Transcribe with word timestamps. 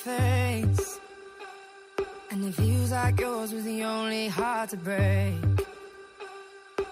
Face. 0.00 1.00
And 2.30 2.44
it 2.44 2.54
feels 2.54 2.90
like 2.90 3.20
yours 3.20 3.52
was 3.52 3.64
the 3.64 3.82
only 3.84 4.28
heart 4.28 4.70
to 4.70 4.76
break. 4.76 5.34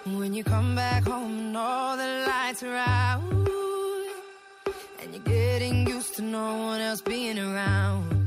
When 0.05 0.35
you 0.35 0.45
come 0.45 0.75
back 0.75 1.05
home 1.05 1.39
and 1.39 1.57
all 1.57 1.97
the 1.97 2.25
lights 2.27 2.63
are 2.63 2.77
out. 2.77 3.23
And 5.01 5.15
you're 5.15 5.23
getting 5.25 5.87
used 5.87 6.17
to 6.17 6.23
no 6.23 6.57
one 6.57 6.81
else 6.81 7.01
being 7.01 7.39
around. 7.39 8.18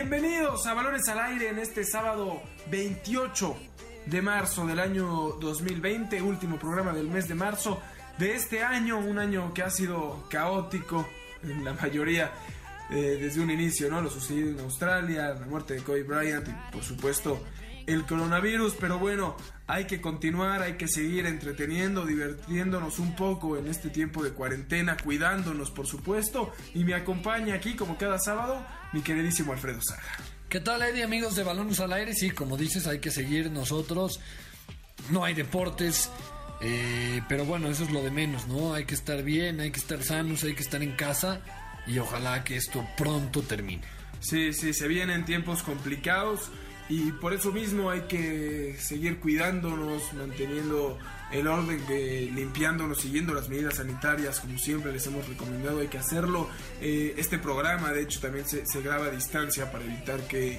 Bienvenidos 0.00 0.66
a 0.66 0.72
Valores 0.72 1.06
al 1.08 1.20
Aire 1.20 1.50
en 1.50 1.58
este 1.58 1.84
sábado 1.84 2.40
28 2.70 3.54
de 4.06 4.22
marzo 4.22 4.66
del 4.66 4.80
año 4.80 5.04
2020, 5.38 6.22
último 6.22 6.58
programa 6.58 6.94
del 6.94 7.06
mes 7.06 7.28
de 7.28 7.34
marzo 7.34 7.82
de 8.16 8.34
este 8.34 8.62
año, 8.62 8.98
un 8.98 9.18
año 9.18 9.52
que 9.52 9.62
ha 9.62 9.68
sido 9.68 10.24
caótico 10.30 11.06
en 11.42 11.66
la 11.66 11.74
mayoría 11.74 12.32
eh, 12.88 13.18
desde 13.20 13.42
un 13.42 13.50
inicio, 13.50 13.90
¿no? 13.90 14.00
Lo 14.00 14.08
sucedido 14.08 14.48
en 14.48 14.60
Australia, 14.60 15.34
la 15.38 15.44
muerte 15.44 15.74
de 15.74 15.82
Kobe 15.82 16.02
Bryant 16.02 16.48
y 16.48 16.72
por 16.72 16.82
supuesto 16.82 17.38
el 17.92 18.04
coronavirus, 18.06 18.74
pero 18.78 18.98
bueno, 18.98 19.36
hay 19.66 19.86
que 19.86 20.00
continuar, 20.00 20.62
hay 20.62 20.74
que 20.74 20.88
seguir 20.88 21.26
entreteniendo, 21.26 22.04
divirtiéndonos 22.04 22.98
un 22.98 23.14
poco 23.16 23.56
en 23.56 23.66
este 23.66 23.88
tiempo 23.88 24.22
de 24.22 24.30
cuarentena, 24.30 24.96
cuidándonos 24.96 25.70
por 25.70 25.86
supuesto, 25.86 26.52
y 26.74 26.84
me 26.84 26.94
acompaña 26.94 27.54
aquí 27.54 27.74
como 27.74 27.96
cada 27.96 28.18
sábado 28.18 28.64
mi 28.92 29.02
queridísimo 29.02 29.52
Alfredo 29.52 29.80
Saga. 29.82 30.02
¿Qué 30.48 30.60
tal, 30.60 30.82
Eddie, 30.82 31.04
amigos 31.04 31.36
de 31.36 31.44
Balones 31.44 31.78
al 31.80 31.92
Aire? 31.92 32.12
Sí, 32.14 32.30
como 32.30 32.56
dices, 32.56 32.86
hay 32.86 32.98
que 32.98 33.12
seguir 33.12 33.50
nosotros. 33.50 34.20
No 35.10 35.24
hay 35.24 35.34
deportes, 35.34 36.10
eh, 36.60 37.22
pero 37.28 37.44
bueno, 37.44 37.68
eso 37.68 37.84
es 37.84 37.90
lo 37.90 38.02
de 38.02 38.10
menos, 38.10 38.48
¿no? 38.48 38.74
Hay 38.74 38.84
que 38.84 38.94
estar 38.94 39.22
bien, 39.22 39.60
hay 39.60 39.70
que 39.70 39.78
estar 39.78 40.02
sanos, 40.02 40.42
hay 40.42 40.54
que 40.54 40.62
estar 40.62 40.82
en 40.82 40.96
casa 40.96 41.40
y 41.86 41.98
ojalá 41.98 42.44
que 42.44 42.56
esto 42.56 42.84
pronto 42.96 43.42
termine. 43.42 43.82
Sí, 44.20 44.52
sí, 44.52 44.74
se 44.74 44.88
vienen 44.88 45.24
tiempos 45.24 45.62
complicados 45.62 46.50
y 46.90 47.12
por 47.12 47.32
eso 47.32 47.52
mismo 47.52 47.88
hay 47.88 48.00
que 48.02 48.76
seguir 48.80 49.20
cuidándonos, 49.20 50.12
manteniendo 50.12 50.98
el 51.30 51.46
orden, 51.46 51.80
que, 51.86 52.28
limpiándonos, 52.34 52.98
siguiendo 52.98 53.32
las 53.32 53.48
medidas 53.48 53.76
sanitarias, 53.76 54.40
como 54.40 54.58
siempre 54.58 54.92
les 54.92 55.06
hemos 55.06 55.28
recomendado, 55.28 55.78
hay 55.78 55.86
que 55.86 55.98
hacerlo. 55.98 56.48
Eh, 56.80 57.14
este 57.16 57.38
programa, 57.38 57.92
de 57.92 58.02
hecho, 58.02 58.18
también 58.18 58.44
se, 58.44 58.66
se 58.66 58.82
graba 58.82 59.06
a 59.06 59.10
distancia 59.10 59.70
para 59.70 59.84
evitar 59.84 60.26
que, 60.26 60.58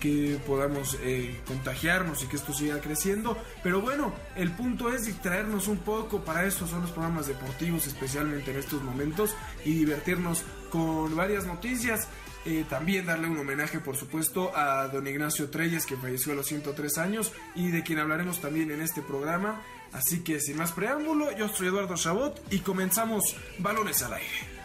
que 0.00 0.40
podamos 0.44 0.98
eh, 1.02 1.40
contagiarnos 1.46 2.24
y 2.24 2.26
que 2.26 2.34
esto 2.34 2.52
siga 2.52 2.80
creciendo. 2.80 3.38
Pero 3.62 3.80
bueno, 3.80 4.12
el 4.34 4.50
punto 4.50 4.92
es 4.92 5.06
distraernos 5.06 5.68
un 5.68 5.78
poco, 5.78 6.24
para 6.24 6.44
eso 6.44 6.66
son 6.66 6.82
los 6.82 6.90
programas 6.90 7.28
deportivos, 7.28 7.86
especialmente 7.86 8.50
en 8.50 8.58
estos 8.58 8.82
momentos, 8.82 9.36
y 9.64 9.74
divertirnos 9.74 10.42
con 10.70 11.14
varias 11.14 11.46
noticias. 11.46 12.08
Eh, 12.44 12.64
también 12.68 13.06
darle 13.06 13.28
un 13.28 13.38
homenaje, 13.38 13.80
por 13.80 13.96
supuesto, 13.96 14.56
a 14.56 14.88
don 14.88 15.06
Ignacio 15.06 15.50
Treyes, 15.50 15.84
que 15.84 15.96
falleció 15.96 16.32
a 16.32 16.36
los 16.36 16.46
103 16.46 16.98
años 16.98 17.32
y 17.54 17.70
de 17.70 17.82
quien 17.82 17.98
hablaremos 17.98 18.40
también 18.40 18.70
en 18.70 18.80
este 18.80 19.02
programa. 19.02 19.62
Así 19.92 20.22
que 20.22 20.40
sin 20.40 20.56
más 20.56 20.72
preámbulo, 20.72 21.36
yo 21.36 21.48
soy 21.48 21.68
Eduardo 21.68 21.96
Chabot 21.96 22.40
y 22.50 22.60
comenzamos 22.60 23.36
Balones 23.58 24.02
al 24.02 24.14
Aire. 24.14 24.58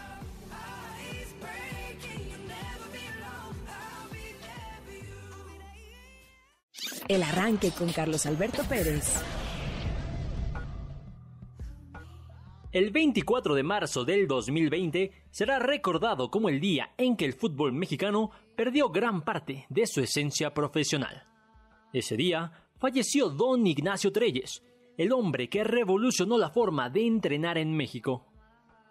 El 7.08 7.22
arranque 7.24 7.72
con 7.72 7.92
Carlos 7.92 8.26
Alberto 8.26 8.64
Pérez. 8.64 9.04
El 12.74 12.90
24 12.90 13.54
de 13.54 13.62
marzo 13.62 14.04
del 14.04 14.28
2020 14.28 15.12
será 15.30 15.60
recordado 15.60 16.32
como 16.32 16.50
el 16.50 16.60
día 16.60 16.96
en 16.98 17.16
que 17.16 17.26
el 17.26 17.34
fútbol 17.34 17.72
mexicano 17.72 18.32
perdió 18.56 18.90
gran 18.90 19.22
parte 19.22 19.68
de 19.70 19.86
su 19.86 20.02
esencia 20.02 20.56
profesional. 20.56 21.22
Ese 21.94 22.18
día 22.18 22.52
falleció 22.80 23.30
don 23.30 23.68
Ignacio 23.68 24.12
Treyes, 24.12 24.64
el 24.98 25.12
hombre 25.12 25.50
que 25.50 25.64
revolucionó 25.64 26.40
la 26.40 26.50
forma 26.50 26.90
de 26.90 27.06
entrenar 27.06 27.60
en 27.60 27.78
México. 27.78 28.26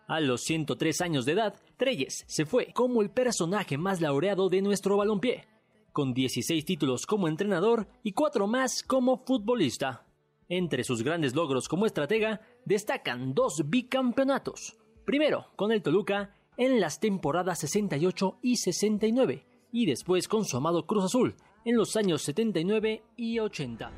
A 0.06 0.20
los 0.20 0.42
103 0.42 1.00
años 1.00 1.24
de 1.24 1.32
edad, 1.32 1.56
Treyes 1.76 2.22
se 2.28 2.46
fue 2.46 2.72
como 2.72 3.02
el 3.02 3.10
personaje 3.10 3.78
más 3.78 4.00
laureado 4.00 4.48
de 4.48 4.62
nuestro 4.62 4.96
balompié, 4.96 5.48
con 5.90 6.14
16 6.14 6.64
títulos 6.64 7.04
como 7.04 7.26
entrenador 7.26 7.88
y 8.04 8.12
4 8.12 8.46
más 8.46 8.84
como 8.84 9.24
futbolista. 9.24 10.06
Entre 10.54 10.84
sus 10.84 11.02
grandes 11.02 11.34
logros 11.34 11.66
como 11.66 11.86
estratega 11.86 12.42
destacan 12.66 13.32
dos 13.32 13.70
bicampeonatos. 13.70 14.76
Primero 15.06 15.46
con 15.56 15.72
el 15.72 15.80
Toluca 15.80 16.36
en 16.58 16.78
las 16.78 17.00
temporadas 17.00 17.60
68 17.60 18.38
y 18.42 18.56
69 18.56 19.46
y 19.72 19.86
después 19.86 20.28
con 20.28 20.44
su 20.44 20.58
amado 20.58 20.86
Cruz 20.86 21.04
Azul 21.04 21.36
en 21.64 21.78
los 21.78 21.96
años 21.96 22.20
79 22.20 23.02
y 23.16 23.38
80. 23.38 23.90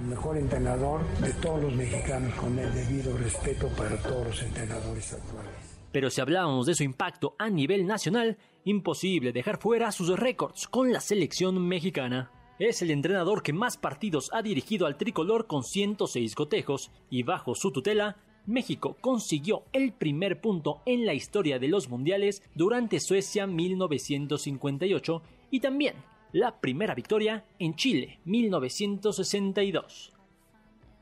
el 0.00 0.08
mejor 0.08 0.36
entrenador 0.36 1.06
de 1.20 1.32
todos 1.34 1.62
los 1.62 1.74
mexicanos, 1.74 2.34
con 2.34 2.58
el 2.58 2.74
debido 2.74 3.16
respeto 3.16 3.68
para 3.78 3.96
todos 4.02 4.26
los 4.26 4.42
entrenadores 4.42 5.12
actuales. 5.12 5.78
Pero 5.92 6.10
si 6.10 6.20
hablábamos 6.20 6.66
de 6.66 6.74
su 6.74 6.82
impacto 6.82 7.36
a 7.38 7.48
nivel 7.50 7.86
nacional, 7.86 8.36
imposible 8.64 9.32
dejar 9.32 9.58
fuera 9.58 9.92
sus 9.92 10.18
récords 10.18 10.66
con 10.66 10.92
la 10.92 10.98
selección 10.98 11.68
mexicana. 11.68 12.32
Es 12.60 12.82
el 12.82 12.90
entrenador 12.90 13.42
que 13.42 13.54
más 13.54 13.78
partidos 13.78 14.28
ha 14.34 14.42
dirigido 14.42 14.86
al 14.86 14.98
tricolor 14.98 15.46
con 15.46 15.64
106 15.64 16.34
cotejos 16.34 16.90
y 17.08 17.22
bajo 17.22 17.54
su 17.54 17.72
tutela, 17.72 18.18
México 18.44 18.98
consiguió 19.00 19.62
el 19.72 19.94
primer 19.94 20.42
punto 20.42 20.82
en 20.84 21.06
la 21.06 21.14
historia 21.14 21.58
de 21.58 21.68
los 21.68 21.88
mundiales 21.88 22.42
durante 22.54 23.00
Suecia 23.00 23.46
1958 23.46 25.22
y 25.50 25.60
también 25.60 25.94
la 26.32 26.60
primera 26.60 26.94
victoria 26.94 27.46
en 27.58 27.76
Chile 27.76 28.18
1962. 28.26 30.12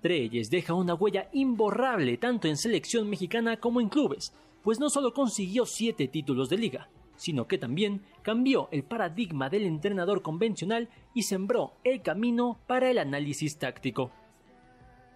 Treyes 0.01 0.51
deja 0.51 0.75
una 0.75 0.95
huella 0.95 1.29
imborrable 1.33 2.19
tanto 2.19 2.47
en 2.47 2.57
selección 2.57 3.11
mexicana 3.11 3.57
como 3.57 3.81
en 3.81 3.89
clubes, 3.89 4.33
pues 4.63 4.79
no 4.79 4.91
solo 4.91 5.13
consiguió 5.13 5.67
siete 5.67 6.07
títulos 6.07 6.51
de 6.51 6.59
liga, 6.59 6.89
sino 7.19 7.47
que 7.47 7.59
también 7.59 8.03
cambió 8.23 8.69
el 8.73 8.85
paradigma 8.85 9.51
del 9.51 9.65
entrenador 9.65 10.23
convencional 10.23 10.89
y 11.13 11.25
sembró 11.25 11.75
el 11.85 12.01
camino 12.01 12.59
para 12.67 12.91
el 12.91 12.97
análisis 12.97 13.59
táctico. 13.59 14.11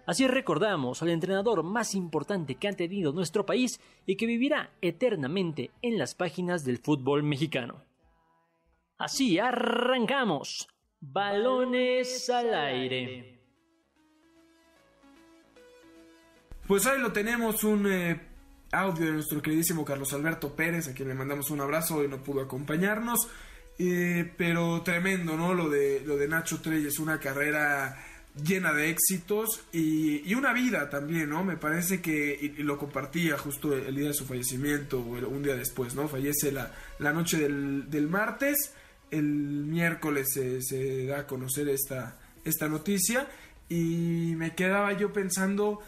Así 0.05 0.27
recordamos 0.27 1.01
al 1.01 1.09
entrenador 1.09 1.63
más 1.63 1.95
importante 1.95 2.55
que 2.55 2.67
ha 2.67 2.73
tenido 2.73 3.13
nuestro 3.13 3.45
país 3.45 3.79
y 4.05 4.17
que 4.17 4.25
vivirá 4.25 4.71
eternamente 4.81 5.71
en 5.81 5.97
las 5.97 6.13
páginas 6.13 6.65
del 6.65 6.77
fútbol 6.77 7.23
mexicano. 7.23 7.85
Así 8.97 9.39
arrancamos. 9.39 10.67
Balones 10.99 12.29
al 12.29 12.53
aire. 12.53 13.39
Pues 16.67 16.85
ahí 16.85 16.99
lo 16.99 17.11
tenemos, 17.11 17.63
un 17.63 17.91
eh, 17.91 18.32
audio 18.73 19.05
de 19.05 19.11
nuestro 19.13 19.41
queridísimo 19.41 19.85
Carlos 19.85 20.11
Alberto 20.13 20.55
Pérez, 20.55 20.87
a 20.87 20.93
quien 20.93 21.07
le 21.09 21.15
mandamos 21.15 21.49
un 21.51 21.61
abrazo 21.61 22.03
y 22.03 22.07
no 22.07 22.23
pudo 22.23 22.41
acompañarnos. 22.41 23.27
Eh, 23.79 24.31
pero 24.37 24.81
tremendo, 24.81 25.35
¿no? 25.35 25.53
Lo 25.53 25.69
de, 25.69 26.01
lo 26.05 26.17
de 26.17 26.27
Nacho 26.27 26.61
Treyes, 26.61 26.99
una 26.99 27.19
carrera 27.19 27.97
llena 28.43 28.73
de 28.73 28.89
éxitos 28.89 29.63
y, 29.71 30.33
una 30.33 30.53
vida 30.53 30.89
también, 30.89 31.29
¿no? 31.29 31.43
Me 31.43 31.57
parece 31.57 32.01
que, 32.01 32.37
y, 32.41 32.63
lo 32.63 32.77
compartía 32.77 33.37
justo 33.37 33.75
el, 33.75 33.95
día 33.95 34.07
de 34.07 34.13
su 34.13 34.25
fallecimiento, 34.25 34.99
o 34.99 35.29
un 35.29 35.43
día 35.43 35.55
después, 35.55 35.95
¿no? 35.95 36.07
Fallece 36.07 36.51
la, 36.51 36.71
la 36.99 37.13
noche 37.13 37.37
del, 37.37 37.89
del 37.89 38.07
martes, 38.07 38.73
el 39.11 39.23
miércoles 39.23 40.27
se, 40.33 40.61
se 40.61 41.05
da 41.05 41.19
a 41.19 41.27
conocer 41.27 41.69
esta, 41.69 42.17
esta 42.43 42.67
noticia 42.67 43.27
y 43.69 44.33
me 44.37 44.55
quedaba 44.55 44.93
yo 44.93 45.13
pensando 45.13 45.79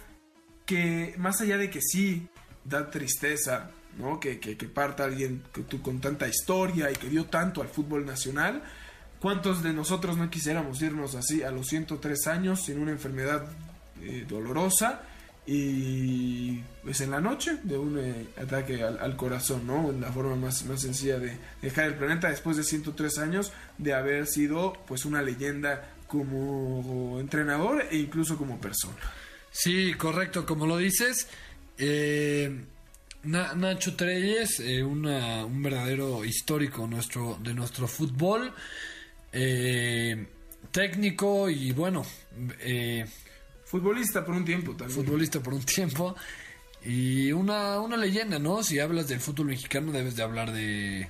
que 0.65 1.15
más 1.17 1.41
allá 1.41 1.57
de 1.57 1.69
que 1.69 1.81
sí 1.81 2.27
da 2.65 2.89
tristeza, 2.89 3.71
¿no? 3.97 4.19
Que, 4.19 4.39
que, 4.39 4.57
que 4.57 4.67
parta 4.67 5.05
alguien 5.05 5.43
que 5.53 5.61
tú, 5.61 5.81
con 5.81 6.01
tanta 6.01 6.27
historia 6.27 6.91
y 6.91 6.95
que 6.95 7.07
dio 7.07 7.25
tanto 7.25 7.61
al 7.61 7.69
fútbol 7.69 8.05
nacional, 8.05 8.61
¿cuántos 9.21 9.63
de 9.63 9.71
nosotros 9.71 10.17
no 10.17 10.29
quisiéramos 10.29 10.81
irnos 10.81 11.15
así 11.15 11.43
a 11.43 11.51
los 11.51 11.67
103 11.67 12.27
años 12.27 12.65
sin 12.65 12.79
una 12.79 12.91
enfermedad 12.91 13.45
eh, 14.01 14.25
dolorosa? 14.27 15.03
y 15.47 16.57
pues 16.83 17.01
en 17.01 17.11
la 17.11 17.21
noche 17.21 17.57
de 17.63 17.77
un 17.77 17.99
eh, 17.99 18.27
ataque 18.41 18.83
al, 18.83 19.15
corazón, 19.15 19.67
¿no? 19.67 19.91
La 19.91 20.11
forma 20.11 20.35
más, 20.35 20.65
más 20.65 20.81
sencilla 20.81 21.19
de 21.19 21.37
dejar 21.61 21.85
el 21.85 21.95
planeta 21.95 22.29
después 22.29 22.57
de 22.57 22.63
103 22.63 23.19
años 23.19 23.53
de 23.77 23.93
haber 23.93 24.25
sido 24.25 24.73
pues 24.87 25.05
una 25.05 25.21
leyenda 25.21 25.87
como 26.07 27.19
entrenador 27.19 27.85
e 27.91 27.97
incluso 27.97 28.37
como 28.37 28.59
persona. 28.59 28.97
Sí, 29.51 29.93
correcto, 29.93 30.45
como 30.45 30.65
lo 30.65 30.77
dices. 30.77 31.27
Eh, 31.77 32.51
Na- 33.23 33.53
Nacho 33.55 33.95
Treyes, 33.95 34.59
eh, 34.59 34.83
una- 34.83 35.45
un 35.45 35.61
verdadero 35.63 36.23
histórico 36.23 36.85
nuestro, 36.87 37.37
de 37.41 37.53
nuestro 37.53 37.87
fútbol. 37.87 38.53
eh, 39.37 40.27
técnico 40.71 41.49
y 41.49 41.71
bueno, 41.73 42.05
eh, 42.61 43.05
Futbolista 43.65 44.23
por 44.23 44.35
un 44.35 44.45
tiempo 44.45 44.73
también. 44.75 44.91
futbolista 44.97 45.41
por 45.41 45.53
un 45.53 45.63
tiempo. 45.63 46.15
Y 46.85 47.31
una, 47.31 47.79
una 47.79 47.97
leyenda, 47.97 48.39
¿no? 48.39 48.63
Si 48.63 48.79
hablas 48.79 49.07
del 49.07 49.19
fútbol 49.19 49.47
mexicano 49.47 49.91
debes 49.91 50.15
de 50.15 50.23
hablar 50.23 50.51
de, 50.53 51.09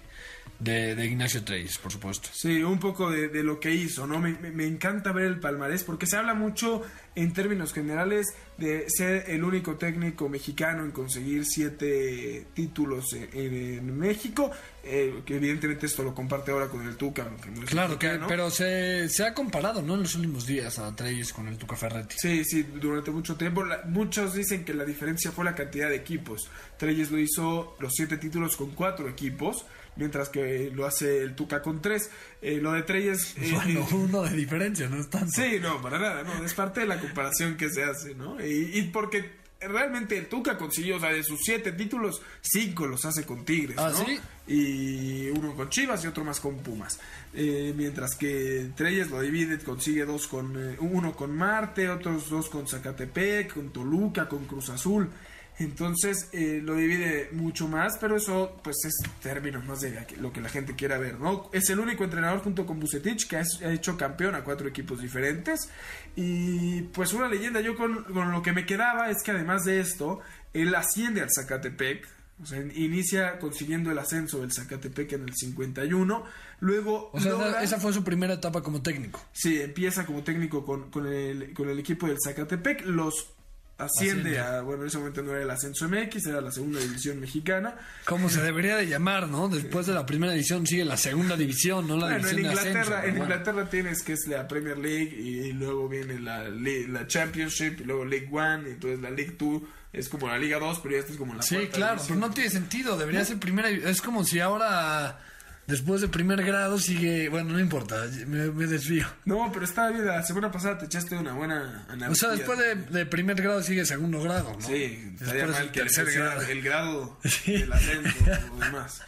de, 0.66 0.96
de 0.96 1.06
Ignacio 1.06 1.44
Treyes, 1.44 1.78
por 1.78 1.92
supuesto. 1.92 2.30
Sí, 2.34 2.62
un 2.64 2.80
poco 2.80 3.10
de, 3.10 3.30
de 3.30 3.44
lo 3.44 3.60
que 3.60 3.72
hizo, 3.74 4.06
¿no? 4.08 4.20
Me, 4.20 4.34
me- 4.40 4.52
me 4.52 4.66
encanta 4.66 5.12
ver 5.12 5.26
el 5.26 5.40
palmarés 5.40 5.84
porque 5.84 6.08
se 6.08 6.18
habla 6.18 6.34
mucho 6.34 6.82
en 7.16 7.32
términos 7.32 7.72
generales 7.72 8.28
de 8.58 8.86
ser 8.90 9.30
el 9.30 9.44
único 9.44 9.76
técnico 9.76 10.28
mexicano 10.28 10.84
en 10.84 10.92
conseguir 10.92 11.46
siete 11.46 12.46
títulos 12.54 13.14
en, 13.14 13.30
en 13.34 13.98
México, 13.98 14.52
eh, 14.84 15.22
que 15.26 15.36
evidentemente 15.38 15.86
esto 15.86 16.04
lo 16.04 16.14
comparte 16.14 16.52
ahora 16.52 16.68
con 16.68 16.86
el 16.86 16.96
Tuca. 16.98 17.24
no 17.24 17.62
Claro 17.66 17.98
que, 17.98 18.20
pero 18.28 18.50
se, 18.50 19.08
se 19.10 19.24
ha 19.26 19.34
comparado, 19.34 19.82
¿no? 19.82 19.94
En 19.96 20.02
los 20.02 20.16
últimos 20.16 20.46
días 20.46 20.78
a 20.80 20.94
Treyes 20.96 21.32
con 21.32 21.48
el 21.48 21.58
Tuca 21.58 21.76
Ferretti. 21.76 22.16
Sí, 22.18 22.44
sí, 22.44 22.64
durante 22.64 23.12
mucho 23.12 23.36
tiempo. 23.36 23.64
La- 23.64 23.84
muchos 23.86 24.34
dicen 24.34 24.66
que 24.66 24.74
la 24.74 24.84
diferencia 24.84 25.32
fue 25.32 25.46
la 25.46 25.56
cantidad 25.56 25.90
de 25.90 25.96
equipos. 25.96 26.50
Treyes 26.78 27.12
lo 27.12 27.20
hizo 27.20 27.78
los 27.80 27.94
siete 27.94 28.18
títulos 28.18 28.58
con 28.58 28.72
cuatro 28.72 29.08
equipos, 29.08 29.66
mientras 29.96 30.30
que 30.30 30.72
lo 30.74 30.86
hace 30.86 31.22
el 31.24 31.36
Tuca 31.36 31.62
con 31.62 31.82
tres. 31.82 32.10
Eh, 32.42 32.60
lo 32.62 32.72
de 32.74 32.84
Treyes... 32.84 33.36
eh, 33.38 33.52
Bueno, 33.54 33.88
uno 33.92 34.24
de 34.24 34.36
diferencia, 34.36 34.88
no 34.90 35.00
es 35.00 35.10
tanto. 35.10 35.32
Sí, 35.32 35.58
no, 35.62 35.82
para 35.82 36.00
nada, 36.00 36.24
no, 36.24 36.44
es 36.46 36.54
parte 36.54 36.82
de 36.82 36.88
la 36.88 37.00
comparación 37.00 37.58
que 37.58 37.70
se 37.70 37.84
hace, 37.84 38.16
¿no? 38.16 38.40
Y, 38.46 38.72
y 38.78 38.82
porque 38.94 39.44
realmente 39.62 40.18
el 40.18 40.28
Tuca 40.28 40.58
consiguió, 40.58 40.98
o 40.98 41.00
sea, 41.00 41.10
de 41.12 41.24
sus 41.24 41.40
siete 41.44 41.72
títulos, 41.72 42.22
cinco 42.42 42.86
los 42.86 43.04
hace 43.06 43.26
con 43.26 43.46
Tigres, 43.46 43.78
¿Ah, 43.80 43.90
¿no? 43.92 44.06
sí? 44.06 44.20
Y 44.48 45.30
uno 45.30 45.56
con 45.56 45.70
Chivas 45.70 46.04
y 46.04 46.08
otro 46.08 46.24
más 46.24 46.40
con 46.40 46.58
Pumas. 46.60 47.00
Eh, 47.34 47.74
mientras 47.76 48.16
que 48.16 48.70
Treyes 48.76 49.10
lo 49.10 49.22
divide, 49.22 49.58
consigue 49.60 50.06
dos 50.06 50.28
con, 50.28 50.56
eh, 50.56 50.76
uno 50.80 51.16
con 51.16 51.36
Marte, 51.36 51.90
otros 51.90 52.30
dos 52.30 52.50
con 52.50 52.68
Zacatepec, 52.68 53.54
con 53.56 53.72
Toluca, 53.72 54.28
con 54.30 54.46
Cruz 54.46 54.70
Azul. 54.70 55.10
Entonces 55.58 56.28
eh, 56.34 56.60
lo 56.64 56.76
divide 56.76 57.30
mucho 57.32 57.68
más, 57.68 57.98
pero 58.00 58.18
eso 58.18 58.58
pues 58.64 58.76
es 58.86 58.94
términos 59.22 59.64
más 59.66 59.80
de 59.82 60.06
lo 60.20 60.34
que 60.34 60.42
la 60.42 60.50
gente 60.50 60.76
quiera 60.76 60.98
ver, 60.98 61.20
¿no? 61.20 61.50
Es 61.54 61.70
el 61.70 61.80
único 61.80 62.04
entrenador 62.04 62.40
junto 62.42 62.66
con 62.66 62.80
Bucetich 62.80 63.28
que 63.28 63.38
ha 63.38 63.72
hecho 63.72 63.96
campeón 63.98 64.36
a 64.36 64.44
cuatro 64.44 64.68
equipos 64.68 65.02
diferentes 65.02 65.70
y 66.16 66.82
pues 66.84 67.14
una 67.14 67.28
leyenda, 67.30 67.62
yo 67.62 67.76
con, 67.76 68.04
con 68.04 68.32
lo 68.32 68.42
que 68.42 68.52
me 68.52 68.66
quedaba 68.66 69.10
es 69.10 69.24
que 69.24 69.32
además 69.32 69.64
de 69.64 69.80
esto, 69.80 70.20
él 70.54 70.76
asciende 70.76 71.22
al 71.22 71.30
Zacatepec, 71.34 72.06
o 72.44 72.46
sea, 72.46 72.60
inicia 72.60 73.40
consiguiendo 73.40 73.92
el 73.92 73.98
ascenso 74.00 74.42
del 74.42 74.52
Zacatepec 74.52 75.14
en 75.14 75.24
el 75.24 75.34
51, 75.34 76.24
luego... 76.60 77.10
O 77.14 77.20
sea, 77.22 77.32
logra- 77.32 77.62
esa 77.64 77.80
fue 77.80 77.94
su 77.94 78.04
primera 78.04 78.34
etapa 78.34 78.62
como 78.62 78.82
técnico. 78.82 79.24
Sí, 79.32 79.62
empieza 79.62 80.06
como 80.06 80.22
técnico 80.24 80.66
con, 80.66 80.90
con, 80.92 81.08
el, 81.08 81.54
con 81.54 81.70
el 81.70 81.80
equipo 81.80 82.08
del 82.08 82.18
Zacatepec, 82.22 82.86
los 82.86 83.32
asciende, 83.78 84.40
Asciende. 84.40 84.40
a, 84.40 84.62
bueno, 84.62 84.84
en 84.84 84.88
ese 84.88 84.98
momento 84.98 85.22
no 85.22 85.32
era 85.34 85.44
el 85.44 85.50
ascenso 85.50 85.88
MX, 85.90 86.28
era 86.28 86.42
la 86.42 86.52
segunda 86.52 86.80
división 86.80 87.20
mexicana. 87.20 87.76
Como 88.06 88.30
se 88.30 88.42
debería 88.42 88.78
de 88.78 88.88
llamar, 88.88 89.28
¿no? 89.28 89.50
Después 89.50 89.86
de 89.88 89.94
la 89.94 90.06
primera 90.06 90.32
división 90.32 90.66
sigue 90.66 90.86
la 90.86 90.98
segunda 90.98 91.36
división, 91.36 91.88
no 91.88 91.98
la 91.98 92.08
Bueno, 92.08 92.30
en 92.30 92.36
división 92.36 92.36
de 92.36 92.50
Inglaterra, 92.70 92.80
ascenso. 92.82 92.96
en 92.96 93.02
pero 93.02 93.12
bueno. 93.18 93.24
Inglaterra 93.36 93.70
tienes 93.70 94.04
que 94.04 94.14
es 94.14 94.28
la 94.28 94.48
Premier 94.48 94.78
League 94.78 95.14
y 95.20 95.52
luego 95.54 95.90
viene 95.90 96.20
la, 96.20 96.48
la 96.50 97.08
Championship 97.08 97.82
y 97.82 97.84
luego 97.84 98.06
League 98.06 98.30
One 98.32 98.70
y 98.70 98.72
entonces 98.74 99.00
la 99.02 99.10
League 99.10 99.34
Two 99.34 99.68
es 99.92 100.10
como 100.10 100.28
la 100.28 100.38
Liga 100.38 100.60
2, 100.60 100.80
pero 100.84 100.96
ya 100.98 101.02
es 101.08 101.18
como 101.18 101.34
la 101.34 101.42
Sí, 101.42 101.56
claro, 101.72 101.96
división. 101.96 102.18
pero 102.20 102.28
no 102.30 102.34
tiene 102.34 102.50
sentido, 102.50 102.98
debería 102.98 103.24
ser 103.24 103.40
primera. 103.40 103.70
Es 103.70 104.02
como 104.02 104.24
si 104.26 104.40
ahora, 104.42 105.20
después 105.68 106.02
de 106.02 106.08
primer 106.08 106.44
grado, 106.44 106.78
sigue. 106.80 107.30
Bueno, 107.30 107.52
no 107.54 107.60
importa, 107.60 108.06
me, 108.28 108.52
me 108.52 108.68
desvío. 108.68 109.08
No, 109.26 109.50
pero 109.52 109.66
está 109.66 109.90
bien, 109.90 110.06
la 110.06 110.24
semana 110.24 110.52
pasada 110.52 110.78
te 110.78 110.86
echaste 110.86 111.18
una 111.18 111.34
buena 111.34 111.86
analogía. 111.90 112.10
O 112.12 112.16
sea, 112.16 112.30
después 112.32 112.58
de, 112.60 112.76
de 112.76 113.06
primer 113.06 113.36
grado 113.42 113.62
sigue 113.64 113.86
segundo 113.86 114.22
grado, 114.22 114.54
¿no? 114.54 114.62
Sí, 114.68 115.14
estaría 115.20 115.48
mal 115.48 115.64
el 115.64 115.72
que 115.72 115.82
tercer 115.82 116.12
grado. 116.12 116.42
el 116.42 116.62
grado 116.62 117.20
Sí. 117.26 117.54
del 117.54 117.74
ascenso 117.74 118.30
o 118.54 118.60
demás. 118.60 119.02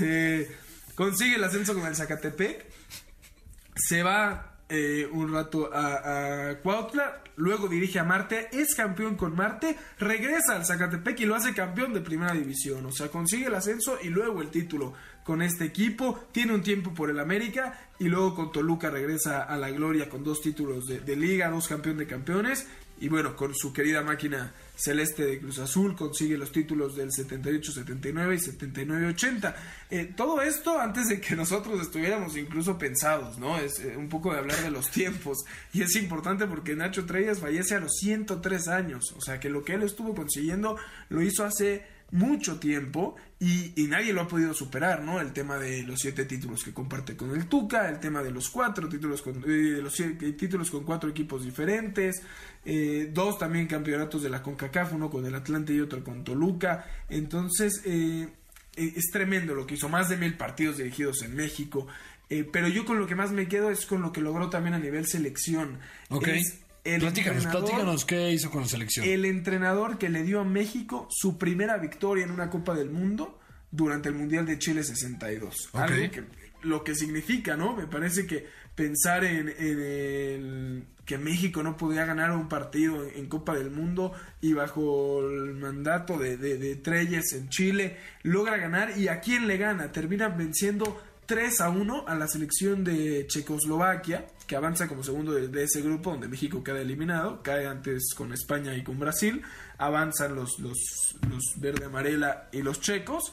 Eh, 0.00 0.56
consigue 0.94 1.36
el 1.36 1.44
ascenso 1.44 1.74
con 1.74 1.86
el 1.86 1.96
Zacatepec, 1.96 2.66
se 3.76 4.02
va 4.02 4.49
eh, 4.70 5.08
un 5.10 5.32
rato 5.32 5.68
a, 5.72 6.54
Cuautla, 6.62 7.22
luego 7.36 7.68
dirige 7.68 7.98
a 7.98 8.04
Marte, 8.04 8.48
es 8.52 8.74
campeón 8.74 9.16
con 9.16 9.34
Marte, 9.34 9.76
regresa 9.98 10.54
al 10.54 10.64
Zacatepec 10.64 11.20
y 11.20 11.26
lo 11.26 11.34
hace 11.34 11.52
campeón 11.52 11.92
de 11.92 12.00
primera 12.00 12.32
división. 12.32 12.86
O 12.86 12.92
sea, 12.92 13.08
consigue 13.08 13.46
el 13.46 13.54
ascenso 13.54 13.98
y 14.00 14.08
luego 14.08 14.42
el 14.42 14.50
título 14.50 14.94
con 15.24 15.42
este 15.42 15.64
equipo. 15.64 16.28
Tiene 16.32 16.54
un 16.54 16.62
tiempo 16.62 16.94
por 16.94 17.10
el 17.10 17.18
América 17.18 17.88
y 17.98 18.08
luego 18.08 18.34
con 18.34 18.52
Toluca 18.52 18.90
regresa 18.90 19.42
a 19.42 19.56
la 19.56 19.70
gloria 19.70 20.08
con 20.08 20.22
dos 20.22 20.40
títulos 20.40 20.86
de, 20.86 21.00
de 21.00 21.16
liga, 21.16 21.50
dos 21.50 21.66
campeón 21.66 21.98
de 21.98 22.06
campeones. 22.06 22.66
Y 23.00 23.08
bueno, 23.08 23.34
con 23.34 23.54
su 23.54 23.72
querida 23.72 24.02
máquina 24.02 24.52
celeste 24.80 25.24
de 25.24 25.38
Cruz 25.38 25.58
Azul 25.58 25.94
consigue 25.94 26.38
los 26.38 26.52
títulos 26.52 26.96
del 26.96 27.10
78-79 27.10 28.34
y 28.34 28.74
79-80. 28.74 29.54
Eh, 29.90 30.12
todo 30.16 30.40
esto 30.40 30.80
antes 30.80 31.08
de 31.08 31.20
que 31.20 31.36
nosotros 31.36 31.80
estuviéramos 31.80 32.36
incluso 32.36 32.78
pensados, 32.78 33.38
¿no? 33.38 33.58
Es 33.58 33.80
eh, 33.80 33.96
un 33.96 34.08
poco 34.08 34.32
de 34.32 34.38
hablar 34.38 34.62
de 34.62 34.70
los 34.70 34.90
tiempos. 34.90 35.44
Y 35.72 35.82
es 35.82 35.94
importante 35.96 36.46
porque 36.46 36.74
Nacho 36.74 37.04
Treyes 37.04 37.40
fallece 37.40 37.74
a 37.74 37.80
los 37.80 37.96
103 37.98 38.68
años. 38.68 39.12
O 39.16 39.20
sea 39.20 39.38
que 39.38 39.50
lo 39.50 39.64
que 39.64 39.74
él 39.74 39.82
estuvo 39.82 40.14
consiguiendo 40.14 40.76
lo 41.08 41.22
hizo 41.22 41.44
hace 41.44 41.99
mucho 42.12 42.58
tiempo 42.58 43.16
y, 43.38 43.72
y 43.80 43.86
nadie 43.86 44.12
lo 44.12 44.22
ha 44.22 44.28
podido 44.28 44.52
superar, 44.54 45.02
¿no? 45.02 45.20
El 45.20 45.32
tema 45.32 45.58
de 45.58 45.82
los 45.82 46.00
siete 46.00 46.24
títulos 46.24 46.64
que 46.64 46.72
comparte 46.72 47.16
con 47.16 47.30
el 47.30 47.46
Tuca, 47.46 47.88
el 47.88 48.00
tema 48.00 48.22
de 48.22 48.30
los 48.30 48.50
cuatro 48.50 48.88
títulos 48.88 49.22
con, 49.22 49.42
eh, 49.46 49.80
los 49.82 49.94
siete 49.94 50.32
títulos 50.32 50.70
con 50.70 50.84
cuatro 50.84 51.10
equipos 51.10 51.44
diferentes, 51.44 52.22
eh, 52.64 53.10
dos 53.12 53.38
también 53.38 53.66
campeonatos 53.66 54.22
de 54.22 54.30
la 54.30 54.42
CONCACAF, 54.42 54.92
uno 54.92 55.10
con 55.10 55.24
el 55.24 55.34
Atlante 55.34 55.72
y 55.72 55.80
otro 55.80 56.02
con 56.02 56.24
Toluca. 56.24 56.86
Entonces, 57.08 57.82
eh, 57.84 58.28
eh, 58.76 58.92
es 58.96 59.10
tremendo 59.10 59.54
lo 59.54 59.66
que 59.66 59.74
hizo, 59.74 59.88
más 59.88 60.08
de 60.08 60.16
mil 60.16 60.36
partidos 60.36 60.78
dirigidos 60.78 61.22
en 61.22 61.34
México. 61.34 61.86
Eh, 62.28 62.48
pero 62.50 62.68
yo 62.68 62.84
con 62.84 62.98
lo 62.98 63.06
que 63.06 63.16
más 63.16 63.32
me 63.32 63.48
quedo 63.48 63.70
es 63.70 63.86
con 63.86 64.02
lo 64.02 64.12
que 64.12 64.20
logró 64.20 64.48
también 64.50 64.74
a 64.74 64.78
nivel 64.78 65.06
selección. 65.06 65.80
Ok. 66.10 66.28
Es 66.28 66.60
el 66.84 67.00
platícanos, 67.00 67.44
entrenador- 67.44 67.64
platícanos 67.68 68.04
qué 68.04 68.30
hizo 68.32 68.50
con 68.50 68.62
la 68.62 68.68
selección. 68.68 69.06
el 69.06 69.24
entrenador 69.24 69.98
que 69.98 70.08
le 70.08 70.22
dio 70.22 70.40
a 70.40 70.44
México 70.44 71.06
su 71.10 71.38
primera 71.38 71.76
victoria 71.78 72.24
en 72.24 72.30
una 72.30 72.50
Copa 72.50 72.74
del 72.74 72.90
Mundo 72.90 73.38
durante 73.70 74.08
el 74.08 74.14
Mundial 74.14 74.46
de 74.46 74.58
Chile 74.58 74.82
62. 74.82 75.68
Ok. 75.72 75.80
Algo 75.80 76.10
que, 76.10 76.24
lo 76.62 76.82
que 76.84 76.94
significa, 76.94 77.56
¿no? 77.56 77.74
Me 77.76 77.86
parece 77.86 78.26
que 78.26 78.46
pensar 78.74 79.24
en, 79.24 79.48
en 79.48 79.80
el- 79.80 80.84
que 81.04 81.18
México 81.18 81.62
no 81.62 81.76
podía 81.76 82.04
ganar 82.04 82.30
un 82.30 82.48
partido 82.48 83.04
en, 83.04 83.16
en 83.18 83.26
Copa 83.26 83.54
del 83.56 83.70
Mundo 83.70 84.12
y 84.40 84.52
bajo 84.52 85.20
el 85.28 85.54
mandato 85.54 86.18
de, 86.18 86.36
de, 86.36 86.56
de 86.56 86.76
Treyes 86.76 87.32
en 87.32 87.48
Chile 87.48 87.96
logra 88.22 88.56
ganar 88.58 88.96
y 88.96 89.08
a 89.08 89.20
quién 89.20 89.48
le 89.48 89.56
gana 89.56 89.90
termina 89.92 90.28
venciendo 90.28 91.02
3 91.30 91.60
a 91.60 91.68
1 91.70 92.08
a 92.08 92.16
la 92.16 92.26
selección 92.26 92.82
de 92.82 93.24
Checoslovaquia, 93.28 94.26
que 94.48 94.56
avanza 94.56 94.88
como 94.88 95.04
segundo 95.04 95.32
de, 95.32 95.62
ese 95.62 95.80
grupo, 95.80 96.10
donde 96.10 96.26
México 96.26 96.64
queda 96.64 96.80
eliminado, 96.80 97.40
cae 97.40 97.68
antes 97.68 98.14
con 98.16 98.32
España 98.32 98.74
y 98.74 98.82
con 98.82 98.98
Brasil, 98.98 99.40
avanzan 99.78 100.34
los, 100.34 100.58
los, 100.58 101.14
los 101.30 101.54
verde 101.60 101.84
amarela 101.84 102.48
y 102.50 102.62
los 102.62 102.80
checos, 102.80 103.32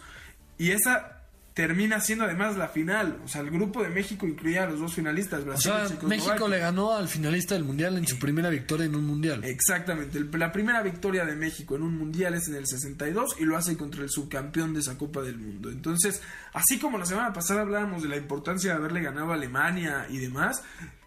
y 0.60 0.70
esa 0.70 1.17
termina 1.58 2.00
siendo 2.00 2.26
además 2.26 2.56
la 2.56 2.68
final, 2.68 3.18
o 3.26 3.28
sea, 3.28 3.42
el 3.42 3.50
grupo 3.50 3.82
de 3.82 3.90
México 3.90 4.28
incluía 4.28 4.66
a 4.66 4.68
los 4.68 4.80
dos 4.80 4.94
finalistas, 4.94 5.42
o 5.42 5.46
Brasil 5.46 5.72
sea, 5.72 5.88
y. 6.04 6.06
México 6.06 6.48
le 6.48 6.60
ganó 6.60 6.94
al 6.94 7.08
finalista 7.08 7.56
del 7.56 7.64
mundial 7.64 7.98
en 7.98 8.06
su 8.06 8.20
primera 8.20 8.52
victoria 8.52 8.86
en 8.86 8.94
un 8.94 9.08
mundial. 9.08 9.44
Exactamente, 9.44 10.24
la 10.38 10.52
primera 10.52 10.84
victoria 10.84 11.26
de 11.26 11.36
México 11.36 11.76
en 11.76 11.82
un 11.82 11.98
mundial 11.98 12.36
es 12.36 12.48
en 12.48 12.58
el 12.58 12.68
62 12.68 13.38
y 13.40 13.46
lo 13.46 13.58
hace 13.58 13.76
contra 13.76 14.04
el 14.04 14.10
subcampeón 14.12 14.76
de 14.76 14.82
esa 14.82 15.00
Copa 15.00 15.24
del 15.24 15.40
Mundo. 15.40 15.72
Entonces, 15.72 16.22
así 16.54 16.78
como 16.78 17.00
la 17.00 17.08
semana 17.08 17.34
pasada 17.34 17.62
hablábamos 17.62 18.04
de 18.04 18.10
la 18.10 18.18
importancia 18.18 18.70
de 18.70 18.76
haberle 18.76 19.02
ganado 19.02 19.32
a 19.32 19.34
Alemania 19.34 20.06
y 20.12 20.20
demás, 20.20 20.62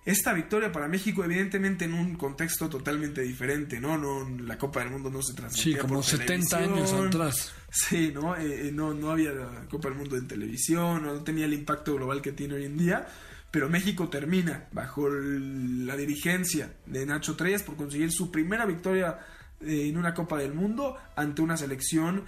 esta 0.04 0.32
victoria 0.32 0.72
para 0.72 0.88
México, 0.88 1.22
evidentemente 1.24 1.84
en 1.84 1.92
un 1.94 2.16
contexto 2.16 2.68
totalmente 2.68 3.20
diferente, 3.20 3.80
¿no? 3.80 3.98
no 3.98 4.28
la 4.44 4.56
Copa 4.56 4.80
del 4.80 4.90
Mundo 4.90 5.10
no 5.10 5.22
se 5.22 5.34
transmitía 5.34 5.74
Sí, 5.74 5.78
como 5.78 5.94
por 5.96 6.04
70 6.04 6.56
años 6.56 6.92
atrás. 6.92 7.52
Sí, 7.70 8.10
¿no? 8.12 8.34
Eh, 8.34 8.68
eh, 8.68 8.72
no, 8.72 8.94
no 8.94 9.10
había 9.10 9.32
la 9.32 9.66
Copa 9.68 9.88
del 9.88 9.98
Mundo 9.98 10.16
en 10.16 10.26
televisión, 10.26 11.02
no 11.04 11.22
tenía 11.22 11.44
el 11.44 11.52
impacto 11.52 11.94
global 11.94 12.22
que 12.22 12.32
tiene 12.32 12.54
hoy 12.54 12.64
en 12.64 12.78
día. 12.78 13.06
Pero 13.50 13.68
México 13.68 14.08
termina 14.08 14.68
bajo 14.70 15.08
la 15.08 15.96
dirigencia 15.96 16.72
de 16.86 17.04
Nacho 17.04 17.36
Treyes 17.36 17.64
por 17.64 17.76
conseguir 17.76 18.12
su 18.12 18.30
primera 18.30 18.64
victoria 18.64 19.18
eh, 19.60 19.88
en 19.88 19.96
una 19.96 20.14
Copa 20.14 20.38
del 20.38 20.54
Mundo 20.54 20.96
ante 21.16 21.42
una 21.42 21.56
selección 21.56 22.24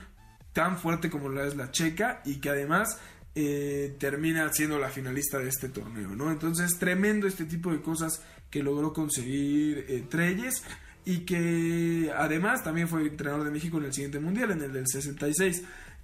tan 0.52 0.78
fuerte 0.78 1.10
como 1.10 1.28
la 1.28 1.46
es 1.46 1.56
la 1.56 1.70
checa 1.70 2.20
y 2.24 2.40
que 2.40 2.50
además 2.50 2.98
eh, 3.34 3.96
termina 3.98 4.52
siendo 4.52 4.78
la 4.78 4.90
finalista 4.90 5.38
de 5.38 5.48
este 5.48 5.68
torneo, 5.68 6.10
¿no? 6.14 6.30
Entonces, 6.30 6.78
tremendo 6.78 7.26
este 7.26 7.44
tipo 7.46 7.70
de 7.72 7.80
cosas 7.80 8.22
que 8.50 8.62
logró 8.62 8.92
conseguir 8.92 9.86
eh, 9.88 10.04
Treyes 10.08 10.62
y 11.04 11.20
que 11.20 12.12
además 12.16 12.62
también 12.62 12.88
fue 12.88 13.02
entrenador 13.06 13.44
de 13.44 13.50
México 13.50 13.78
en 13.78 13.84
el 13.84 13.92
siguiente 13.94 14.20
mundial, 14.20 14.50
en 14.52 14.62
el 14.62 14.72
del 14.72 14.86
66. 14.86 15.62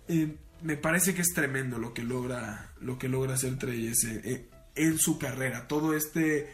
Eh, 0.09 0.37
me 0.63 0.77
parece 0.77 1.15
que 1.15 1.21
es 1.23 1.29
tremendo 1.35 1.79
lo 1.79 1.93
que 1.95 2.03
logra, 2.03 2.73
lo 2.81 2.99
que 2.99 3.09
logra 3.09 3.35
hacer 3.35 3.59
Treyes 3.59 4.05
eh, 4.05 4.21
eh, 4.25 4.49
en 4.75 4.99
su 4.99 5.19
carrera. 5.19 5.69
Todo 5.69 5.95
este 5.95 6.49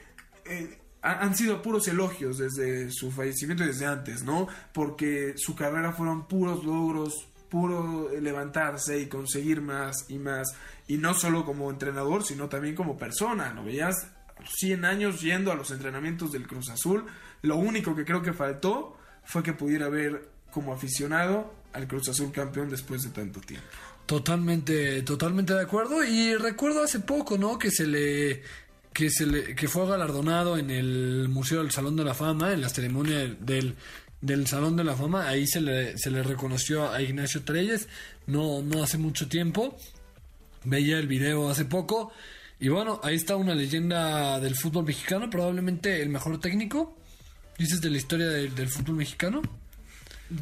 ha- 1.02 1.20
han 1.24 1.36
sido 1.36 1.62
puros 1.62 1.86
elogios 1.88 2.38
desde 2.38 2.90
su 2.90 3.10
fallecimiento 3.12 3.64
y 3.64 3.68
desde 3.68 3.86
antes, 3.86 4.22
¿no? 4.24 4.48
Porque 4.72 5.34
su 5.36 5.54
carrera 5.54 5.92
fueron 5.92 6.26
puros 6.28 6.64
logros, 6.64 7.28
puro 7.54 8.10
levantarse 8.20 8.98
y 8.98 9.06
conseguir 9.06 9.60
más 9.60 10.06
y 10.08 10.18
más. 10.18 10.56
Y 10.88 10.96
no 10.96 11.14
solo 11.14 11.44
como 11.44 11.70
entrenador, 11.70 12.24
sino 12.24 12.48
también 12.48 12.74
como 12.74 12.98
persona. 12.98 13.54
¿No 13.54 13.64
veías? 13.64 14.08
100 14.56 14.84
años 14.84 15.20
yendo 15.20 15.52
a 15.52 15.54
los 15.54 15.70
entrenamientos 15.70 16.32
del 16.32 16.48
Cruz 16.48 16.68
Azul. 16.70 17.04
Lo 17.42 17.54
único 17.54 17.94
que 17.94 18.04
creo 18.04 18.22
que 18.22 18.32
faltó 18.32 18.96
fue 19.22 19.44
que 19.44 19.52
pudiera 19.52 19.88
ver 19.88 20.30
como 20.50 20.74
aficionado 20.74 21.54
al 21.72 21.86
Cruz 21.86 22.08
Azul 22.08 22.32
campeón 22.32 22.70
después 22.70 23.02
de 23.02 23.10
tanto 23.10 23.38
tiempo. 23.40 23.68
Totalmente, 24.04 25.02
totalmente 25.02 25.54
de 25.54 25.62
acuerdo. 25.62 26.02
Y 26.02 26.34
recuerdo 26.34 26.82
hace 26.82 26.98
poco, 26.98 27.38
¿no? 27.38 27.56
Que 27.56 27.70
se 27.70 27.86
le, 27.86 28.42
que 28.92 29.10
se 29.10 29.26
le, 29.26 29.54
que 29.54 29.68
fue 29.68 29.86
galardonado 29.86 30.58
en 30.58 30.72
el 30.72 31.28
Museo 31.28 31.60
del 31.62 31.70
Salón 31.70 31.94
de 31.94 32.02
la 32.02 32.14
Fama, 32.14 32.52
en 32.52 32.62
la 32.62 32.68
ceremonia 32.68 33.18
del, 33.38 33.76
del 34.24 34.46
Salón 34.46 34.76
de 34.76 34.84
la 34.84 34.96
Fama. 34.96 35.28
Ahí 35.28 35.46
se 35.46 35.60
le, 35.60 35.98
se 35.98 36.10
le 36.10 36.22
reconoció 36.22 36.90
a 36.90 37.02
Ignacio 37.02 37.42
Treyes, 37.42 37.88
no, 38.26 38.62
no 38.62 38.82
hace 38.82 38.96
mucho 38.96 39.28
tiempo. 39.28 39.76
Veía 40.64 40.98
el 40.98 41.06
video 41.06 41.50
hace 41.50 41.66
poco. 41.66 42.12
Y 42.58 42.68
bueno, 42.68 43.00
ahí 43.02 43.16
está 43.16 43.36
una 43.36 43.54
leyenda 43.54 44.40
del 44.40 44.54
fútbol 44.54 44.86
mexicano, 44.86 45.28
probablemente 45.28 46.00
el 46.00 46.08
mejor 46.08 46.40
técnico. 46.40 46.96
¿Dices 47.58 47.80
de 47.82 47.90
la 47.90 47.98
historia 47.98 48.28
del, 48.28 48.54
del 48.54 48.68
fútbol 48.68 48.96
mexicano? 48.96 49.42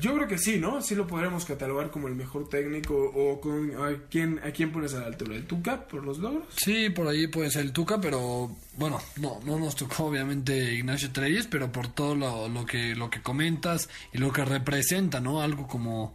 Yo 0.01 0.15
creo 0.15 0.29
que 0.29 0.39
sí, 0.39 0.59
¿no? 0.59 0.81
Sí 0.83 0.95
lo 0.95 1.07
podremos 1.07 1.45
catalogar 1.45 1.91
como 1.91 2.09
el 2.09 2.15
mejor 2.15 2.49
técnico 2.49 2.95
o 2.95 3.41
con 3.41 3.73
a 3.77 3.97
quién 4.11 4.39
a 4.45 4.51
quién 4.51 4.73
pones 4.73 4.95
a 4.95 5.01
la 5.01 5.07
altura, 5.07 5.35
el 5.35 5.47
Tuca 5.47 5.87
por 5.87 6.05
los 6.05 6.19
logros. 6.19 6.45
Sí, 6.57 6.91
por 6.91 7.09
ahí 7.09 7.27
puede 7.27 7.51
ser 7.51 7.63
el 7.63 7.73
Tuca, 7.73 8.01
pero 8.01 8.51
bueno, 8.77 9.01
no, 9.21 9.41
no 9.45 9.59
nos 9.59 9.77
tocó 9.77 10.05
obviamente 10.05 10.75
Ignacio 10.75 11.11
Treyes, 11.11 11.47
pero 11.47 11.71
por 11.71 11.89
todo 11.89 12.15
lo, 12.15 12.49
lo 12.49 12.65
que 12.65 12.95
lo 12.95 13.11
que 13.11 13.23
comentas 13.23 13.89
y 14.13 14.19
lo 14.19 14.33
que 14.33 14.45
representa, 14.45 15.21
¿no? 15.21 15.43
Algo 15.43 15.67
como 15.67 16.15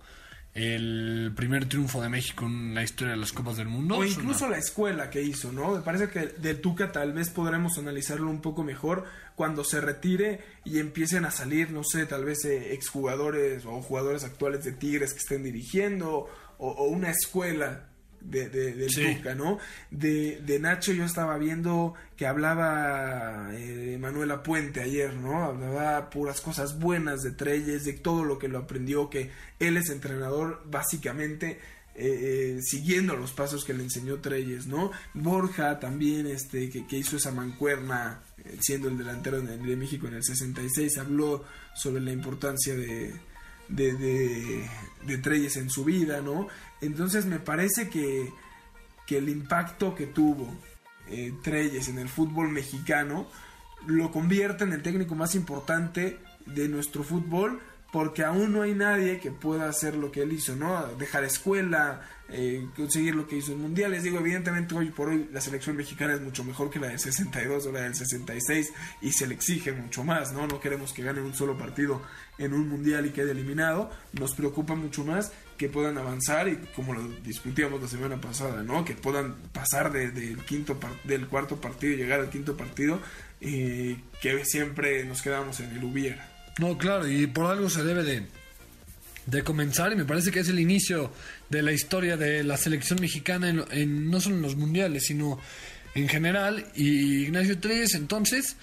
el 0.58 1.32
primer 1.36 1.70
triunfo 1.70 2.02
de 2.02 2.10
México 2.10 2.46
en 2.46 2.74
la 2.74 2.82
historia 2.82 3.14
de 3.14 3.20
las 3.20 3.32
Copas 3.32 3.58
del 3.58 3.68
Mundo. 3.68 3.98
o 3.98 4.04
incluso 4.04 4.50
la 4.50 4.58
escuela 4.58 5.12
que 5.12 5.22
hizo, 5.22 5.52
¿no? 5.52 5.76
Me 5.76 5.82
parece 5.82 6.10
que 6.10 6.28
del 6.40 6.62
Tuca 6.62 6.92
tal 6.92 7.14
vez 7.14 7.30
podremos 7.30 7.78
analizarlo 7.78 8.32
un 8.32 8.42
poco 8.42 8.64
mejor 8.64 9.06
cuando 9.36 9.64
se 9.64 9.82
retire 9.82 10.42
y 10.66 10.80
empiecen 10.80 11.26
a 11.26 11.32
salir, 11.32 11.70
no 11.70 11.84
sé, 11.84 12.08
tal 12.08 12.26
vez 12.26 12.44
eh, 12.46 12.74
exjugadores 12.74 13.66
o 13.66 13.82
jugadores 13.84 14.24
actuales 14.24 14.64
de 14.64 14.72
Tigres 14.72 15.14
que 15.14 15.20
estén 15.20 15.44
dirigiendo 15.44 16.28
o, 16.58 16.72
o 16.72 16.88
una 16.88 17.12
escuela 17.12 17.90
de, 18.22 18.50
de- 18.50 18.74
del 18.74 18.90
Sí. 18.90 19.16
Tuca, 19.16 19.36
¿no? 19.36 19.60
De, 19.92 20.42
de 20.46 20.60
Nacho 20.60 20.92
yo 20.94 21.06
estaba 21.06 21.38
viendo 21.38 21.94
que 22.16 22.26
hablaba 22.28 23.50
eh, 23.54 23.98
Manuela 24.00 24.44
Puente 24.44 24.82
ayer, 24.82 25.14
¿no? 25.14 25.44
Hablaba 25.46 26.10
puras 26.10 26.42
cosas 26.42 26.80
buenas 26.80 27.22
de 27.24 27.32
Treyes, 27.32 27.86
de 27.86 27.94
todo 27.94 28.24
lo 28.24 28.38
que 28.40 28.48
lo 28.48 28.60
aprendió, 28.60 29.10
que 29.10 29.32
él 29.60 29.78
es 29.78 29.90
entrenador 29.90 30.62
básicamente 30.66 31.60
eh, 32.00 32.58
eh, 32.58 32.60
siguiendo 32.62 33.16
los 33.16 33.32
pasos 33.34 33.66
que 33.66 33.74
le 33.74 33.84
enseñó 33.84 34.18
Treyes, 34.20 34.68
¿no? 34.68 34.92
Borja 35.16 35.80
también, 35.80 36.28
este, 36.28 36.70
que, 36.70 36.86
que 36.86 36.98
hizo 36.98 37.18
esa 37.18 37.32
mancuerna 37.32 38.22
eh, 38.44 38.58
siendo 38.60 38.88
el 38.90 38.98
delantero 39.00 39.42
de, 39.42 39.58
de 39.58 39.76
México 39.76 40.08
en 40.08 40.14
el 40.16 40.24
66, 40.24 40.98
habló 41.00 41.44
sobre 41.76 42.02
la 42.02 42.12
importancia 42.12 42.76
de, 42.76 43.14
de, 43.70 43.94
de, 43.94 44.70
de 45.08 45.18
Treyes 45.18 45.58
en 45.58 45.70
su 45.72 45.84
vida, 45.86 46.22
¿no? 46.22 46.48
Entonces 46.82 47.26
me 47.26 47.40
parece 47.40 47.90
que, 47.90 48.32
que 49.06 49.18
el 49.18 49.30
impacto 49.30 49.96
que 49.96 50.08
tuvo 50.08 50.54
eh, 51.10 51.34
Treyes 51.42 51.88
en 51.88 52.00
el 52.00 52.10
fútbol 52.10 52.50
mexicano 52.50 53.28
lo 53.86 54.12
convierte 54.12 54.64
en 54.64 54.74
el 54.74 54.82
técnico 54.82 55.16
más 55.16 55.36
importante 55.36 56.20
de 56.46 56.68
nuestro 56.68 57.04
fútbol 57.04 57.62
porque 57.92 58.24
aún 58.24 58.52
no 58.52 58.64
hay 58.64 58.74
nadie 58.74 59.20
que 59.20 59.32
pueda 59.32 59.70
hacer 59.70 59.96
lo 59.96 60.12
que 60.12 60.22
él 60.24 60.34
hizo, 60.34 60.56
¿no? 60.56 60.86
Dejar 60.98 61.24
escuela, 61.24 62.02
eh, 62.30 62.68
conseguir 62.76 63.16
lo 63.16 63.28
que 63.28 63.38
hizo 63.38 63.54
en 63.54 63.62
mundiales. 63.62 64.04
Digo, 64.04 64.20
evidentemente 64.20 64.76
hoy 64.76 64.90
por 64.90 65.10
hoy 65.10 65.30
la 65.32 65.40
selección 65.40 65.78
mexicana 65.78 66.14
es 66.14 66.22
mucho 66.22 66.44
mejor 66.44 66.70
que 66.70 66.80
la 66.80 66.88
del 66.88 67.00
62 67.00 67.66
o 67.66 67.72
la 67.72 67.82
del 67.82 67.96
66 67.96 68.74
y 69.02 69.12
se 69.14 69.26
le 69.26 69.36
exige 69.36 69.72
mucho 69.72 70.04
más, 70.04 70.34
¿no? 70.34 70.48
No 70.48 70.60
queremos 70.60 70.92
que 70.92 71.04
gane 71.04 71.22
un 71.22 71.34
solo 71.34 71.58
partido 71.58 72.02
en 72.38 72.54
un 72.54 72.68
mundial 72.68 73.06
y 73.06 73.12
quede 73.12 73.32
eliminado. 73.32 73.90
Nos 74.12 74.36
preocupa 74.36 74.76
mucho 74.76 75.06
más 75.06 75.32
que 75.58 75.70
puedan 75.70 75.98
avanzar 75.98 76.48
y 76.48 76.58
como 76.76 76.94
lo 76.94 77.08
discutíamos 77.24 77.82
la 77.82 77.88
semana 77.88 78.22
pasada, 78.22 78.64
¿no? 78.64 78.86
Que 78.86 78.94
puedan 78.94 79.36
pasar 79.52 79.92
de- 79.92 80.12
del 80.12 80.38
quinto 80.46 80.80
del 81.04 81.28
cuarto 81.28 81.60
partido 81.60 81.94
y 81.94 81.98
llegar 81.98 82.20
al 82.20 82.30
quinto 82.30 82.56
partido 82.56 83.02
eh, 83.42 83.98
que 84.22 84.46
siempre 84.46 85.04
nos 85.06 85.22
quedamos 85.22 85.60
en 85.60 85.72
el 85.76 85.84
hubiera. 85.84 86.30
No, 86.60 86.78
claro, 86.78 87.08
y 87.08 87.28
por 87.28 87.46
algo 87.52 87.70
se 87.70 87.84
debe 87.84 88.04
de, 88.04 88.26
de 89.26 89.44
comenzar 89.44 89.92
y 89.92 89.96
me 89.96 90.06
parece 90.06 90.32
que 90.32 90.40
es 90.40 90.50
el 90.50 90.60
inicio 90.60 91.12
de 91.50 91.62
la 91.62 91.72
historia 91.72 92.18
de 92.18 92.44
la 92.44 92.58
selección 92.58 93.00
mexicana 93.02 93.50
en, 93.50 93.64
en- 93.72 94.10
no 94.10 94.20
solo 94.22 94.36
en 94.38 94.42
los 94.42 94.56
mundiales, 94.56 95.06
sino 95.08 95.40
en 95.96 96.08
general. 96.08 96.66
Y 96.76 97.24
Ignacio 97.24 97.60
Treyes, 97.60 97.94
entonces, 97.96 98.56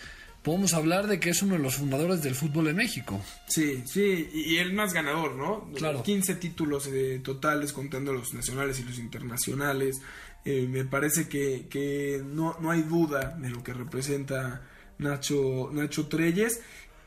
podemos 0.45 0.75
hablar 0.75 1.09
de 1.09 1.19
que 1.19 1.31
es 1.31 1.43
uno 1.43 1.55
de 1.55 1.61
los 1.61 1.75
fundadores 1.77 2.23
del 2.23 2.35
fútbol 2.37 2.69
en 2.69 2.77
México. 2.77 3.21
Sí, 3.49 3.83
sí, 3.87 4.31
y 4.33 4.57
el 4.59 4.73
más 4.75 4.93
ganador, 4.93 5.35
¿no? 5.35 5.69
Claro. 5.75 6.03
15 6.05 6.37
títulos 6.37 6.87
eh, 6.87 7.21
totales 7.25 7.73
contando 7.73 8.13
los 8.13 8.33
nacionales 8.35 8.79
y 8.79 8.85
los 8.85 8.99
internacionales. 8.99 10.01
Eh, 10.45 10.67
me 10.69 10.85
parece 10.85 11.27
que, 11.29 11.67
que 11.71 12.23
no, 12.25 12.57
no 12.61 12.71
hay 12.71 12.83
duda 12.83 13.37
de 13.41 13.49
lo 13.51 13.65
que 13.65 13.73
representa 13.73 14.61
Nacho, 14.99 15.71
Nacho 15.73 16.07
Treyes 16.07 16.61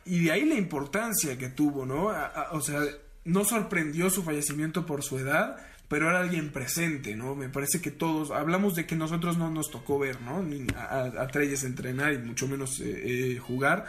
y 0.06 0.24
de 0.26 0.32
ahí 0.32 0.44
la 0.46 0.56
importancia 0.56 1.38
que 1.38 1.50
tuvo, 1.50 1.86
¿no? 1.86 2.10
A- 2.10 2.26
a- 2.26 2.52
o 2.54 2.62
sea, 2.62 2.82
no 3.26 3.46
sorprendió 3.46 4.10
su 4.10 4.24
fallecimiento 4.24 4.86
por 4.86 5.04
su 5.04 5.20
edad, 5.20 5.58
pero 5.88 6.10
era 6.10 6.20
alguien 6.20 6.52
presente, 6.52 7.16
¿no? 7.16 7.34
Me 7.36 7.50
parece 7.50 7.80
que 7.82 7.92
todos, 7.92 8.32
hablamos 8.32 8.76
de 8.76 8.86
que 8.86 8.96
nosotros 8.96 9.38
no 9.38 9.50
nos 9.50 9.72
tocó 9.72 9.98
ver, 10.00 10.20
¿no? 10.22 10.44
Ni 10.44 10.68
a, 10.76 11.04
a- 11.22 11.28
Treyes 11.28 11.64
entrenar 11.64 12.14
y 12.14 12.18
mucho 12.18 12.48
menos 12.48 12.80
eh, 12.82 13.36
eh, 13.36 13.40
jugar. 13.40 13.86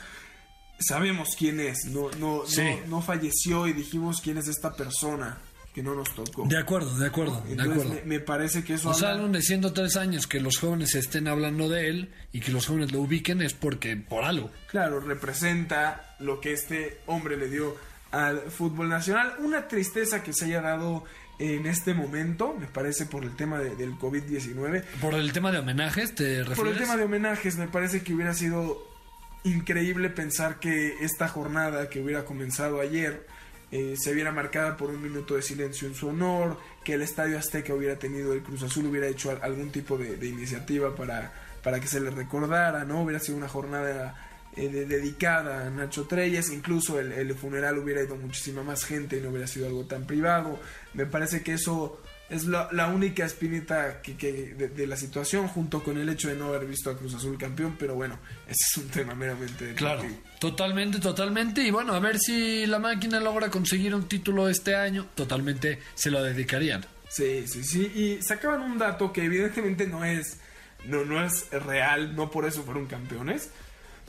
Sabemos 0.81 1.31
quién 1.37 1.59
es, 1.59 1.87
no, 1.87 2.09
no, 2.21 2.43
Sí. 2.47 2.63
no, 2.83 2.99
no 2.99 3.03
falleció 3.03 3.67
y 3.67 3.73
dijimos 3.73 4.21
quién 4.21 4.39
es 4.39 4.47
esta 4.47 4.75
persona 4.75 5.39
que 5.75 5.83
no 5.83 5.95
nos 5.97 6.15
tocó. 6.15 6.47
De 6.47 6.57
acuerdo, 6.57 6.97
de 6.99 7.07
acuerdo, 7.09 7.41
de 7.45 7.53
Entonces 7.53 7.83
acuerdo. 7.83 7.95
me, 8.07 8.19
me 8.19 8.21
parece 8.21 8.63
que 8.63 8.75
eso 8.75 8.91
O 8.91 8.95
sea, 8.95 9.13
habla- 9.15 9.27
de 9.29 9.43
103 9.43 9.97
años 9.97 10.29
que 10.29 10.39
los 10.41 10.59
jóvenes 10.59 10.95
estén 10.95 11.27
hablando 11.27 11.69
de 11.69 11.89
él 11.89 12.13
y 12.33 12.41
que 12.41 12.53
los 12.53 12.67
jóvenes 12.67 12.93
lo 12.93 13.01
ubiquen 13.01 13.43
es 13.43 13.55
porque 13.55 13.97
por 13.97 14.23
algo. 14.25 14.51
claro, 14.69 15.01
representa 15.01 16.15
lo 16.21 16.41
que 16.41 16.53
este 16.53 17.01
hombre 17.07 17.37
le 17.37 17.49
dio 17.49 17.77
al 18.13 18.41
fútbol 18.43 18.89
nacional. 18.89 19.35
Una 19.41 19.67
tristeza 19.67 20.23
que 20.23 20.33
se 20.33 20.45
haya 20.45 20.61
dado 20.61 21.05
en 21.39 21.67
este 21.67 21.95
momento, 21.95 22.55
me 22.59 22.67
parece 22.67 23.07
por 23.07 23.25
el 23.25 23.37
tema 23.37 23.59
de- 23.61 23.77
del 23.77 23.93
COVID-19. 23.99 24.83
Por 25.01 25.15
el 25.15 25.33
tema 25.33 25.53
de 25.53 25.59
homenajes, 25.59 26.15
¿te 26.15 26.39
refieres? 26.39 26.57
Por 26.59 26.69
el 26.69 26.77
tema 26.79 26.97
de 26.97 27.05
homenajes, 27.05 27.57
me 27.57 27.69
parece 27.69 28.03
que 28.03 28.13
hubiera 28.15 28.35
sido 28.35 28.83
increíble 29.45 30.11
pensar 30.11 30.59
que 30.59 30.95
esta 31.01 31.29
jornada 31.29 31.89
que 31.89 32.01
hubiera 32.01 32.25
comenzado 32.25 32.81
ayer 32.81 33.27
eh, 33.71 33.95
se 33.99 34.15
viera 34.15 34.33
marcada 34.33 34.77
por 34.77 34.89
un 34.91 35.03
minuto 35.03 35.35
de 35.37 35.43
silencio 35.43 35.87
en 35.89 35.95
su 35.95 36.09
honor, 36.09 36.59
que 36.85 36.95
el 36.95 37.03
Estadio 37.03 37.39
Azteca 37.39 37.75
hubiera 37.75 37.99
tenido, 37.99 38.33
el 38.33 38.43
Cruz 38.43 38.63
Azul 38.63 38.87
hubiera 38.87 39.07
hecho 39.07 39.31
al- 39.31 39.41
algún 39.43 39.71
tipo 39.71 39.99
de, 39.99 40.17
de 40.17 40.27
iniciativa 40.27 40.95
para, 40.97 41.33
para 41.63 41.79
que 41.79 41.87
se 41.87 42.01
le 42.01 42.11
recordara, 42.11 42.85
¿no? 42.85 43.03
Hubiera 43.03 43.21
sido 43.21 43.37
una 43.37 43.47
jornada 43.49 44.17
eh, 44.59 44.69
de- 44.69 44.85
dedicada 44.87 45.67
a 45.67 45.71
Nacho 45.71 46.07
Treyes, 46.07 46.51
incluso 46.51 46.99
el, 47.01 47.13
el 47.13 47.35
funeral 47.35 47.79
hubiera 47.79 48.03
ido 48.03 48.17
muchísima 48.17 48.63
más 48.63 48.85
gente 48.85 49.17
y 49.19 49.21
no 49.21 49.31
hubiera 49.31 49.47
sido 49.47 49.67
algo 49.67 49.85
tan 49.85 50.07
privado. 50.07 50.59
Me 50.95 51.07
parece 51.07 51.43
que 51.43 51.55
eso 51.55 52.01
es 52.29 52.45
la, 52.45 52.69
la 52.73 52.89
única 52.89 53.25
espinita 53.25 54.03
que, 54.03 54.15
que 54.17 54.55
de, 54.55 54.69
de 54.69 54.87
la 54.87 54.97
situación, 54.97 55.49
junto 55.49 55.83
con 55.83 55.97
el 55.97 56.09
hecho 56.11 56.29
de 56.29 56.37
no 56.37 56.49
haber 56.49 56.67
visto 56.67 56.91
a 56.91 56.97
Cruz 56.99 57.15
Azul 57.15 57.39
campeón, 57.39 57.77
pero 57.79 57.95
bueno, 57.95 58.19
ese 58.47 58.65
es 58.71 58.77
un 58.77 58.89
tema 58.91 59.15
meramente 59.15 59.73
Claro, 59.75 60.03
totalmente, 60.39 60.99
totalmente. 60.99 61.63
Y 61.63 61.71
bueno, 61.71 61.95
a 61.95 62.01
ver 62.01 62.19
si 62.19 62.67
la 62.67 62.79
máquina 62.79 63.19
logra 63.21 63.51
conseguir 63.51 63.95
un 63.95 64.09
título 64.09 64.49
este 64.49 64.75
año, 64.75 65.07
totalmente 65.15 65.79
se 65.95 66.11
lo 66.11 66.23
dedicarían. 66.23 66.85
Sí, 67.09 67.47
sí, 67.47 67.65
sí. 67.65 67.91
Y 67.95 68.23
sacaban 68.23 68.61
un 68.61 68.77
dato 68.77 69.11
que 69.13 69.25
evidentemente 69.25 69.87
no 69.87 70.05
es, 70.05 70.37
no, 70.85 71.07
no 71.07 71.25
es 71.25 71.49
real, 71.51 72.15
no 72.15 72.31
por 72.31 72.45
eso 72.45 72.63
fueron 72.63 72.85
campeones. 72.87 73.49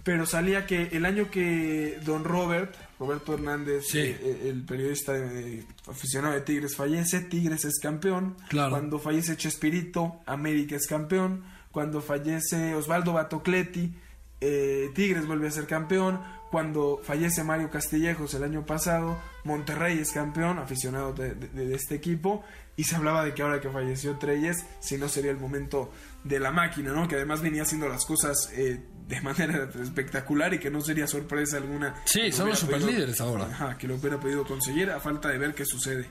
Pero 0.09 0.25
salía 0.25 0.65
que 0.65 0.87
el 0.93 1.05
año 1.05 1.29
que 1.29 1.99
Don 2.03 2.23
Robert, 2.23 2.73
Roberto 2.99 3.35
Hernández, 3.35 3.83
Sí. 3.91 3.99
eh, 3.99 4.47
el 4.49 4.63
periodista 4.65 5.15
eh, 5.15 5.63
aficionado 5.87 6.33
de 6.33 6.41
Tigres, 6.41 6.75
fallece, 6.75 7.19
Tigres 7.21 7.63
es 7.63 7.77
campeón. 7.79 8.35
Claro. 8.49 8.71
Cuando 8.71 8.97
fallece 8.97 9.37
Chespirito, 9.37 10.19
América 10.25 10.75
es 10.75 10.87
campeón. 10.87 11.43
Cuando 11.71 12.01
fallece 12.01 12.73
Osvaldo 12.73 13.13
Batocleti, 13.13 13.93
eh, 14.41 14.89
Tigres 14.95 15.27
vuelve 15.27 15.47
a 15.49 15.51
ser 15.51 15.67
campeón. 15.67 16.19
Cuando 16.49 16.99
fallece 17.03 17.43
Mario 17.43 17.69
Castillejos 17.69 18.33
el 18.33 18.41
año 18.43 18.65
pasado, 18.65 19.15
Monterrey 19.43 19.99
es 19.99 20.11
campeón, 20.11 20.57
aficionado 20.57 21.13
de, 21.13 21.35
de- 21.35 21.49
de 21.67 21.75
este 21.75 21.93
equipo. 21.93 22.43
Y 22.75 22.85
se 22.85 22.95
hablaba 22.95 23.23
de 23.23 23.35
que 23.35 23.43
ahora 23.43 23.61
que 23.61 23.69
falleció 23.69 24.17
Treyes, 24.17 24.65
si 24.79 24.97
no 24.97 25.07
sería 25.07 25.29
el 25.29 25.37
momento 25.37 25.91
de 26.23 26.39
la 26.39 26.49
máquina, 26.51 26.93
¿no? 26.93 27.07
Que 27.07 27.15
además 27.17 27.43
venía 27.43 27.61
haciendo 27.61 27.87
las 27.87 28.05
cosas 28.05 28.49
eh, 28.55 28.79
de 29.09 29.19
manera 29.21 29.67
espectacular 29.81 30.53
y 30.53 30.59
que 30.59 30.69
no 30.69 30.81
sería 30.81 31.07
sorpresa 31.07 31.57
alguna. 31.57 31.95
Sí, 32.05 32.31
son 32.31 32.49
los 32.49 32.59
superlíderes 32.59 33.19
ahora. 33.19 33.45
Ajá, 33.45 33.77
que 33.77 33.87
lo 33.87 33.95
hubiera 33.95 34.19
podido 34.19 34.45
conseguir 34.45 34.91
a 34.91 34.99
falta 34.99 35.29
de 35.29 35.37
ver 35.39 35.53
qué 35.55 35.65
sucede 35.65 36.05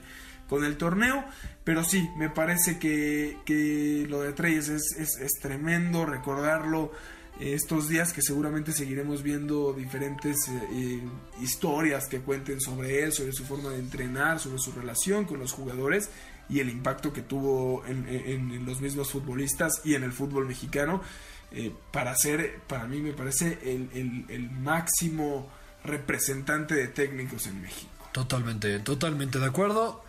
con 0.49 0.65
el 0.65 0.77
torneo. 0.77 1.25
Pero 1.65 1.85
sí, 1.85 2.09
me 2.19 2.29
parece 2.29 2.79
que, 2.79 3.37
que 3.47 4.05
lo 4.09 4.23
de 4.23 4.33
Treyes 4.33 4.69
es, 4.69 4.97
es, 4.99 5.17
es 5.21 5.33
tremendo 5.41 6.07
recordarlo 6.07 6.91
eh, 7.41 7.55
estos 7.55 7.89
días 7.89 8.13
que 8.13 8.21
seguramente 8.21 8.73
seguiremos 8.73 9.23
viendo 9.23 9.73
diferentes 9.75 10.49
eh, 10.49 10.61
eh, 10.73 11.03
historias 11.41 12.09
que 12.09 12.19
cuenten 12.21 12.61
sobre 12.61 13.05
él, 13.05 13.13
sobre 13.13 13.33
su 13.33 13.45
forma 13.45 13.71
de 13.71 13.79
entrenar, 13.79 14.41
sobre 14.41 14.59
su 14.59 14.73
relación 14.73 15.25
con 15.25 15.39
los 15.39 15.53
jugadores 15.53 16.11
y 16.49 16.61
el 16.61 16.69
impacto 16.71 17.13
que 17.13 17.23
tuvo 17.23 17.85
en, 17.87 18.09
en- 18.09 18.51
en 18.51 18.65
los 18.67 18.81
mismos 18.81 19.13
futbolistas 19.13 19.83
y 19.85 19.95
en 19.95 20.03
el 20.03 20.13
fútbol 20.13 20.49
mexicano. 20.49 21.01
Eh, 21.53 21.73
para 21.93 22.15
ser, 22.17 22.61
para 22.67 22.87
mí 22.87 23.01
me 23.01 23.13
parece 23.13 23.59
el, 23.63 23.89
el- 23.95 24.25
el 24.29 24.51
máximo 24.51 25.51
representante 25.85 26.75
de 26.75 26.89
técnicos 26.89 27.47
en 27.47 27.63
México. 27.63 27.91
Totalmente, 28.13 28.79
totalmente 28.81 29.39
de 29.39 29.47
acuerdo. 29.47 30.03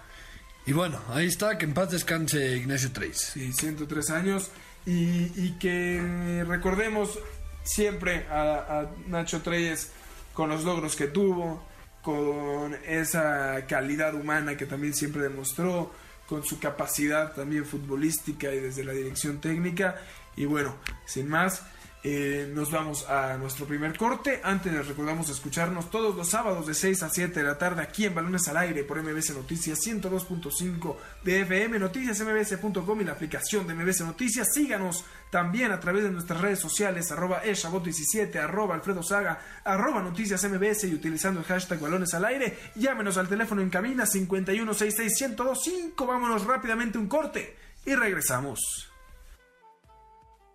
Y 0.65 0.73
bueno, 0.73 0.99
ahí 1.09 1.27
está, 1.27 1.57
que 1.57 1.65
en 1.65 1.73
paz 1.73 1.91
descanse 1.91 2.57
Ignacio 2.57 2.91
Treis. 2.91 3.17
Sí, 3.33 3.53
103 3.53 4.09
años. 4.11 4.49
Y, 4.85 5.31
y 5.35 5.57
que 5.59 6.43
recordemos 6.47 7.19
siempre 7.63 8.25
a, 8.29 8.79
a 8.81 8.89
Nacho 9.07 9.41
Treyes 9.41 9.91
con 10.33 10.49
los 10.49 10.63
logros 10.63 10.95
que 10.95 11.07
tuvo, 11.07 11.63
con 12.01 12.73
esa 12.87 13.65
calidad 13.67 14.15
humana 14.15 14.55
que 14.57 14.65
también 14.65 14.93
siempre 14.93 15.21
demostró, 15.21 15.93
con 16.27 16.43
su 16.45 16.59
capacidad 16.59 17.33
también 17.33 17.65
futbolística 17.65 18.51
y 18.53 18.59
desde 18.59 18.83
la 18.83 18.93
dirección 18.93 19.39
técnica. 19.41 19.95
Y 20.35 20.45
bueno, 20.45 20.75
sin 21.05 21.27
más, 21.27 21.63
eh, 22.01 22.49
nos 22.55 22.71
vamos 22.71 23.09
a 23.09 23.35
nuestro 23.37 23.65
primer 23.65 23.97
corte. 23.97 24.39
Antes 24.41 24.71
les 24.71 24.87
recordamos 24.87 25.29
escucharnos 25.29 25.91
todos 25.91 26.15
los 26.15 26.29
sábados 26.29 26.65
de 26.65 26.73
6 26.73 27.03
a 27.03 27.09
7 27.09 27.37
de 27.37 27.45
la 27.45 27.57
tarde 27.57 27.81
aquí 27.81 28.05
en 28.05 28.15
Balones 28.15 28.47
al 28.47 28.55
Aire 28.55 28.85
por 28.85 29.03
MBS 29.03 29.35
Noticias 29.35 29.77
102.5 29.85 30.95
de 31.25 31.41
FM, 31.41 31.77
noticiasmbs.com 31.77 33.01
y 33.01 33.03
la 33.03 33.11
aplicación 33.11 33.67
de 33.67 33.75
MBS 33.75 33.99
Noticias. 34.01 34.53
Síganos 34.53 35.03
también 35.29 35.73
a 35.73 35.81
través 35.81 36.03
de 36.03 36.11
nuestras 36.11 36.39
redes 36.39 36.59
sociales, 36.59 37.11
arroba 37.11 37.43
eshabot17, 37.43 38.33
arroba 38.37 38.75
alfredo 38.75 39.03
saga, 39.03 39.41
arroba 39.65 40.01
noticias 40.01 40.41
MBS 40.45 40.85
y 40.85 40.93
utilizando 40.93 41.41
el 41.41 41.45
hashtag 41.47 41.81
Balones 41.81 42.13
al 42.13 42.23
Aire. 42.23 42.57
Llámenos 42.75 43.17
al 43.17 43.27
teléfono 43.27 43.61
en 43.61 43.69
cabina 43.69 44.05
51661025. 44.05 46.07
Vámonos 46.07 46.45
rápidamente 46.45 46.97
un 46.97 47.09
corte 47.09 47.57
y 47.85 47.93
regresamos. 47.93 48.88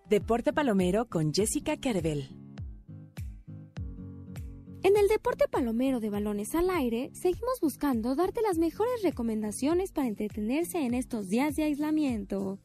Deporte 0.07 0.53
Palomero 0.53 1.09
con 1.09 1.33
Jessica 1.33 1.77
Carvel. 1.77 2.29
En 4.83 4.97
el 4.97 5.07
deporte 5.07 5.45
palomero 5.49 5.99
de 5.99 6.11
balones 6.11 6.53
al 6.53 6.69
aire, 6.69 7.09
seguimos 7.15 7.59
buscando 7.59 8.13
darte 8.13 8.43
las 8.43 8.59
mejores 8.59 9.01
recomendaciones 9.01 9.91
para 9.91 10.07
entretenerse 10.07 10.85
en 10.85 10.93
estos 10.93 11.27
días 11.27 11.55
de 11.55 11.63
aislamiento. 11.63 12.59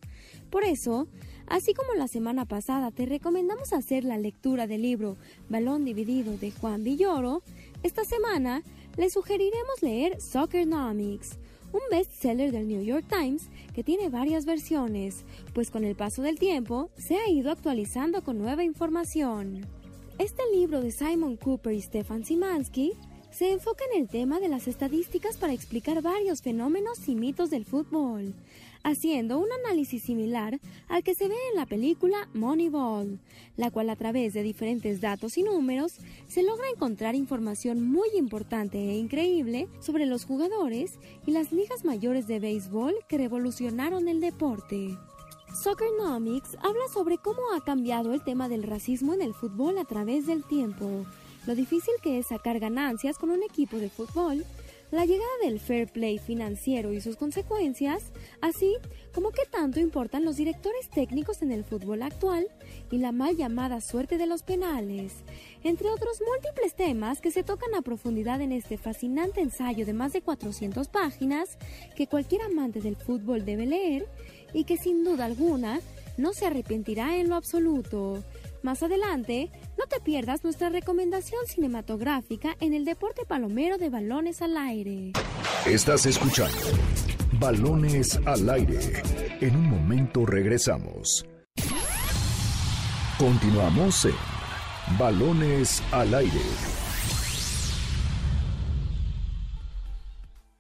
Por 0.51 0.65
eso, 0.65 1.09
así 1.47 1.73
como 1.73 1.95
la 1.95 2.09
semana 2.09 2.45
pasada 2.45 2.91
te 2.91 3.07
recomendamos 3.07 3.73
hacer 3.73 4.05
la 4.05 4.19
lectura 4.19 4.67
del 4.67 4.83
libro 4.83 5.17
Balón 5.49 5.87
Dividido 5.87 6.37
de 6.37 6.51
Juan 6.51 6.85
Villoro, 6.85 7.43
esta 7.83 8.05
semana 8.05 8.63
le 8.99 9.09
sugeriremos 9.09 9.81
leer 9.81 10.21
Soccernomics, 10.21 11.39
un 11.73 11.81
bestseller 11.91 12.53
del 12.53 12.69
New 12.69 12.83
York 12.83 13.05
Times 13.09 13.49
que 13.75 13.85
tiene 13.85 14.09
varias 14.09 14.45
versiones, 14.45 15.25
pues 15.55 15.71
con 15.71 15.85
el 15.85 15.97
paso 15.97 16.23
del 16.23 16.39
tiempo 16.39 16.91
se 16.97 17.17
ha 17.17 17.29
ido 17.29 17.51
actualizando 17.51 18.23
con 18.23 18.39
nueva 18.39 18.65
información. 18.65 19.67
Este 20.19 20.43
libro 20.55 20.81
de 20.81 20.91
Simon 20.91 21.37
Cooper 21.37 21.73
y 21.73 21.81
Stefan 21.81 22.25
Simansky 22.25 22.93
se 23.31 23.53
enfoca 23.53 23.85
en 23.93 24.03
el 24.03 24.09
tema 24.09 24.41
de 24.41 24.49
las 24.49 24.69
estadísticas 24.69 25.37
para 25.37 25.53
explicar 25.53 26.03
varios 26.03 26.43
fenómenos 26.43 27.09
y 27.09 27.15
mitos 27.15 27.51
del 27.51 27.65
fútbol, 27.65 28.35
haciendo 28.83 29.39
un 29.39 29.49
análisis 29.65 30.03
similar 30.03 30.61
al 30.89 31.03
que 31.03 31.15
se 31.15 31.29
ve 31.29 31.35
en 31.51 31.57
la 31.57 31.67
película 31.67 32.29
Moneyball, 32.35 33.19
la 33.57 33.71
cual 33.71 33.91
a 33.91 33.97
través 33.97 34.33
de 34.35 34.43
diferentes 34.43 35.01
datos 35.01 35.39
y 35.39 35.43
números 35.43 35.95
se 36.29 36.43
logra 36.43 36.69
encontrar 36.75 37.15
información 37.15 37.83
muy 37.83 38.09
importante 38.17 38.79
e 38.79 38.97
increíble 38.97 39.69
sobre 39.81 40.07
los 40.07 40.25
jugadores 40.25 40.99
y 41.27 41.33
las 41.33 41.53
ligas 41.53 41.85
mayores 41.85 42.27
de 42.27 42.41
béisbol 42.41 42.95
que 43.09 43.19
revolucionaron 43.19 44.09
el 44.09 44.21
deporte. 44.21 44.97
Soccernomics 45.63 46.57
habla 46.63 46.87
sobre 46.93 47.19
cómo 47.19 47.41
ha 47.55 47.65
cambiado 47.65 48.15
el 48.15 48.23
tema 48.23 48.49
del 48.49 48.63
racismo 48.63 49.15
en 49.15 49.23
el 49.23 49.35
fútbol 49.35 49.79
a 49.79 49.85
través 49.85 50.27
del 50.27 50.45
tiempo, 50.45 51.05
lo 51.47 51.55
difícil 51.55 51.95
que 52.03 52.19
es 52.19 52.27
sacar 52.27 52.61
ganancias 52.61 53.17
con 53.17 53.31
un 53.31 53.43
equipo 53.43 53.79
de 53.79 53.89
fútbol, 53.89 54.45
la 54.91 55.05
llegada 55.05 55.31
del 55.43 55.61
fair 55.61 55.89
play 55.91 56.19
financiero 56.19 56.93
y 56.93 57.01
sus 57.01 57.17
consecuencias, 57.17 58.13
así 58.41 58.77
como 59.15 59.31
qué 59.31 59.43
tanto 59.51 59.81
importan 59.81 60.25
los 60.25 60.37
directores 60.37 60.89
técnicos 60.89 61.43
en 61.43 61.53
el 61.53 61.65
fútbol 61.65 62.03
actual 62.03 62.49
y 62.91 62.99
la 62.99 63.13
mal 63.13 63.37
llamada 63.37 63.81
suerte 63.81 64.19
de 64.19 64.27
los 64.27 64.43
penales, 64.43 65.13
entre 65.63 65.89
otros 65.89 66.21
múltiples 66.27 66.75
temas 66.75 67.21
que 67.21 67.31
se 67.31 67.43
tocan 67.43 67.75
a 67.75 67.83
profundidad 67.83 68.41
en 68.41 68.53
este 68.53 68.79
fascinante 68.79 69.41
ensayo 69.41 69.87
de 69.87 69.93
más 69.93 70.13
de 70.13 70.23
400 70.23 70.89
páginas 70.89 71.59
que 71.97 72.07
cualquier 72.07 72.43
amante 72.43 72.81
del 72.81 72.97
fútbol 72.97 73.45
debe 73.45 73.67
leer 73.67 74.09
y 74.53 74.65
que 74.65 74.77
sin 74.77 75.05
duda 75.05 75.25
alguna 75.25 75.81
no 76.17 76.33
se 76.33 76.47
arrepentirá 76.47 77.17
en 77.17 77.29
lo 77.29 77.37
absoluto. 77.37 78.23
Más 78.63 78.83
adelante, 78.83 79.51
no 79.81 79.87
te 79.87 79.99
pierdas 79.99 80.45
nuestra 80.45 80.69
recomendación 80.69 81.41
cinematográfica 81.47 82.55
en 82.61 82.75
el 82.75 82.85
deporte 82.85 83.23
palomero 83.27 83.79
de 83.79 83.89
balones 83.89 84.43
al 84.43 84.59
aire. 84.59 85.13
Estás 85.65 86.05
escuchando 86.05 86.59
Balones 87.41 88.21
al 88.27 88.51
aire. 88.51 88.79
En 89.41 89.57
un 89.57 89.71
momento 89.71 90.27
regresamos. 90.27 91.25
Continuamos 93.17 94.05
en 94.05 94.99
Balones 94.99 95.83
al 95.93 96.13
aire. 96.13 96.43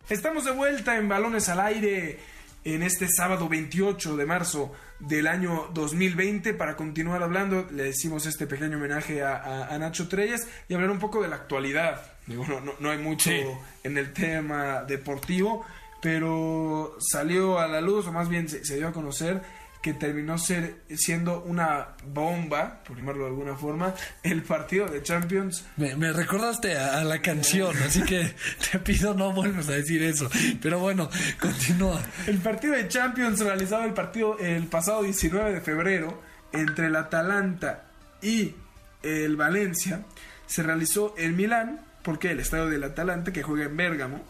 Estamos 0.09 0.47
de 0.47 0.53
vuelta 0.53 0.97
en 0.97 1.11
Balones 1.11 1.51
al 1.51 1.61
Aire 1.61 2.19
en 2.65 2.83
este 2.83 3.07
sábado 3.07 3.51
28 3.51 4.17
de 4.17 4.25
marzo 4.25 4.73
del 5.01 5.27
año 5.27 5.69
2020 5.75 6.55
para 6.55 6.77
continuar 6.77 7.23
hablando, 7.23 7.67
le 7.73 7.85
decimos 7.85 8.27
este 8.27 8.47
pequeño 8.47 8.77
homenaje 8.77 9.23
a, 9.23 9.37
a- 9.37 9.75
a 9.75 9.79
Nacho 9.79 10.09
Treyes 10.09 10.47
y 10.69 10.75
hablar 10.75 10.91
un 10.91 10.99
poco 10.99 11.23
de 11.23 11.29
la 11.29 11.37
actualidad. 11.37 12.03
Digo, 12.27 12.45
no, 12.47 12.61
no- 12.61 12.75
no 12.79 12.91
hay 12.91 12.99
mucho 12.99 13.31
Sí. 13.31 13.43
en 13.83 13.97
el 13.99 14.13
tema 14.13 14.83
deportivo, 14.85 15.65
pero 16.01 16.97
salió 17.01 17.59
a 17.59 17.67
la 17.69 17.81
luz, 17.81 18.07
o 18.07 18.13
más 18.13 18.29
bien 18.29 18.49
se, 18.49 18.65
se 18.65 18.77
dio 18.77 18.89
a 18.89 18.93
conocer 18.93 19.43
que 19.83 19.95
terminó 19.95 20.37
ser, 20.37 20.83
siendo 20.95 21.43
una 21.43 21.89
bomba, 22.07 22.83
por 22.85 22.97
llamarlo 22.97 23.25
de 23.25 23.31
alguna 23.31 23.57
forma, 23.57 23.95
el 24.23 24.43
partido 24.43 24.87
de 24.87 25.03
Champions 25.03 25.65
Me, 25.77 25.97
me 25.97 26.13
recordaste 26.13 26.77
a, 26.77 26.99
a 26.99 27.05
la 27.05 27.23
canción, 27.23 27.75
así 27.79 28.03
que 28.03 28.35
te 28.71 28.79
pido 28.79 29.15
no 29.15 29.33
vuelvas 29.33 29.69
a 29.69 29.73
decir 29.73 30.03
eso. 30.03 30.29
Pero 30.61 30.79
bueno, 30.79 31.09
continúa. 31.41 32.01
El 32.27 32.39
partido 32.39 32.75
de 32.75 32.89
Champions 32.89 33.41
realizado 33.41 33.85
el 33.85 33.95
partido 33.95 34.39
el 34.39 34.67
pasado 34.67 35.03
19 35.03 35.53
de 35.55 35.61
febrero 35.61 36.23
entre 36.53 36.87
el 36.87 36.97
Atalanta 36.97 37.85
y 38.23 38.55
el 39.03 39.37
Valencia 39.37 40.03
se 40.47 40.63
realizó 40.63 41.15
en 41.17 41.37
Milán, 41.37 41.81
porque 42.03 42.31
el 42.31 42.41
estadio 42.41 42.67
del 42.67 42.85
Atalanta 42.85 43.33
que 43.33 43.43
juega 43.43 43.65
en 43.65 43.77
Bérgamo 43.77 44.25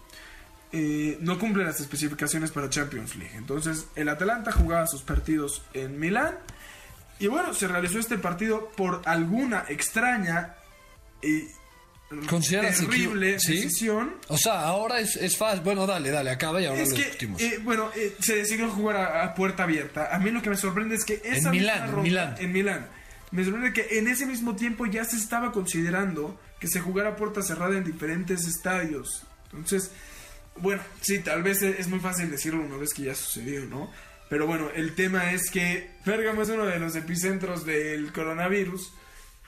eh, 0.73 1.19
no 1.21 1.39
cumple 1.39 1.65
las 1.65 1.81
especificaciones 1.81 2.51
para 2.51 2.71
Champions 2.71 3.17
League. 3.17 3.37
Entonces, 3.37 3.87
el 3.97 4.09
Atalanta 4.09 4.53
jugaba 4.53 4.87
sus 4.87 5.03
partidos 5.03 5.63
en 5.75 5.99
Milán. 5.99 6.37
Y 7.19 7.27
bueno, 7.27 7.53
se 7.55 7.69
realizó 7.69 7.99
este 7.99 8.19
partido 8.19 8.71
por 8.77 9.03
alguna 9.05 9.65
extraña 9.69 10.55
y 11.23 11.45
¿Consideras 12.29 12.81
que- 12.81 12.87
terrible 12.87 13.39
sí? 13.39 13.55
decisión. 13.57 14.15
O 14.29 14.37
sea, 14.39 14.63
ahora 14.63 14.99
es, 15.01 15.17
es 15.17 15.37
fácil. 15.37 15.61
Bueno, 15.63 15.87
dale, 15.87 16.11
dale, 16.11 16.31
acaba 16.31 16.61
y 16.61 16.67
ahora 16.67 16.81
Es 16.83 16.91
lo 16.91 16.97
que, 16.97 17.03
discutimos. 17.03 17.41
eh, 17.43 17.61
bueno, 17.63 17.91
eh, 17.95 18.17
se 18.21 18.37
decidió 18.37 18.69
jugar 18.71 18.97
a, 18.97 19.23
a 19.25 19.35
puerta 19.35 19.63
abierta. 19.65 20.09
A 20.15 20.19
mí 20.19 20.31
lo 20.31 20.43
que 20.43 20.51
me 20.51 20.57
sorprende 20.57 20.97
es 20.97 21.05
que 21.05 21.21
esa 21.25 21.51
En 21.51 21.57
Milán. 22.03 22.37
en 22.39 22.53
Milán. 22.53 22.89
Me 23.31 23.45
sorprende 23.45 23.73
que 23.73 23.99
en 23.99 24.09
ese 24.09 24.27
mismo 24.27 24.57
tiempo 24.57 24.87
ya 24.87 25.05
se 25.05 25.17
estaba 25.17 25.53
considerando 25.53 26.41
que 26.59 26.67
se 26.67 26.81
jugara 26.81 27.11
a 27.11 27.17
puerta 27.17 27.43
cerrada 27.43 27.77
en 27.79 27.85
diferentes 27.85 28.45
estadios. 28.47 29.23
Entonces, 29.53 29.93
bueno, 30.57 30.83
sí, 31.01 31.21
tal 31.21 31.43
vez 31.43 31.63
es 31.63 31.89
muy 31.89 32.01
fácil 32.01 32.31
decirlo 32.31 32.61
una 32.63 32.77
vez 32.77 32.93
que 32.95 33.03
ya 33.03 33.15
sucedió, 33.15 33.65
¿no? 33.67 33.91
Pero 34.29 34.47
bueno, 34.47 34.69
el 34.75 34.95
tema 34.95 35.33
es 35.33 35.51
que 35.51 35.91
Pérgamo 36.05 36.43
es 36.43 36.49
uno 36.51 36.65
de 36.67 36.79
los 36.79 36.95
epicentros 36.95 37.65
del 37.67 38.13
coronavirus 38.13 38.93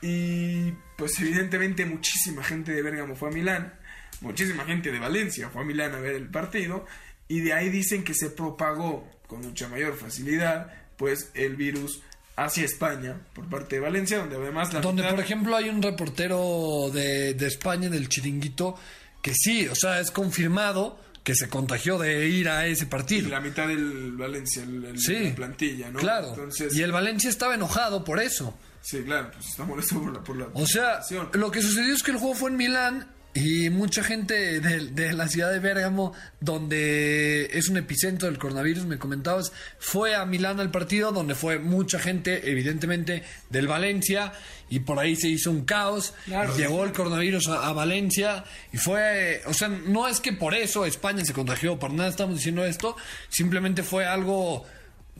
y 0.00 0.72
pues 0.96 1.18
evidentemente 1.20 1.86
muchísima 1.86 2.42
gente 2.42 2.72
de 2.72 2.82
Bérgamo 2.82 3.14
fue 3.14 3.28
a 3.28 3.32
Milán, 3.32 3.72
muchísima 4.20 4.64
gente 4.64 4.90
de 4.90 4.98
Valencia 4.98 5.48
fue 5.50 5.62
a 5.62 5.64
Milán 5.64 5.94
a 5.94 6.00
ver 6.00 6.14
el 6.16 6.28
partido 6.28 6.84
y 7.28 7.40
de 7.40 7.52
ahí 7.52 7.68
dicen 7.70 8.02
que 8.04 8.14
se 8.14 8.30
propagó 8.30 9.08
con 9.26 9.40
mucha 9.42 9.68
mayor 9.68 9.96
facilidad 9.96 10.72
pues 10.96 11.30
el 11.34 11.56
virus 11.56 12.02
hacia 12.36 12.64
España 12.64 13.16
por 13.34 13.48
parte 13.48 13.76
de 13.76 13.82
Valencia, 13.82 14.18
donde 14.18 14.36
además 14.36 14.72
la 14.72 14.80
Donde, 14.80 15.02
mitad- 15.02 15.14
por 15.14 15.24
ejemplo, 15.24 15.56
hay 15.56 15.68
un 15.68 15.82
reportero 15.82 16.90
de, 16.92 17.34
de 17.34 17.46
España 17.46 17.88
del 17.88 18.08
Chiringuito 18.08 18.76
que 19.22 19.32
sí, 19.34 19.66
o 19.68 19.74
sea, 19.74 20.00
es 20.00 20.10
confirmado 20.10 20.98
que 21.24 21.34
se 21.36 21.48
contagió 21.48 21.98
de 21.98 22.26
ir 22.28 22.48
a 22.48 22.66
ese 22.66 22.84
y 22.84 22.86
partido. 22.88 23.28
la 23.28 23.40
mitad 23.40 23.68
del 23.68 24.12
Valencia, 24.16 24.62
el, 24.64 24.84
el- 24.84 24.98
Sí, 25.00 25.28
la 25.30 25.34
plantilla, 25.36 25.90
¿no? 25.90 25.98
Claro. 26.00 26.28
Entonces, 26.30 26.74
Y 26.74 26.82
el 26.82 26.90
Valencia 26.92 27.30
estaba 27.30 27.54
enojado 27.54 28.04
por 28.04 28.20
eso. 28.20 28.58
sí, 28.80 29.02
claro, 29.04 29.30
pues 29.32 29.46
está 29.48 29.64
molesto 29.64 30.00
por 30.02 30.12
la, 30.12 30.20
por 30.24 30.36
la 30.36 30.46
O 30.54 30.66
sea, 30.66 31.00
situación. 31.02 31.28
lo 31.40 31.50
que 31.52 31.62
sucedió 31.62 31.94
es 31.94 32.02
que 32.02 32.10
el 32.10 32.16
juego 32.18 32.34
fue 32.34 32.50
en 32.50 32.56
Milán 32.56 33.08
y 33.34 33.70
mucha 33.70 34.02
gente 34.04 34.60
de, 34.60 34.90
de 34.90 35.12
la 35.14 35.26
ciudad 35.28 35.50
de 35.50 35.58
Bérgamo, 35.58 36.12
donde 36.40 37.48
es 37.52 37.68
un 37.68 37.76
epicentro 37.78 38.28
del 38.28 38.38
coronavirus, 38.38 38.84
me 38.84 38.98
comentabas, 38.98 39.52
fue 39.78 40.14
a 40.14 40.26
Milán 40.26 40.60
al 40.60 40.70
partido, 40.70 41.12
donde 41.12 41.34
fue 41.34 41.58
mucha 41.58 41.98
gente, 41.98 42.50
evidentemente, 42.50 43.22
del 43.48 43.66
Valencia, 43.68 44.32
y 44.68 44.80
por 44.80 44.98
ahí 44.98 45.16
se 45.16 45.28
hizo 45.28 45.50
un 45.50 45.64
caos. 45.64 46.14
Claro. 46.26 46.56
Llegó 46.56 46.84
el 46.84 46.92
coronavirus 46.92 47.48
a, 47.48 47.68
a 47.68 47.72
Valencia 47.72 48.44
y 48.72 48.76
fue, 48.76 49.40
o 49.46 49.54
sea, 49.54 49.68
no 49.68 50.08
es 50.08 50.20
que 50.20 50.32
por 50.32 50.54
eso 50.54 50.84
España 50.84 51.24
se 51.24 51.32
contagió, 51.32 51.78
por 51.78 51.92
nada 51.92 52.10
estamos 52.10 52.36
diciendo 52.36 52.64
esto, 52.64 52.96
simplemente 53.30 53.82
fue 53.82 54.04
algo 54.06 54.66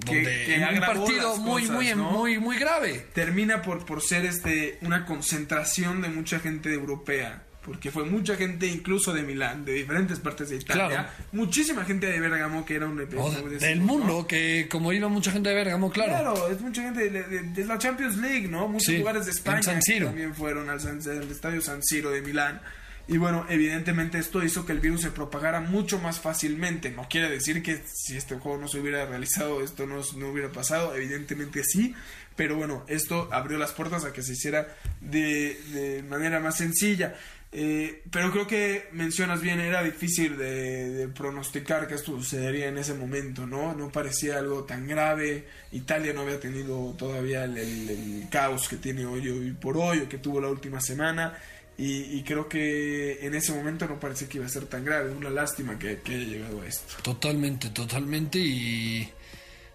Que- 0.05 0.17
donde 0.23 0.67
un 0.75 0.81
partido 0.81 1.37
muy, 1.39 1.67
muy, 1.69 1.95
¿no? 1.95 2.11
muy, 2.11 2.39
muy 2.39 2.59
grave. 2.59 3.07
termina 3.15 3.63
por, 3.63 3.85
por 3.87 4.03
ser 4.03 4.25
este 4.27 4.79
una 4.83 5.05
concentración 5.07 6.01
de 6.03 6.09
mucha 6.09 6.41
gente 6.41 6.73
europea. 6.73 7.43
Porque 7.65 7.93
fue 7.93 8.05
mucha 8.05 8.35
gente 8.35 8.67
incluso 8.67 9.13
de 9.13 9.23
Milán, 9.23 9.65
de 9.65 9.73
diferentes 9.75 10.19
partes 10.19 10.51
de 10.51 10.57
Italia. 10.57 10.89
Claro. 10.89 11.09
Muchísima 11.31 11.85
gente 11.85 12.07
de 12.07 12.19
Bergamo, 12.19 12.65
que 12.65 12.75
era 12.75 12.87
un... 12.87 13.01
O 13.01 13.07
como 13.07 13.31
de- 13.31 13.35
decimos, 13.51 13.61
del 13.61 13.79
¿no? 13.79 13.85
mundo, 13.87 14.27
que 14.27 14.67
como 14.69 14.93
iba 14.93 15.09
mucha 15.09 15.31
gente 15.31 15.49
de 15.51 15.55
Bergamo, 15.55 15.91
claro. 15.93 16.11
Claro, 16.11 16.49
es 16.51 16.61
mucha 16.61 16.83
gente 16.83 17.09
de, 17.09 17.23
de- 17.23 17.43
de 17.43 17.65
la 17.65 17.79
Champions 17.79 18.17
League, 18.17 18.49
¿no? 18.49 18.67
Muchos 18.67 18.87
Sí, 18.87 18.99
lugares 18.99 19.27
de 19.27 19.31
España 19.31 19.63
San 19.63 19.77
que 19.77 19.83
Siro. 19.83 20.07
también 20.07 20.35
fueron 20.35 20.69
al, 20.71 20.81
San- 20.81 21.01
al 21.09 21.31
estadio 21.31 21.61
San 21.63 21.83
Siro 21.85 22.11
de 22.11 22.21
Milán. 22.21 22.61
Y 23.09 23.19
bueno, 23.19 23.47
evidentemente 23.49 24.19
esto 24.19 24.43
hizo 24.45 24.65
que 24.67 24.73
el 24.73 24.81
virus 24.81 25.03
se 25.03 25.11
propagara 25.11 25.61
mucho 25.61 25.99
más 26.01 26.19
fácilmente. 26.21 26.91
No 26.91 27.09
quiere 27.09 27.29
decir 27.31 27.63
que 27.63 27.81
si 27.93 28.17
este 28.17 28.37
juego 28.39 28.59
no 28.59 28.69
se 28.69 28.79
hubiera 28.81 29.07
realizado, 29.07 29.63
esto 29.63 29.87
no, 29.87 30.01
no 30.17 30.29
hubiera 30.31 30.51
pasado. 30.51 30.95
Evidentemente 30.97 31.63
sí. 31.65 31.95
Pero 32.37 32.57
bueno, 32.57 32.85
esto 32.89 33.29
abrió 33.33 33.59
las 33.59 33.73
puertas 33.73 34.05
a 34.05 34.13
que 34.13 34.23
se 34.23 34.33
hiciera 34.33 34.69
de, 35.01 35.61
de 35.73 36.03
manera 36.05 36.41
más 36.41 36.57
sencilla. 36.57 37.15
Eh, 37.55 38.03
pero 38.11 38.33
creo 38.33 38.47
que 38.47 38.89
mencionas 38.93 39.43
bien, 39.43 39.61
era 39.61 39.83
difícil 39.83 40.39
de, 40.39 41.09
pronosticar 41.15 41.87
que 41.87 41.95
esto 41.95 42.13
sucedería 42.13 42.69
en 42.69 42.79
ese 42.79 42.95
momento, 42.95 43.47
¿no? 43.47 43.75
No 43.75 43.91
parecía 43.91 44.39
algo 44.39 44.65
tan 44.65 44.89
grave. 44.89 45.47
Italia 45.71 46.15
no 46.15 46.23
había 46.23 46.41
tenido 46.41 46.95
todavía 46.95 47.45
el 47.45 48.27
caos 48.31 48.69
que 48.69 48.77
tiene 48.77 49.05
hoy, 49.05 49.29
hoy 49.29 49.53
por 49.53 49.77
hoy, 49.77 49.99
o 50.01 50.09
que 50.09 50.17
tuvo 50.17 50.41
la 50.41 50.49
última 50.49 50.81
semana. 50.81 51.39
Y, 51.77 52.19
y 52.19 52.23
creo 52.23 52.49
que 52.49 53.27
en 53.27 53.35
ese 53.35 53.53
momento 53.53 53.87
no 53.87 54.01
parecía 54.01 54.29
que 54.29 54.39
iba 54.39 54.47
a 54.47 54.51
ser 54.51 54.65
tan 54.65 54.85
grave. 54.85 55.11
Una 55.11 55.29
lástima 55.29 55.79
que, 55.79 55.99
que 55.99 56.15
haya 56.15 56.25
llegado 56.25 56.63
a 56.63 56.67
esto. 56.67 56.95
Totalmente, 57.03 57.69
totalmente. 57.69 58.39
Y 58.39 59.11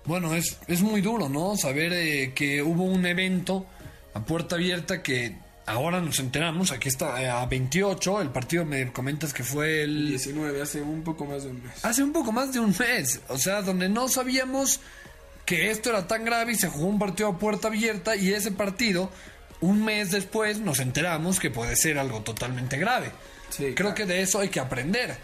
bueno, 0.05 0.33
es, 0.33 0.57
es 0.67 0.81
muy 0.81 1.01
duro, 1.01 1.29
¿no? 1.29 1.55
Saber 1.57 1.93
eh, 1.93 2.31
que 2.33 2.63
hubo 2.63 2.85
un 2.85 3.05
evento 3.05 3.67
a 4.15 4.25
puerta 4.25 4.55
abierta 4.55 5.03
que 5.03 5.35
ahora 5.67 6.01
nos 6.01 6.19
enteramos. 6.19 6.71
Aquí 6.71 6.89
está 6.89 7.21
eh, 7.21 7.29
a 7.29 7.45
28. 7.45 8.21
El 8.21 8.29
partido 8.29 8.65
me 8.65 8.91
comentas 8.91 9.33
que 9.33 9.43
fue 9.43 9.83
el. 9.83 10.07
19, 10.09 10.61
hace 10.61 10.81
un 10.81 11.03
poco 11.03 11.25
más 11.25 11.43
de 11.43 11.49
un 11.51 11.61
mes. 11.63 11.85
Hace 11.85 12.01
un 12.03 12.11
poco 12.13 12.31
más 12.31 12.51
de 12.53 12.59
un 12.59 12.73
mes. 12.79 13.21
O 13.27 13.37
sea, 13.37 13.61
donde 13.61 13.87
no 13.89 14.07
sabíamos 14.09 14.79
que 15.45 15.69
esto 15.71 15.89
era 15.91 16.07
tan 16.07 16.25
grave 16.25 16.53
y 16.53 16.55
se 16.55 16.67
jugó 16.69 16.87
un 16.87 16.97
partido 16.99 17.29
a 17.29 17.37
puerta 17.37 17.67
abierta. 17.67 18.15
Y 18.15 18.33
ese 18.33 18.51
partido, 18.51 19.11
un 19.61 19.85
mes 19.85 20.11
después, 20.11 20.59
nos 20.59 20.79
enteramos 20.79 21.39
que 21.39 21.51
puede 21.51 21.75
ser 21.75 21.97
algo 21.99 22.21
totalmente 22.21 22.77
grave. 22.77 23.11
Sí, 23.49 23.73
Creo 23.75 23.93
que 23.93 24.05
de 24.05 24.21
eso 24.21 24.39
hay 24.39 24.49
que 24.49 24.59
aprender, 24.59 25.15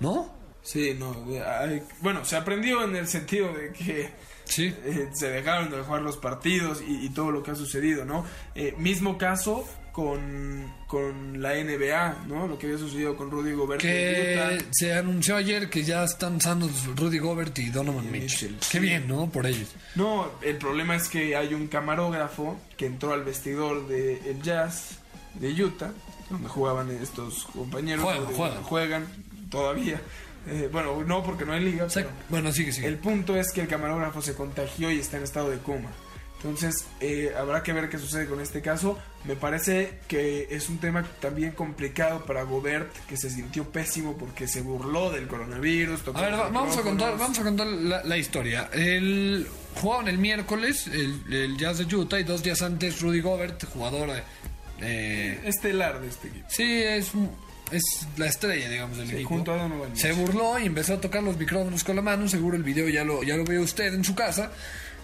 ¿no? 0.00 0.34
Sí, 0.62 0.94
no. 0.98 1.14
hay- 1.46 1.82
bueno, 2.00 2.24
se 2.24 2.36
aprendió 2.36 2.84
en 2.84 2.96
el 2.96 3.06
sentido 3.08 3.52
de 3.54 3.72
que 3.72 4.10
Sí. 4.44 4.74
eh, 4.84 5.08
se 5.14 5.28
dejaron 5.30 5.70
de 5.70 5.78
jugar 5.82 6.02
los 6.02 6.16
partidos 6.16 6.82
y, 6.86 7.06
y 7.06 7.10
todo 7.10 7.30
lo 7.30 7.42
que 7.44 7.52
ha 7.52 7.54
sucedido, 7.54 8.04
¿no? 8.04 8.26
Eh, 8.56 8.74
mismo 8.76 9.16
caso 9.16 9.64
con, 9.92 10.72
con 10.86 11.40
la 11.42 11.54
NBA, 11.54 12.24
¿no? 12.28 12.46
Lo 12.46 12.58
que 12.58 12.66
había 12.66 12.78
sucedido 12.78 13.16
con 13.16 13.30
Rudy 13.30 13.52
Gobert 13.52 13.80
Que 13.80 14.62
se 14.70 14.94
anunció 14.94 15.36
ayer 15.36 15.68
que 15.68 15.82
ya 15.84 16.04
están 16.04 16.40
sanos 16.40 16.86
Rudy 16.96 17.18
Gobert 17.18 17.58
y 17.58 17.70
Donovan 17.70 18.10
Mitchell. 18.10 18.52
Mitchell, 18.52 18.56
Qué 18.70 18.78
sí. 18.78 18.78
bien, 18.78 19.08
¿no? 19.08 19.28
Por 19.30 19.46
ellos. 19.46 19.68
No, 19.94 20.30
el 20.42 20.56
problema 20.56 20.96
es 20.96 21.08
que 21.08 21.36
hay 21.36 21.54
un 21.54 21.66
camarógrafo 21.68 22.58
que 22.76 22.86
entró 22.86 23.12
al 23.12 23.24
vestidor 23.24 23.86
del 23.88 24.18
el 24.26 24.42
Jazz 24.42 24.98
de 25.34 25.52
Utah, 25.62 25.92
donde 26.28 26.48
jugaban 26.48 26.90
estos 26.90 27.44
compañeros. 27.52 28.04
Juegan, 28.04 28.24
juegan. 28.26 28.62
juegan 28.62 29.06
todavía. 29.50 30.00
Eh, 30.46 30.68
bueno, 30.72 31.02
no 31.06 31.22
porque 31.22 31.44
no 31.44 31.52
hay 31.52 31.62
liga. 31.62 31.84
O 31.84 31.90
sea, 31.90 32.04
pero- 32.04 32.14
bueno, 32.30 32.52
sigue, 32.52 32.72
sigue. 32.72 32.86
El 32.86 32.96
punto 32.96 33.36
es 33.36 33.52
que 33.52 33.60
el 33.60 33.68
camarógrafo 33.68 34.22
se 34.22 34.34
contagió 34.34 34.90
y 34.90 34.98
está 34.98 35.18
en 35.18 35.24
estado 35.24 35.50
de 35.50 35.58
coma. 35.58 35.90
Entonces, 36.42 36.86
eh, 37.00 37.32
habrá 37.38 37.62
que 37.62 37.74
ver 37.74 37.90
qué 37.90 37.98
sucede 37.98 38.26
con 38.26 38.40
este 38.40 38.62
caso. 38.62 38.98
Me 39.24 39.36
parece 39.36 39.98
que 40.08 40.48
es 40.50 40.70
un 40.70 40.78
tema 40.78 41.04
también 41.20 41.52
complicado 41.52 42.24
para 42.24 42.44
Gobert, 42.44 42.90
que 43.06 43.18
se 43.18 43.28
sintió 43.28 43.64
pésimo 43.70 44.16
porque 44.16 44.48
se 44.48 44.62
burló 44.62 45.10
del 45.10 45.26
coronavirus. 45.28 46.00
A 46.14 46.20
ver, 46.22 46.32
vamos 46.50 46.78
a 46.78 46.80
contar, 46.80 47.18
vamos 47.18 47.38
a 47.38 47.42
contar 47.42 47.66
la, 47.66 48.02
la 48.04 48.16
historia. 48.16 48.70
El, 48.72 49.46
jugaban 49.82 50.08
el 50.08 50.16
miércoles 50.16 50.86
el, 50.86 51.22
el 51.30 51.58
Jazz 51.58 51.76
de 51.76 51.94
Utah 51.94 52.18
y 52.18 52.24
dos 52.24 52.42
días 52.42 52.62
antes 52.62 53.02
Rudy 53.02 53.20
Gobert, 53.20 53.62
jugador 53.66 54.08
eh, 54.80 55.40
Estelar 55.44 56.00
de 56.00 56.08
este 56.08 56.28
equipo. 56.28 56.46
Sí, 56.48 56.64
es, 56.82 57.10
es 57.70 57.84
la 58.16 58.26
estrella, 58.26 58.68
digamos, 58.68 58.96
del 58.96 59.08
Sí, 59.08 59.14
equipo. 59.16 59.28
junto 59.28 59.52
a 59.52 59.56
Donovan 59.58 59.94
Se 59.96 60.12
burló 60.12 60.58
y 60.58 60.64
empezó 60.66 60.94
a 60.94 61.00
tocar 61.02 61.22
los 61.22 61.36
micrófonos 61.36 61.84
con 61.84 61.96
la 61.96 62.02
mano. 62.02 62.26
Seguro 62.28 62.56
el 62.56 62.62
video 62.62 62.88
ya 62.88 63.04
lo, 63.04 63.22
ya 63.22 63.36
lo 63.36 63.44
vio 63.44 63.60
usted 63.60 63.92
en 63.92 64.04
su 64.04 64.14
casa. 64.14 64.50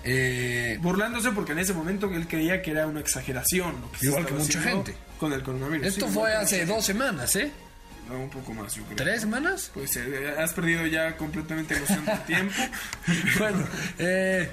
Eh, 0.06 0.78
Burlándose 0.80 1.30
porque 1.32 1.52
en 1.52 1.58
ese 1.58 1.74
momento 1.74 2.10
él 2.12 2.26
creía 2.28 2.62
que 2.62 2.70
era 2.70 2.86
una 2.86 3.00
exageración. 3.00 3.74
lo 3.80 3.90
que 3.92 4.06
Igual 4.06 4.26
que 4.26 4.34
mucha 4.34 4.60
gente. 4.62 4.94
Con 5.18 5.32
el 5.32 5.42
coronavirus. 5.42 5.86
esto 5.86 6.06
Sí, 6.06 6.14
fue 6.14 6.34
hace 6.34 6.64
dos 6.64 6.84
semanas, 6.84 7.34
¿eh? 7.36 7.50
No, 8.08 8.20
un 8.20 8.30
poco 8.30 8.54
más, 8.54 8.74
yo 8.74 8.84
creo. 8.84 8.96
¿Tres 8.96 9.22
semanas? 9.22 9.70
Pues 9.74 9.96
eh, 9.96 10.34
has 10.38 10.52
perdido 10.52 10.86
ya 10.86 11.16
completamente 11.16 11.78
noción 11.78 12.04
del 12.04 12.20
tiempo. 12.26 12.54
bueno, 13.38 13.66
eh, 13.98 14.48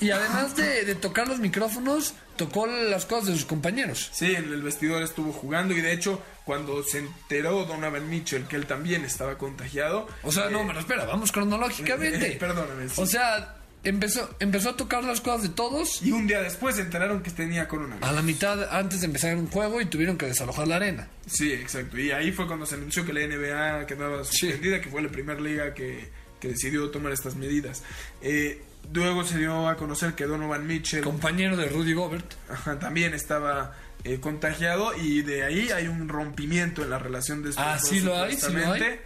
y 0.00 0.10
además 0.10 0.56
de, 0.56 0.84
de 0.84 0.94
tocar 0.94 1.28
los 1.28 1.38
micrófonos, 1.38 2.14
tocó 2.36 2.66
las 2.66 3.06
cosas 3.06 3.28
de 3.28 3.32
sus 3.34 3.44
compañeros. 3.46 4.10
Sí, 4.12 4.34
en 4.34 4.52
el 4.52 4.62
vestidor 4.62 5.02
estuvo 5.02 5.32
jugando 5.32 5.74
y 5.74 5.80
de 5.80 5.92
hecho 5.92 6.20
cuando 6.44 6.82
se 6.82 6.98
enteró 6.98 7.64
Donovan 7.64 8.08
Mitchell 8.08 8.46
que 8.46 8.56
él 8.56 8.66
también 8.66 9.04
estaba 9.04 9.38
contagiado. 9.38 10.06
O 10.22 10.30
sea, 10.30 10.50
no, 10.50 10.60
eh, 10.60 10.64
pero 10.66 10.80
espera, 10.80 11.04
vamos 11.06 11.32
cronológicamente. 11.32 12.32
Eh, 12.32 12.36
perdóname, 12.40 12.88
sí. 12.88 13.00
O 13.00 13.06
sea, 13.06 13.56
empezó, 13.88 14.34
empezó 14.40 14.70
a 14.70 14.76
tocar 14.76 15.04
las 15.04 15.20
cosas 15.20 15.42
de 15.42 15.48
todos 15.50 16.02
Y 16.02 16.12
un 16.12 16.26
día 16.26 16.40
después 16.42 16.76
se 16.76 16.82
enteraron 16.82 17.22
que 17.22 17.30
tenía 17.30 17.68
coronavirus. 17.68 18.08
a 18.08 18.12
la 18.12 18.22
mitad 18.22 18.62
antes 18.76 19.00
de 19.00 19.06
empezar 19.06 19.36
un 19.36 19.48
juego 19.48 19.80
y 19.80 19.86
tuvieron 19.86 20.16
que 20.18 20.26
desalojar 20.26 20.68
la 20.68 20.76
arena. 20.76 21.08
Sí, 21.26 21.52
exacto. 21.52 21.98
Y 21.98 22.10
ahí 22.10 22.32
fue 22.32 22.46
cuando 22.46 22.66
se 22.66 22.74
anunció 22.76 23.04
que 23.04 23.12
la 23.12 23.20
NBA 23.26 23.86
quedaba 23.86 24.24
suspendida, 24.24 24.80
que 24.80 24.88
fue 24.88 25.02
la 25.02 25.08
primera 25.08 25.40
liga 25.40 25.74
que, 25.74 26.08
que 26.40 26.48
decidió 26.48 26.90
tomar 26.90 27.12
estas 27.12 27.36
medidas. 27.36 27.82
Eh, 28.22 28.62
luego 28.92 29.24
se 29.24 29.38
dio 29.38 29.68
a 29.68 29.76
conocer 29.76 30.14
que 30.14 30.24
Donovan 30.26 30.66
Mitchell 30.66 31.02
Compañero 31.02 31.56
de 31.56 31.68
Rudy 31.68 31.92
Gobert. 31.92 32.34
ajá, 32.48 32.78
también 32.78 33.14
estaba 33.14 33.74
eh, 34.04 34.18
contagiado 34.20 34.96
y 34.96 35.22
de 35.22 35.42
ahí 35.44 35.70
hay 35.70 35.88
un 35.88 36.08
rompimiento 36.08 36.82
en 36.84 36.90
la 36.90 36.98
relación 36.98 37.42
de 37.42 37.50
estos 37.50 37.64
Ah, 37.66 37.76
dos, 37.80 37.88
¿sí 37.88 38.00
lo 38.00 38.16
hay? 38.16 38.34
¿Sí 38.36 38.42
lo 38.42 38.48
supuestamente. 38.48 39.00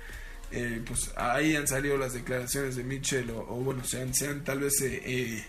Eh, 0.53 0.83
pues 0.87 1.13
ahí 1.17 1.55
han 1.57 1.67
salido 1.69 1.97
las 1.97 2.13
declaraciones 2.13 2.77
de 2.77 2.85
Mitchell 2.85 3.31
o, 3.31 3.39
o 3.41 3.57
bueno, 3.57 3.85
se 3.85 4.03
han, 4.03 4.15
se 4.15 4.29
han 4.29 4.43
tal 4.45 4.61
vez 4.61 4.81
eh, 4.83 5.03
eh, 5.05 5.45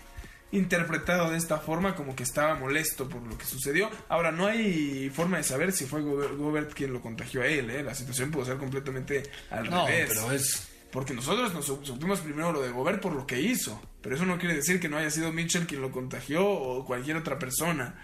interpretado 0.52 1.30
de 1.30 1.38
esta 1.38 1.58
forma 1.58 1.94
como 1.94 2.14
que 2.14 2.22
estaba 2.22 2.54
molesto 2.54 3.08
por 3.08 3.22
lo 3.22 3.36
que 3.38 3.44
sucedió. 3.46 3.90
Ahora, 4.08 4.32
no 4.32 4.46
hay 4.46 5.10
forma 5.10 5.38
de 5.38 5.42
saber 5.44 5.72
si 5.72 5.86
fue 5.86 6.02
Gobert, 6.02 6.36
Gobert 6.36 6.72
quien 6.74 6.92
lo 6.92 7.00
contagió 7.00 7.42
a 7.42 7.46
él, 7.46 7.70
¿eh? 7.70 7.82
la 7.82 7.94
situación 7.94 8.30
pudo 8.30 8.44
ser 8.44 8.58
completamente 8.58 9.22
al 9.50 9.70
No, 9.70 9.86
revés. 9.86 10.08
pero 10.08 10.32
es. 10.32 10.68
Porque 10.92 11.14
nosotros 11.14 11.54
nos 11.54 11.66
sup- 11.66 11.84
supimos 11.86 12.20
primero 12.20 12.52
lo 12.52 12.60
de 12.60 12.68
Gobert 12.70 13.00
por 13.00 13.14
lo 13.14 13.26
que 13.26 13.40
hizo. 13.40 13.80
Pero 14.02 14.14
eso 14.14 14.26
no 14.26 14.38
quiere 14.38 14.56
decir 14.56 14.78
que 14.78 14.90
no 14.90 14.98
haya 14.98 15.10
sido 15.10 15.32
Mitchell 15.32 15.66
quien 15.66 15.80
lo 15.80 15.90
contagió 15.90 16.46
o 16.46 16.84
cualquier 16.84 17.16
otra 17.16 17.38
persona. 17.38 17.94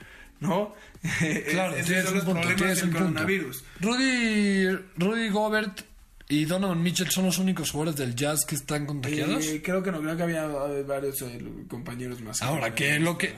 ¿No? 0.41 0.75
Claro, 1.51 1.75
Esos 1.75 1.87
tienes 1.87 2.05
son 2.07 2.13
un 2.13 2.17
los 2.19 2.25
punto, 2.25 2.41
problemas 2.41 2.57
tienes 2.57 2.77
del 2.79 2.87
un 2.87 2.91
punto. 2.95 3.05
coronavirus. 3.13 3.65
Rudy, 3.81 4.69
Rudy 4.97 5.29
Gobert 5.29 5.81
y 6.29 6.45
Donovan 6.45 6.83
Mitchell 6.83 7.11
son 7.11 7.25
los 7.27 7.38
únicos 7.38 7.71
jugadores 7.71 7.99
del 7.99 8.14
Jazz 8.14 8.45
que 8.45 8.55
están 8.55 8.85
contagiados. 8.87 9.47
Eh, 9.47 9.62
creo 9.62 9.83
que 9.83 9.91
no, 9.91 10.01
creo 10.01 10.17
que 10.17 10.23
había 10.23 10.45
eh, 10.45 10.83
varios 10.87 11.21
eh, 11.23 11.41
compañeros 11.69 12.21
más. 12.21 12.43
Ahora, 12.43 12.75
que 12.75 12.99
lo 12.99 13.17
que. 13.17 13.35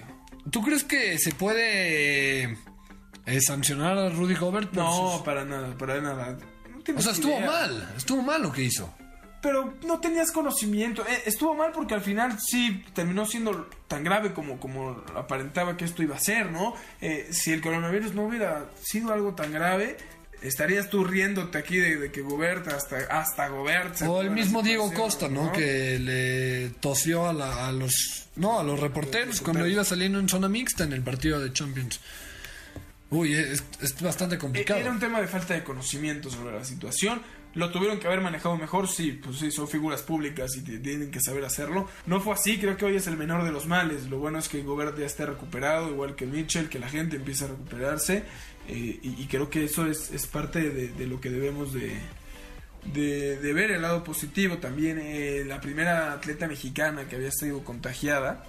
¿Tú 0.50 0.62
crees 0.62 0.84
que 0.84 1.18
se 1.18 1.32
puede 1.32 2.44
eh, 3.26 3.40
sancionar 3.40 3.96
a 3.98 4.08
Rudy 4.08 4.34
Gobert? 4.34 4.72
No, 4.72 5.12
sus- 5.12 5.22
para 5.22 5.44
nada, 5.44 5.76
para 5.76 6.00
nada. 6.00 6.38
No 6.86 6.96
O 6.96 7.02
sea, 7.02 7.12
estuvo 7.12 7.36
idea. 7.36 7.46
mal. 7.46 7.92
Estuvo 7.96 8.22
mal 8.22 8.42
lo 8.42 8.50
que 8.52 8.62
hizo. 8.64 8.92
Pero 9.42 9.74
no 9.86 10.00
tenías 10.00 10.32
conocimiento. 10.32 11.02
Eh, 11.06 11.22
estuvo 11.26 11.54
mal 11.54 11.72
porque 11.72 11.94
al 11.94 12.00
final 12.02 12.38
sí 12.40 12.82
terminó 12.94 13.24
siendo 13.24 13.70
tan 13.88 14.04
grave 14.04 14.32
como, 14.34 14.58
como 14.60 15.02
aparentaba 15.16 15.76
que 15.76 15.84
esto 15.86 16.02
iba 16.02 16.16
a 16.16 16.20
ser, 16.20 16.50
¿no? 16.50 16.74
Eh, 17.00 17.28
si 17.30 17.52
el 17.52 17.60
coronavirus 17.62 18.12
no 18.14 18.24
hubiera 18.24 18.66
sido 18.82 19.12
algo 19.14 19.34
tan 19.34 19.50
grave, 19.52 19.96
estarías 20.42 20.88
tú 20.90 21.04
riéndote 21.04 21.58
aquí 21.58 21.76
de, 21.76 21.96
de 21.96 22.10
que 22.12 22.20
Gobert 22.22 22.68
hasta, 22.68 22.96
hasta 23.10 23.48
Gobert. 23.48 24.00
O 24.02 24.20
el 24.20 24.30
mismo 24.30 24.62
Diego 24.62 24.92
Costa, 24.92 25.28
¿no? 25.28 25.52
Que 25.52 25.98
le 25.98 26.70
tosió 26.80 27.28
a, 27.28 27.32
la- 27.32 27.68
a 27.68 27.72
los 27.72 28.26
no 28.36 28.58
a 28.58 28.62
los 28.62 28.78
reporteros 28.80 29.40
cuando 29.40 29.66
iba 29.66 29.84
saliendo 29.84 30.18
en 30.18 30.28
zona 30.28 30.48
mixta 30.48 30.84
en 30.84 30.92
el 30.92 31.02
partido 31.02 31.40
de 31.40 31.52
Champions. 31.52 32.00
Uy, 33.10 33.34
es, 33.34 33.62
es 33.82 34.00
bastante 34.00 34.38
complicado. 34.38 34.78
Era 34.80 34.90
un 34.92 35.00
tema 35.00 35.20
de 35.20 35.26
falta 35.26 35.54
de 35.54 35.64
conocimiento 35.64 36.30
sobre 36.30 36.56
la 36.56 36.64
situación. 36.64 37.20
Lo 37.54 37.70
tuvieron 37.72 37.98
que 37.98 38.06
haber 38.06 38.20
manejado 38.20 38.56
mejor, 38.56 38.86
sí, 38.86 39.18
pues 39.22 39.38
sí, 39.38 39.50
son 39.50 39.66
figuras 39.66 40.02
públicas 40.02 40.56
y 40.56 40.60
tienen 40.62 41.10
que 41.10 41.20
saber 41.20 41.44
hacerlo. 41.44 41.88
No 42.06 42.20
fue 42.20 42.34
así, 42.34 42.58
creo 42.58 42.76
que 42.76 42.84
hoy 42.84 42.94
es 42.96 43.08
el 43.08 43.16
menor 43.16 43.42
de 43.44 43.50
los 43.50 43.66
males. 43.66 44.08
Lo 44.08 44.18
bueno 44.18 44.38
es 44.38 44.48
que 44.48 44.62
Gobert 44.62 44.96
ya 44.96 45.06
esté 45.06 45.26
recuperado, 45.26 45.90
igual 45.90 46.14
que 46.14 46.26
Mitchell, 46.26 46.68
que 46.68 46.78
la 46.78 46.88
gente 46.88 47.16
empiece 47.16 47.44
a 47.44 47.48
recuperarse. 47.48 48.22
eh, 48.68 49.00
y, 49.02 49.22
y 49.22 49.26
creo 49.26 49.50
que 49.50 49.64
eso 49.64 49.86
es, 49.86 50.12
es 50.12 50.26
parte 50.28 50.70
de, 50.70 50.88
de 50.88 51.06
lo 51.08 51.20
que 51.20 51.30
debemos 51.30 51.72
de, 51.72 51.96
de, 52.92 53.38
de 53.38 53.52
ver 53.52 53.72
el 53.72 53.82
lado 53.82 54.04
positivo. 54.04 54.58
También 54.58 55.00
eh, 55.02 55.42
la 55.44 55.60
primera 55.60 56.12
atleta 56.12 56.46
mexicana 56.46 57.08
que 57.08 57.16
había 57.16 57.32
sido 57.32 57.64
contagiada 57.64 58.44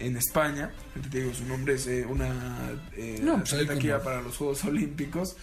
en 0.00 0.16
España, 0.16 0.72
te 1.12 1.20
digo 1.20 1.32
su 1.32 1.44
nombre 1.46 1.74
es 1.74 1.86
eh, 1.86 2.04
una 2.04 2.72
eh, 2.96 3.20
No, 3.22 3.38
pues 3.38 3.52
atleta 3.52 3.78
que 3.78 3.86
iba 3.86 4.02
para 4.02 4.20
los 4.20 4.36
Juegos 4.36 4.64
Olímpicos. 4.64 5.36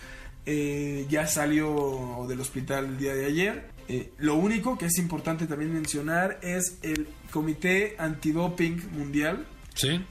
Eh, 0.52 1.06
ya 1.10 1.28
salió 1.28 2.26
del 2.28 2.40
hospital 2.42 2.86
el 2.86 2.98
día 2.98 3.14
de 3.14 3.26
ayer. 3.28 3.70
Eh, 3.88 4.14
lo 4.18 4.34
único 4.34 4.80
que 4.80 4.88
es 4.88 4.98
importante 4.98 5.46
también 5.46 5.72
mencionar 5.72 6.40
es 6.42 6.80
el 6.82 7.08
Comité 7.30 7.96
Antidoping 8.00 8.82
Mundial 8.94 9.46
Sí. 9.76 10.04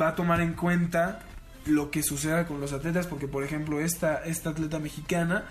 va 0.00 0.08
a 0.10 0.14
tomar 0.14 0.40
en 0.40 0.52
cuenta 0.52 1.24
lo 1.66 1.90
que 1.90 2.04
suceda 2.04 2.46
con 2.46 2.60
los 2.60 2.72
atletas, 2.72 3.08
porque 3.08 3.26
por 3.26 3.42
ejemplo 3.42 3.80
esta, 3.80 4.24
esta 4.24 4.50
atleta 4.50 4.78
mexicana 4.78 5.46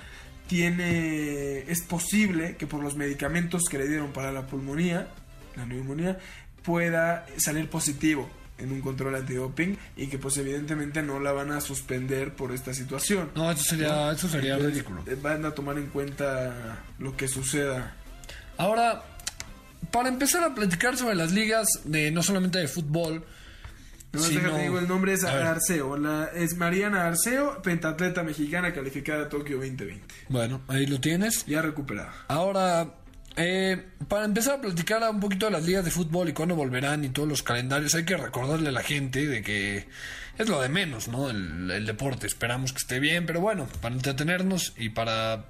tiene, 0.48 1.70
es 1.70 1.82
posible 1.82 2.56
que 2.56 2.68
por 2.68 2.82
los 2.82 2.96
medicamentos 2.96 3.64
que 3.70 3.80
le 3.80 3.88
dieron 3.90 4.14
para 4.14 4.32
la 4.32 4.48
pulmonía, 4.48 5.10
la 5.58 5.66
neumonía, 5.66 6.20
pueda 6.64 7.26
salir 7.36 7.70
positivo 7.70 8.30
en 8.62 8.72
un 8.72 8.82
control 8.82 9.16
antidoping 9.16 9.78
y 9.98 10.08
que 10.08 10.18
pues 10.18 10.38
evidentemente 10.38 11.02
no 11.02 11.20
la 11.20 11.32
van 11.32 11.52
a 11.52 11.62
suspender 11.62 12.34
por 12.36 12.52
esta 12.52 12.74
situación. 12.74 13.30
No, 13.36 13.52
eso 13.52 13.64
sería, 13.64 14.12
eso 14.12 14.30
sería 14.30 14.54
Entonces, 14.54 14.74
ridículo. 14.76 15.04
eh, 15.08 15.18
Van 15.22 15.44
a 15.46 15.52
tomar 15.52 15.78
en 15.78 15.88
cuenta 15.88 16.80
lo 17.00 17.16
que 17.18 17.28
suceda. 17.28 17.96
Ahora, 18.58 19.04
para 19.92 20.10
empezar 20.10 20.44
a 20.44 20.54
platicar 20.54 20.96
sobre 20.98 21.16
las 21.16 21.32
ligas 21.32 21.68
de 21.86 22.12
no 22.12 22.22
solamente 22.24 22.60
de 22.60 22.68
fútbol, 22.68 23.24
No, 24.14 24.20
sino- 24.20 24.42
déjate 24.42 24.64
digo, 24.64 24.78
el 24.80 24.88
nombre 24.88 25.14
es. 25.14 25.24
Arceo. 25.24 25.98
La, 25.98 26.26
es 26.36 26.56
Mariana 26.58 27.08
Arceo, 27.08 27.62
pentatleta 27.62 28.24
mexicana 28.24 28.74
calificada 28.74 29.24
a 29.24 29.30
Tokio 29.30 29.58
2020. 29.58 30.06
Bueno, 30.30 30.62
ahí 30.68 30.86
lo 30.86 31.00
tienes. 31.00 31.46
Ya 31.46 31.62
recuperada. 31.62 32.14
Ahora, 32.28 32.88
eh, 33.38 33.84
para 34.08 34.26
empezar 34.26 34.56
a 34.56 34.62
platicar 34.62 35.02
un 35.10 35.20
poquito 35.20 35.46
de 35.46 35.52
las 35.54 35.64
ligas 35.66 35.86
de 35.86 35.92
fútbol 35.92 36.30
y 36.30 36.34
cuándo 36.34 36.56
volverán 36.56 37.04
y 37.06 37.10
todos 37.10 37.28
los 37.30 37.44
calendarios, 37.44 37.96
hay 37.96 38.06
que 38.06 38.18
recordarle 38.18 38.70
a 38.70 38.72
la 38.74 38.84
gente 38.84 39.26
de 39.26 39.42
que 39.42 39.88
es 40.38 40.50
lo 40.50 40.62
de 40.62 40.70
menos, 40.70 41.08
¿no? 41.08 41.30
El, 41.30 41.70
el 41.72 41.86
deporte. 41.86 42.28
Esperamos 42.28 42.72
que 42.74 42.80
esté 42.80 43.00
bien, 43.00 43.26
pero 43.26 43.40
bueno, 43.42 43.68
para 43.82 43.96
entretenernos 43.96 44.74
y 44.78 44.90
para... 44.90 45.46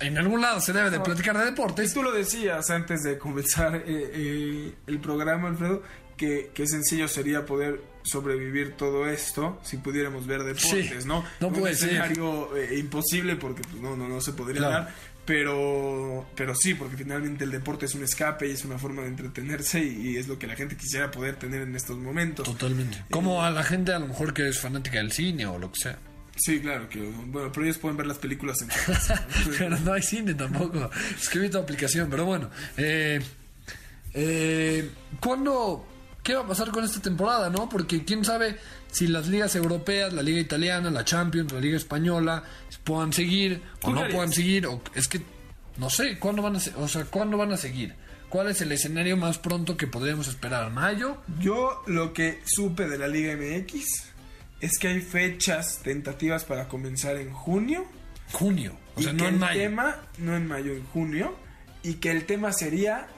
En 0.00 0.18
algún 0.18 0.40
lado 0.40 0.60
se 0.60 0.72
debe 0.72 0.90
de 0.90 0.98
platicar 1.00 1.38
de 1.38 1.44
deportes. 1.44 1.94
Tú 1.94 2.02
lo 2.02 2.10
decías 2.12 2.70
antes 2.70 3.02
de 3.04 3.18
comenzar 3.18 3.76
eh, 3.76 3.82
eh, 3.86 4.72
el 4.88 4.98
programa, 4.98 5.48
Alfredo, 5.48 5.82
que, 6.16 6.50
que 6.52 6.66
sencillo 6.66 7.06
sería 7.06 7.46
poder 7.46 7.80
sobrevivir 8.02 8.72
todo 8.76 9.06
esto 9.08 9.60
si 9.62 9.76
pudiéramos 9.76 10.26
ver 10.26 10.42
deportes, 10.42 11.02
Sí, 11.02 11.06
¿no? 11.06 11.24
no 11.38 11.48
Un 11.48 11.54
puede 11.54 11.76
ser. 11.76 11.90
escenario 11.90 12.56
eh, 12.56 12.78
imposible 12.78 13.36
porque 13.36 13.62
pues, 13.62 13.80
no, 13.80 13.96
no, 13.96 14.08
no 14.08 14.20
se 14.20 14.32
podría 14.32 14.58
Claro. 14.58 14.72
dar. 14.86 14.94
Pero, 15.24 16.26
pero 16.34 16.54
sí, 16.54 16.74
porque 16.74 16.96
finalmente 16.96 17.44
el 17.44 17.52
deporte 17.52 17.86
es 17.86 17.94
un 17.94 18.02
escape 18.02 18.48
y 18.48 18.52
es 18.52 18.64
una 18.64 18.76
forma 18.76 19.02
de 19.02 19.08
entretenerse 19.08 19.82
y, 19.82 20.10
y 20.10 20.16
es 20.16 20.26
lo 20.26 20.36
que 20.38 20.48
la 20.48 20.56
gente 20.56 20.76
quisiera 20.76 21.12
poder 21.12 21.36
tener 21.36 21.62
en 21.62 21.76
estos 21.76 21.96
momentos. 21.96 22.44
Totalmente. 22.44 23.04
Como 23.10 23.44
a 23.44 23.50
la 23.50 23.62
gente 23.62 23.92
a 23.92 24.00
lo 24.00 24.08
mejor 24.08 24.34
que 24.34 24.48
es 24.48 24.58
fanática 24.58 24.98
del 24.98 25.12
cine 25.12 25.46
o 25.46 25.58
lo 25.58 25.70
que 25.70 25.80
sea. 25.80 25.98
Sí, 26.36 26.60
claro, 26.60 26.88
que 26.88 26.98
bueno, 27.00 27.52
pero 27.52 27.64
ellos 27.64 27.78
pueden 27.78 27.96
ver 27.96 28.06
las 28.06 28.18
películas 28.18 28.60
en 28.62 28.68
casa. 28.68 29.26
pero 29.58 29.78
no 29.78 29.92
hay 29.92 30.02
cine 30.02 30.34
tampoco. 30.34 30.90
Escribí 31.16 31.50
tu 31.50 31.58
aplicación, 31.58 32.08
pero 32.10 32.24
bueno. 32.24 32.50
Eh, 32.76 33.20
eh, 34.14 34.90
¿Cuándo? 35.20 35.86
¿Qué 36.22 36.34
va 36.34 36.42
a 36.42 36.46
pasar 36.46 36.70
con 36.70 36.84
esta 36.84 37.00
temporada, 37.00 37.50
no? 37.50 37.68
Porque 37.68 38.04
quién 38.04 38.24
sabe 38.24 38.56
si 38.92 39.08
las 39.08 39.26
ligas 39.26 39.56
europeas, 39.56 40.12
la 40.12 40.22
liga 40.22 40.38
italiana, 40.40 40.90
la 40.90 41.04
Champions, 41.04 41.50
la 41.52 41.60
liga 41.60 41.76
española 41.76 42.44
puedan 42.84 43.12
seguir 43.12 43.60
o 43.82 43.86
¿Tú 43.88 43.94
no 43.94 44.00
harías? 44.02 44.14
puedan 44.14 44.32
seguir. 44.32 44.66
O 44.66 44.80
es 44.94 45.08
que 45.08 45.20
no 45.78 45.90
sé 45.90 46.18
cuándo 46.18 46.42
van 46.42 46.56
a, 46.56 46.60
o 46.76 46.86
sea, 46.86 47.04
cuándo 47.06 47.36
van 47.36 47.52
a 47.52 47.56
seguir. 47.56 47.94
¿Cuál 48.28 48.48
es 48.48 48.60
el 48.60 48.70
escenario 48.72 49.16
más 49.16 49.38
pronto 49.38 49.76
que 49.76 49.86
podríamos 49.86 50.28
esperar? 50.28 50.70
¿Mayo? 50.70 51.18
Yo 51.40 51.82
lo 51.86 52.12
que 52.12 52.40
supe 52.46 52.86
de 52.86 52.96
la 52.98 53.08
Liga 53.08 53.34
MX 53.36 53.84
es 54.60 54.78
que 54.78 54.88
hay 54.88 55.00
fechas 55.00 55.80
tentativas 55.82 56.44
para 56.44 56.68
comenzar 56.68 57.16
en 57.16 57.32
junio. 57.32 57.84
Junio. 58.32 58.76
O 58.94 59.00
y 59.00 59.04
sea, 59.04 59.12
que 59.12 59.18
no 59.18 59.28
en 59.28 59.34
el 59.34 59.40
mayo. 59.40 59.60
tema, 59.60 59.96
no 60.18 60.36
en 60.36 60.46
mayo, 60.46 60.72
en 60.72 60.84
junio. 60.86 61.34
Y 61.82 61.94
que 61.94 62.10
el 62.10 62.24
tema 62.24 62.52
sería 62.52 63.08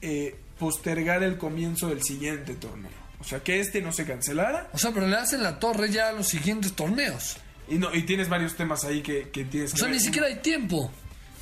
eh, 0.00 0.36
postergar 0.58 1.22
el 1.22 1.36
comienzo 1.36 1.88
del 1.88 2.02
siguiente 2.02 2.54
torneo. 2.54 2.99
O 3.20 3.24
sea, 3.24 3.40
que 3.40 3.60
este 3.60 3.82
no 3.82 3.92
se 3.92 4.04
cancelara. 4.06 4.68
O 4.72 4.78
sea, 4.78 4.92
pero 4.92 5.06
le 5.06 5.16
hacen 5.16 5.42
la 5.42 5.58
torre 5.58 5.90
ya 5.90 6.08
a 6.08 6.12
los 6.12 6.26
siguientes 6.28 6.72
torneos. 6.74 7.36
Y, 7.68 7.76
no, 7.78 7.94
y 7.94 8.02
tienes 8.02 8.28
varios 8.28 8.56
temas 8.56 8.84
ahí 8.84 9.02
que, 9.02 9.28
que 9.30 9.44
tienes 9.44 9.72
O 9.72 9.74
que 9.74 9.78
sea, 9.80 9.88
ver. 9.88 9.96
ni 9.96 10.02
siquiera 10.02 10.26
hay 10.26 10.36
tiempo. 10.36 10.90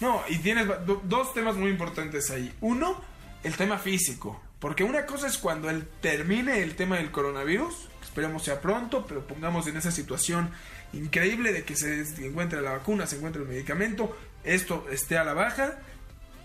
No, 0.00 0.22
y 0.28 0.38
tienes 0.38 0.66
do- 0.66 1.00
dos 1.04 1.32
temas 1.34 1.56
muy 1.56 1.70
importantes 1.70 2.30
ahí. 2.30 2.52
Uno, 2.60 3.00
el 3.42 3.54
tema 3.54 3.78
físico. 3.78 4.40
Porque 4.58 4.82
una 4.82 5.06
cosa 5.06 5.28
es 5.28 5.38
cuando 5.38 5.70
él 5.70 5.86
termine 6.00 6.62
el 6.62 6.74
tema 6.74 6.96
del 6.96 7.10
coronavirus, 7.12 7.74
que 8.00 8.04
esperemos 8.06 8.42
sea 8.42 8.60
pronto, 8.60 9.06
pero 9.06 9.24
pongamos 9.26 9.66
en 9.68 9.76
esa 9.76 9.92
situación 9.92 10.50
increíble 10.92 11.52
de 11.52 11.62
que 11.64 11.76
se 11.76 12.00
encuentre 12.26 12.60
la 12.60 12.72
vacuna, 12.72 13.06
se 13.06 13.16
encuentre 13.16 13.42
el 13.42 13.48
medicamento, 13.48 14.16
esto 14.42 14.86
esté 14.90 15.16
a 15.16 15.22
la 15.24 15.32
baja 15.34 15.78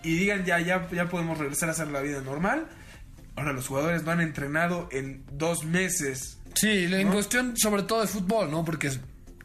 y 0.04 0.16
digan 0.16 0.44
ya, 0.44 0.60
ya, 0.60 0.88
ya 0.90 1.08
podemos 1.08 1.38
regresar 1.38 1.68
a 1.70 1.72
hacer 1.72 1.88
la 1.88 2.00
vida 2.02 2.20
normal. 2.20 2.66
Ahora 3.36 3.52
los 3.52 3.66
jugadores 3.66 4.04
no 4.04 4.12
han 4.12 4.20
entrenado 4.20 4.88
en 4.92 5.24
dos 5.32 5.64
meses. 5.64 6.38
Sí, 6.54 6.86
en 6.90 7.08
cuestión 7.10 7.56
sobre 7.56 7.82
todo 7.82 8.00
de 8.00 8.06
fútbol, 8.06 8.50
¿no? 8.50 8.64
Porque 8.64 8.90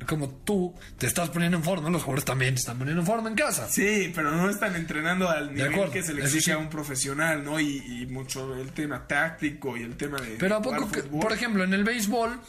como 0.05 0.29
tú 0.29 0.73
te 0.97 1.07
estás 1.07 1.29
poniendo 1.29 1.57
en 1.57 1.63
forma, 1.63 1.89
los 1.89 2.03
jugadores 2.03 2.25
también 2.25 2.55
se 2.55 2.61
están 2.61 2.77
poniendo 2.77 3.01
en 3.01 3.07
forma 3.07 3.29
en 3.29 3.35
casa. 3.35 3.67
Sí, 3.69 4.11
pero 4.13 4.31
no 4.31 4.49
están 4.49 4.75
entrenando 4.75 5.29
al 5.29 5.53
nivel 5.53 5.73
acuerdo, 5.73 5.93
que 5.93 6.03
se 6.03 6.13
le 6.13 6.21
exige 6.21 6.41
sí. 6.41 6.51
a 6.51 6.57
un 6.57 6.69
profesional, 6.69 7.43
¿no? 7.43 7.59
Y, 7.59 8.01
y 8.01 8.05
mucho 8.07 8.55
el 8.55 8.71
tema 8.71 9.05
táctico 9.07 9.75
y 9.75 9.83
el 9.83 9.95
tema 9.95 10.19
de. 10.19 10.37
Pero 10.39 10.55
a 10.55 10.61
poco, 10.61 10.89
que, 10.89 11.03
por 11.03 11.33
ejemplo, 11.33 11.63
en 11.63 11.73
el 11.73 11.83
béisbol, 11.83 12.39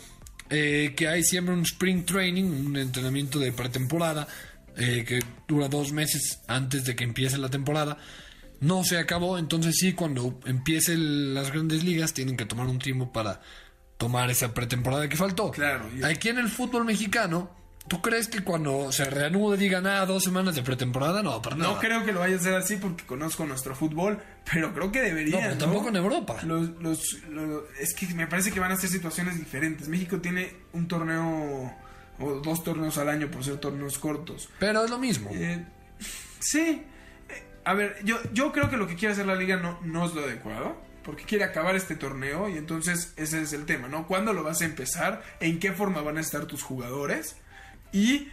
eh, 0.50 0.94
que 0.96 1.08
hay 1.08 1.22
siempre 1.22 1.54
un 1.54 1.62
spring 1.62 2.04
training, 2.04 2.44
un 2.44 2.76
entrenamiento 2.76 3.38
de 3.38 3.52
pretemporada, 3.52 4.26
eh, 4.76 5.04
que 5.06 5.20
dura 5.46 5.68
dos 5.68 5.92
meses 5.92 6.40
antes 6.46 6.84
de 6.84 6.94
que 6.94 7.04
empiece 7.04 7.36
la 7.38 7.48
temporada, 7.48 7.98
no 8.60 8.84
se 8.84 8.98
acabó. 8.98 9.38
Entonces 9.38 9.76
sí, 9.78 9.92
cuando 9.94 10.38
empiecen 10.46 11.34
las 11.34 11.50
grandes 11.52 11.84
ligas, 11.84 12.12
tienen 12.14 12.36
que 12.36 12.44
tomar 12.46 12.66
un 12.66 12.78
tiempo 12.78 13.12
para 13.12 13.40
tomar 13.98 14.30
esa 14.30 14.54
pretemporada 14.54 15.08
que 15.08 15.16
faltó. 15.16 15.50
Claro, 15.50 15.88
y- 15.96 16.02
Aquí 16.02 16.28
en 16.28 16.38
el 16.38 16.48
fútbol 16.48 16.84
mexicano, 16.84 17.58
¿Tú 17.88 18.00
crees 18.02 18.28
que 18.28 18.44
cuando 18.44 18.92
se 18.92 19.04
reanude 19.06 19.56
digan, 19.56 19.84
ah, 19.86 20.04
dos 20.06 20.22
semanas 20.22 20.54
de 20.54 20.62
pretemporada? 20.62 21.22
No, 21.24 21.42
para 21.42 21.56
nada. 21.56 21.72
No 21.72 21.78
creo 21.80 22.04
que 22.04 22.12
lo 22.12 22.20
vaya 22.20 22.36
a 22.36 22.38
hacer 22.38 22.54
así 22.54 22.76
porque 22.76 23.04
conozco 23.04 23.44
nuestro 23.46 23.74
fútbol, 23.74 24.22
pero 24.52 24.72
creo 24.74 24.92
que 24.92 25.00
debería. 25.00 25.36
No, 25.36 25.40
pero 25.42 25.56
tampoco 25.58 25.88
en 25.88 25.96
Europa. 25.96 26.36
Los, 26.44 26.68
los- 26.80 27.14
los- 27.30 27.62
es 27.80 27.94
que 27.94 28.06
me 28.14 28.28
parece 28.28 28.52
que 28.52 28.60
van 28.60 28.70
a 28.70 28.76
ser 28.76 28.90
situaciones 28.90 29.38
diferentes. 29.38 29.88
México 29.88 30.20
tiene 30.20 30.54
un 30.72 30.86
torneo 30.86 31.74
o 32.20 32.30
dos 32.44 32.62
torneos 32.62 32.96
al 32.98 33.08
año 33.08 33.28
por 33.28 33.42
ser 33.42 33.56
torneos 33.56 33.98
cortos. 33.98 34.50
Pero 34.60 34.84
es 34.84 34.90
lo 34.90 34.98
mismo. 34.98 35.30
Eh, 35.32 35.64
sí. 36.38 36.82
A 37.64 37.74
ver, 37.74 37.98
yo, 38.04 38.18
yo 38.32 38.52
creo 38.52 38.70
que 38.70 38.76
lo 38.76 38.86
que 38.86 38.94
quiere 38.96 39.12
hacer 39.12 39.26
la 39.26 39.34
liga 39.34 39.56
no, 39.56 39.78
no 39.82 40.06
es 40.06 40.14
lo 40.14 40.22
adecuado. 40.24 40.76
Porque 41.02 41.24
quiere 41.24 41.44
acabar 41.44 41.74
este 41.76 41.96
torneo 41.96 42.48
y 42.50 42.58
entonces 42.58 43.14
ese 43.16 43.40
es 43.40 43.52
el 43.54 43.64
tema, 43.64 43.88
¿no? 43.88 44.06
¿Cuándo 44.06 44.34
lo 44.34 44.42
vas 44.44 44.60
a 44.60 44.66
empezar? 44.66 45.22
¿En 45.40 45.58
qué 45.58 45.72
forma 45.72 46.02
van 46.02 46.18
a 46.18 46.20
estar 46.20 46.44
tus 46.44 46.62
jugadores? 46.62 47.36
¿Y 47.90 48.28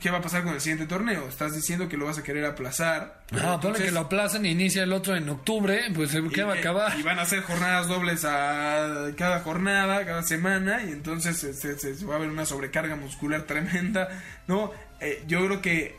qué 0.00 0.10
va 0.10 0.18
a 0.18 0.20
pasar 0.20 0.44
con 0.44 0.52
el 0.52 0.60
siguiente 0.60 0.84
torneo? 0.86 1.26
Estás 1.26 1.54
diciendo 1.54 1.88
que 1.88 1.96
lo 1.96 2.04
vas 2.04 2.18
a 2.18 2.22
querer 2.22 2.44
aplazar. 2.44 3.22
ponle 3.30 3.54
entonces- 3.54 3.84
que 3.86 3.90
lo 3.92 4.00
aplazan 4.00 4.44
y 4.44 4.50
inicia 4.50 4.82
el 4.82 4.92
otro 4.92 5.16
en 5.16 5.26
octubre, 5.30 5.80
pues 5.94 6.10
¿qué 6.34 6.42
va 6.42 6.52
a 6.52 6.56
y- 6.56 6.58
acabar? 6.60 6.98
Y 6.98 7.02
van 7.02 7.18
a 7.18 7.22
hacer 7.22 7.40
jornadas 7.42 7.88
dobles 7.88 8.26
a 8.26 9.06
cada 9.16 9.40
jornada, 9.40 10.04
cada 10.04 10.22
semana, 10.22 10.82
y 10.84 10.90
entonces 10.92 11.38
se, 11.38 11.54
se- 11.54 11.78
se- 11.78 12.04
va 12.04 12.12
a 12.12 12.16
haber 12.18 12.28
una 12.28 12.44
sobrecarga 12.44 12.94
muscular 12.96 13.44
tremenda, 13.44 14.08
¿no? 14.46 14.70
Eh, 15.00 15.24
yo 15.26 15.44
creo 15.46 15.62
que 15.62 15.96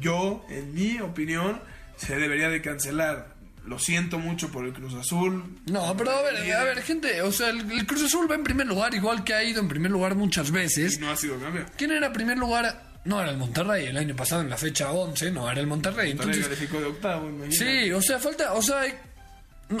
yo, 0.00 0.44
en 0.48 0.74
mi 0.74 1.00
opinión, 1.00 1.60
se 1.96 2.16
debería 2.16 2.48
de 2.48 2.60
cancelar. 2.62 3.34
Lo 3.66 3.78
siento 3.80 4.18
mucho 4.20 4.50
por 4.52 4.64
el 4.64 4.72
Cruz 4.72 4.94
Azul. 4.94 5.42
No, 5.66 5.96
pero 5.96 6.12
a 6.12 6.22
ver, 6.22 6.52
a 6.54 6.62
ver, 6.64 6.82
gente, 6.82 7.20
o 7.22 7.32
sea, 7.32 7.50
el, 7.50 7.68
el 7.72 7.84
Cruz 7.86 8.04
Azul 8.04 8.30
va 8.30 8.36
en 8.36 8.44
primer 8.44 8.66
lugar, 8.66 8.94
igual 8.94 9.24
que 9.24 9.34
ha 9.34 9.42
ido 9.42 9.60
en 9.60 9.66
primer 9.68 9.90
lugar 9.90 10.14
muchas 10.14 10.48
Y 10.50 10.52
veces. 10.52 11.00
no 11.00 11.10
ha 11.10 11.16
sido 11.16 11.38
cambio. 11.40 11.66
¿Quién 11.76 11.90
era 11.90 12.12
primer 12.12 12.38
lugar? 12.38 12.84
No, 13.04 13.20
era 13.20 13.30
el 13.30 13.36
Monterrey, 13.38 13.86
el 13.86 13.96
año 13.96 14.14
pasado 14.14 14.42
en 14.42 14.50
la 14.50 14.56
fecha 14.56 14.90
11, 14.92 15.30
no, 15.32 15.50
era 15.50 15.60
el 15.60 15.66
Monterrey. 15.66 16.12
Entonces, 16.12 16.44
Entonces, 16.48 16.70
de 16.70 16.84
octavo, 16.84 17.30
sí, 17.50 17.90
o 17.92 18.00
sea, 18.02 18.18
falta, 18.20 18.52
o 18.54 18.62
sea, 18.62 18.82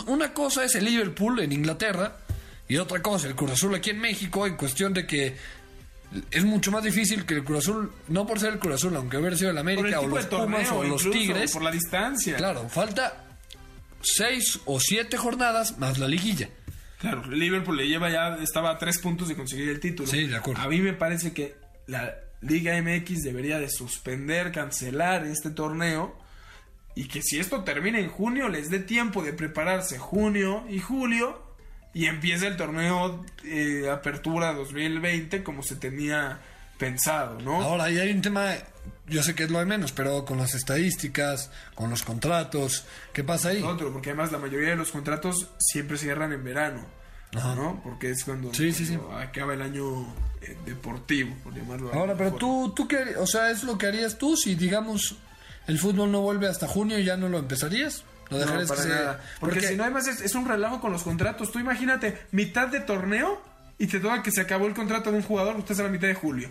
una 0.06 0.32
cosa 0.32 0.64
es 0.64 0.74
el 0.74 0.84
Liverpool 0.84 1.38
en 1.40 1.52
Inglaterra 1.52 2.16
y 2.68 2.76
otra 2.78 3.00
cosa 3.02 3.28
el 3.28 3.36
Cruz 3.36 3.52
Azul 3.52 3.74
aquí 3.74 3.90
en 3.90 4.00
México 4.00 4.46
en 4.48 4.56
cuestión 4.56 4.92
de 4.94 5.06
que 5.06 5.36
es 6.30 6.44
mucho 6.44 6.70
más 6.70 6.82
difícil 6.82 7.24
que 7.24 7.34
el 7.34 7.44
Cruz 7.44 7.64
Azul, 7.64 7.92
no 8.08 8.26
por 8.26 8.38
ser 8.38 8.54
el 8.54 8.58
Cruz 8.58 8.76
Azul, 8.76 8.96
aunque 8.96 9.16
hubiera 9.16 9.36
sido 9.36 9.50
el 9.50 9.58
América 9.58 10.00
o 10.00 10.06
los 10.06 10.28
torneo, 10.28 10.58
Pumas 10.58 10.72
o 10.72 10.82
los 10.84 11.04
incluso, 11.04 11.10
Tigres. 11.10 11.52
Por 11.52 11.62
la 11.62 11.70
distancia. 11.70 12.36
Claro, 12.36 12.68
falta 12.68 13.24
seis 14.00 14.60
o 14.64 14.78
siete 14.80 15.16
jornadas 15.16 15.78
más 15.78 15.98
la 15.98 16.08
liguilla. 16.08 16.48
Claro, 16.98 17.24
Liverpool 17.26 17.76
le 17.76 17.88
lleva 17.88 18.10
ya, 18.10 18.36
estaba 18.36 18.70
a 18.70 18.78
tres 18.78 18.98
puntos 18.98 19.28
de 19.28 19.36
conseguir 19.36 19.68
el 19.68 19.80
título. 19.80 20.08
Sí, 20.08 20.26
de 20.26 20.36
acuerdo. 20.36 20.62
A 20.62 20.68
mí 20.68 20.80
me 20.80 20.92
parece 20.94 21.32
que 21.32 21.56
la 21.86 22.14
Liga 22.40 22.80
MX 22.80 23.22
debería 23.22 23.58
de 23.58 23.68
suspender, 23.68 24.52
cancelar 24.52 25.24
este 25.26 25.50
torneo 25.50 26.16
y 26.94 27.08
que 27.08 27.22
si 27.22 27.38
esto 27.38 27.64
termina 27.64 27.98
en 27.98 28.08
junio 28.08 28.48
les 28.48 28.70
dé 28.70 28.78
tiempo 28.78 29.22
de 29.22 29.32
prepararse 29.32 29.98
junio 29.98 30.64
y 30.68 30.80
julio 30.80 31.45
y 31.96 32.04
empiece 32.08 32.46
el 32.46 32.58
torneo 32.58 33.24
eh, 33.42 33.88
Apertura 33.90 34.52
2020 34.52 35.42
como 35.42 35.62
se 35.62 35.76
tenía 35.76 36.38
pensado, 36.76 37.40
¿no? 37.40 37.62
Ahora, 37.62 37.84
ahí 37.84 37.98
hay 37.98 38.10
un 38.10 38.20
tema, 38.20 38.52
yo 39.06 39.22
sé 39.22 39.34
que 39.34 39.44
es 39.44 39.50
lo 39.50 39.60
de 39.60 39.64
menos, 39.64 39.92
pero 39.92 40.26
con 40.26 40.36
las 40.36 40.54
estadísticas, 40.54 41.50
con 41.74 41.88
los 41.88 42.02
contratos, 42.02 42.84
¿qué 43.14 43.24
pasa 43.24 43.48
ahí? 43.48 43.62
Otro, 43.62 43.90
porque 43.94 44.10
además 44.10 44.30
la 44.30 44.36
mayoría 44.36 44.68
de 44.70 44.76
los 44.76 44.90
contratos 44.90 45.48
siempre 45.58 45.96
cierran 45.96 46.34
en 46.34 46.44
verano, 46.44 46.84
Ajá. 47.34 47.54
¿no? 47.54 47.80
Porque 47.82 48.10
es 48.10 48.24
cuando, 48.24 48.52
Sí, 48.52 48.74
sí, 48.74 48.84
sí. 48.84 48.98
acaba 49.18 49.54
el 49.54 49.62
año 49.62 50.02
eh, 50.42 50.54
deportivo, 50.66 51.34
por 51.42 51.54
llamarlo 51.54 51.94
Ahora, 51.94 52.14
pero 52.14 52.32
forma. 52.32 52.38
tú, 52.40 52.72
tú 52.76 52.86
qué, 52.88 53.16
o 53.16 53.26
sea, 53.26 53.50
es 53.50 53.64
lo 53.64 53.78
que 53.78 53.86
harías 53.86 54.18
tú 54.18 54.36
si, 54.36 54.54
digamos, 54.54 55.16
el 55.66 55.78
fútbol 55.78 56.12
no 56.12 56.20
vuelve 56.20 56.46
hasta 56.46 56.68
junio 56.68 56.98
y 56.98 57.04
ya 57.04 57.16
no 57.16 57.30
lo 57.30 57.38
empezarías. 57.38 58.04
No, 58.30 58.38
dejarías 58.38 58.68
para 58.68 58.82
que 58.82 58.88
se- 58.88 58.94
nada. 58.94 59.20
Porque, 59.40 59.60
si 59.60 59.76
no, 59.76 59.82
además 59.84 60.06
es, 60.08 60.20
es 60.20 60.34
un 60.34 60.46
relajo 60.48 60.80
con 60.80 60.92
los 60.92 61.02
contratos. 61.02 61.50
Tú 61.52 61.58
imagínate, 61.58 62.18
mitad 62.32 62.68
de 62.68 62.80
torneo 62.80 63.40
y 63.78 63.86
te 63.86 64.00
toca 64.00 64.22
que 64.22 64.30
se 64.32 64.40
acabó 64.40 64.66
el 64.66 64.74
contrato 64.74 65.10
de 65.10 65.18
un 65.18 65.22
jugador, 65.22 65.56
usted 65.56 65.78
a 65.80 65.84
la 65.84 65.88
mitad 65.88 66.08
de 66.08 66.14
julio. 66.14 66.48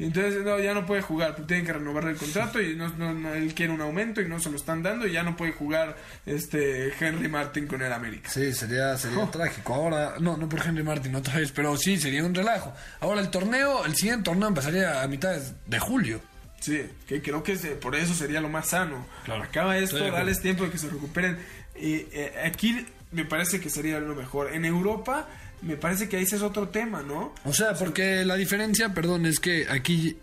Y 0.00 0.04
entonces 0.04 0.44
no, 0.44 0.60
ya 0.60 0.74
no 0.74 0.86
puede 0.86 1.02
jugar, 1.02 1.34
tienen 1.46 1.66
que 1.66 1.72
renovarle 1.72 2.12
el 2.12 2.16
contrato 2.16 2.60
y 2.60 2.76
no, 2.76 2.88
no- 2.90 3.12
no- 3.14 3.34
él 3.34 3.52
quiere 3.52 3.72
un 3.72 3.80
aumento 3.80 4.20
y 4.20 4.28
no 4.28 4.38
se 4.38 4.48
lo 4.48 4.56
están 4.56 4.80
dando 4.80 5.08
y 5.08 5.12
ya 5.12 5.24
no 5.24 5.36
puede 5.36 5.50
jugar 5.50 5.96
este 6.24 6.92
Henry 7.00 7.26
Martin 7.28 7.66
con 7.66 7.82
el 7.82 7.92
América. 7.92 8.30
Sí, 8.30 8.52
sería, 8.52 8.96
sería 8.96 9.18
Oh. 9.18 9.28
trágico. 9.28 9.74
Ahora, 9.74 10.14
no, 10.20 10.36
no 10.36 10.48
por 10.48 10.64
Henry 10.64 10.84
Martin 10.84 11.16
otra 11.16 11.34
vez, 11.36 11.50
pero 11.50 11.76
sí, 11.76 11.98
sería 11.98 12.22
un 12.24 12.32
relajo. 12.34 12.72
Ahora, 13.00 13.20
el 13.20 13.28
torneo, 13.30 13.84
el 13.84 13.96
siguiente 13.96 14.22
torneo 14.24 14.46
empezaría 14.48 15.02
a 15.02 15.08
mitad 15.08 15.36
de 15.66 15.78
julio. 15.80 16.20
Sí, 16.60 16.82
que 17.06 17.22
creo 17.22 17.42
que 17.42 17.56
se- 17.56 17.76
por 17.76 17.94
eso 17.96 18.14
sería 18.14 18.40
lo 18.40 18.48
más 18.48 18.70
sano. 18.70 19.06
Claro. 19.24 19.42
Acaba 19.44 19.78
esto, 19.78 19.96
acuerdo. 19.96 20.16
darles 20.16 20.40
tiempo 20.40 20.64
de 20.64 20.70
que 20.70 20.78
se 20.78 20.88
recuperen. 20.90 21.38
Y 21.76 22.06
eh, 22.12 22.32
aquí 22.44 22.84
me 23.12 23.24
parece 23.24 23.60
que 23.60 23.70
sería 23.70 24.00
lo 24.00 24.14
mejor. 24.14 24.52
En 24.52 24.64
Europa 24.64 25.28
me 25.62 25.76
parece 25.76 26.08
que 26.08 26.20
ese 26.20 26.36
es 26.36 26.42
otro 26.42 26.68
tema, 26.68 27.02
¿no? 27.02 27.34
O 27.44 27.52
sea, 27.52 27.74
porque 27.74 28.24
la 28.24 28.34
diferencia, 28.36 28.92
perdón, 28.92 29.26
es 29.26 29.38
que 29.40 29.66
aquí 29.70 30.16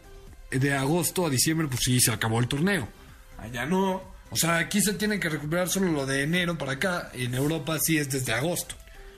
de 0.52 0.74
agosto 0.74 1.26
a 1.26 1.30
diciembre, 1.30 1.68
pues 1.68 1.82
sí, 1.84 2.00
se 2.00 2.12
acabó 2.12 2.40
el 2.40 2.48
torneo. 2.48 2.88
Allá 3.38 3.66
no. 3.66 4.02
O 4.30 4.36
sea, 4.36 4.58
aquí 4.58 4.82
se 4.82 4.94
tiene 4.94 5.20
que 5.20 5.30
recuperar 5.30 5.70
solo 5.70 5.92
lo 5.92 6.06
de 6.06 6.24
enero 6.24 6.58
para 6.58 6.74
acá, 6.74 7.12
y 7.14 7.26
en 7.26 7.36
Europa 7.36 7.78
sí 7.82 7.98
es 7.98 8.10
desde 8.10 8.34
agosto. 8.34 8.76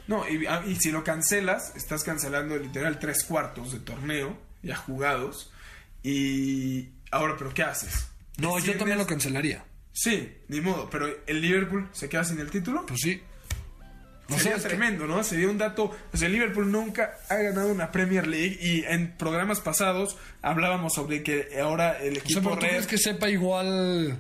No, 0.08 0.28
y, 0.30 0.46
ah, 0.46 0.64
y 0.68 0.76
si 0.76 0.92
lo 0.92 1.04
cancelas, 1.04 1.74
estás 1.76 2.04
cancelando 2.04 2.58
literal 2.58 3.00
tres 3.00 3.24
cuartos 3.24 3.72
de 3.74 3.80
torneo 3.80 4.38
ya 4.64 4.76
jugados. 4.76 5.52
Y 6.04 6.90
ahora, 7.12 7.36
¿pero 7.38 7.54
qué 7.54 7.64
haces? 7.64 8.08
No, 8.38 8.58
yo 8.60 8.76
también 8.78 8.98
lo 8.98 9.08
cancelaría. 9.08 9.64
Sí, 9.92 10.32
ni 10.48 10.62
modo, 10.62 10.90
pero 10.92 11.08
el 11.26 11.42
Liverpool 11.42 11.90
se 11.92 12.08
queda 12.08 12.24
sin 12.24 12.40
el 12.40 12.52
título. 12.52 12.86
Pues 12.86 13.00
sí. 13.02 13.22
O 14.30 14.38
Sería 14.38 14.56
que- 14.56 14.62
tremendo, 14.64 15.08
¿no? 15.08 15.24
Sería 15.24 15.48
un 15.50 15.58
dato. 15.58 15.86
O 16.14 16.18
sea, 16.18 16.28
el 16.28 16.34
Liverpool 16.34 16.70
nunca 16.70 17.18
ha 17.30 17.36
ganado 17.38 17.70
una 17.72 17.92
Premier 17.92 18.28
League 18.28 18.58
y 18.62 18.84
en 18.84 19.16
programas 19.18 19.62
pasados 19.62 20.18
hablábamos 20.42 20.94
sobre 20.94 21.24
que 21.24 21.48
ahora 21.62 21.98
el 22.00 22.12
o 22.12 22.16
sea, 22.16 22.24
equipo 22.24 22.42
pero 22.42 22.56
tú 22.56 22.62
red- 22.62 22.70
crees 22.72 22.88
que 22.88 22.98
sepa 22.98 23.30
igual. 23.30 24.20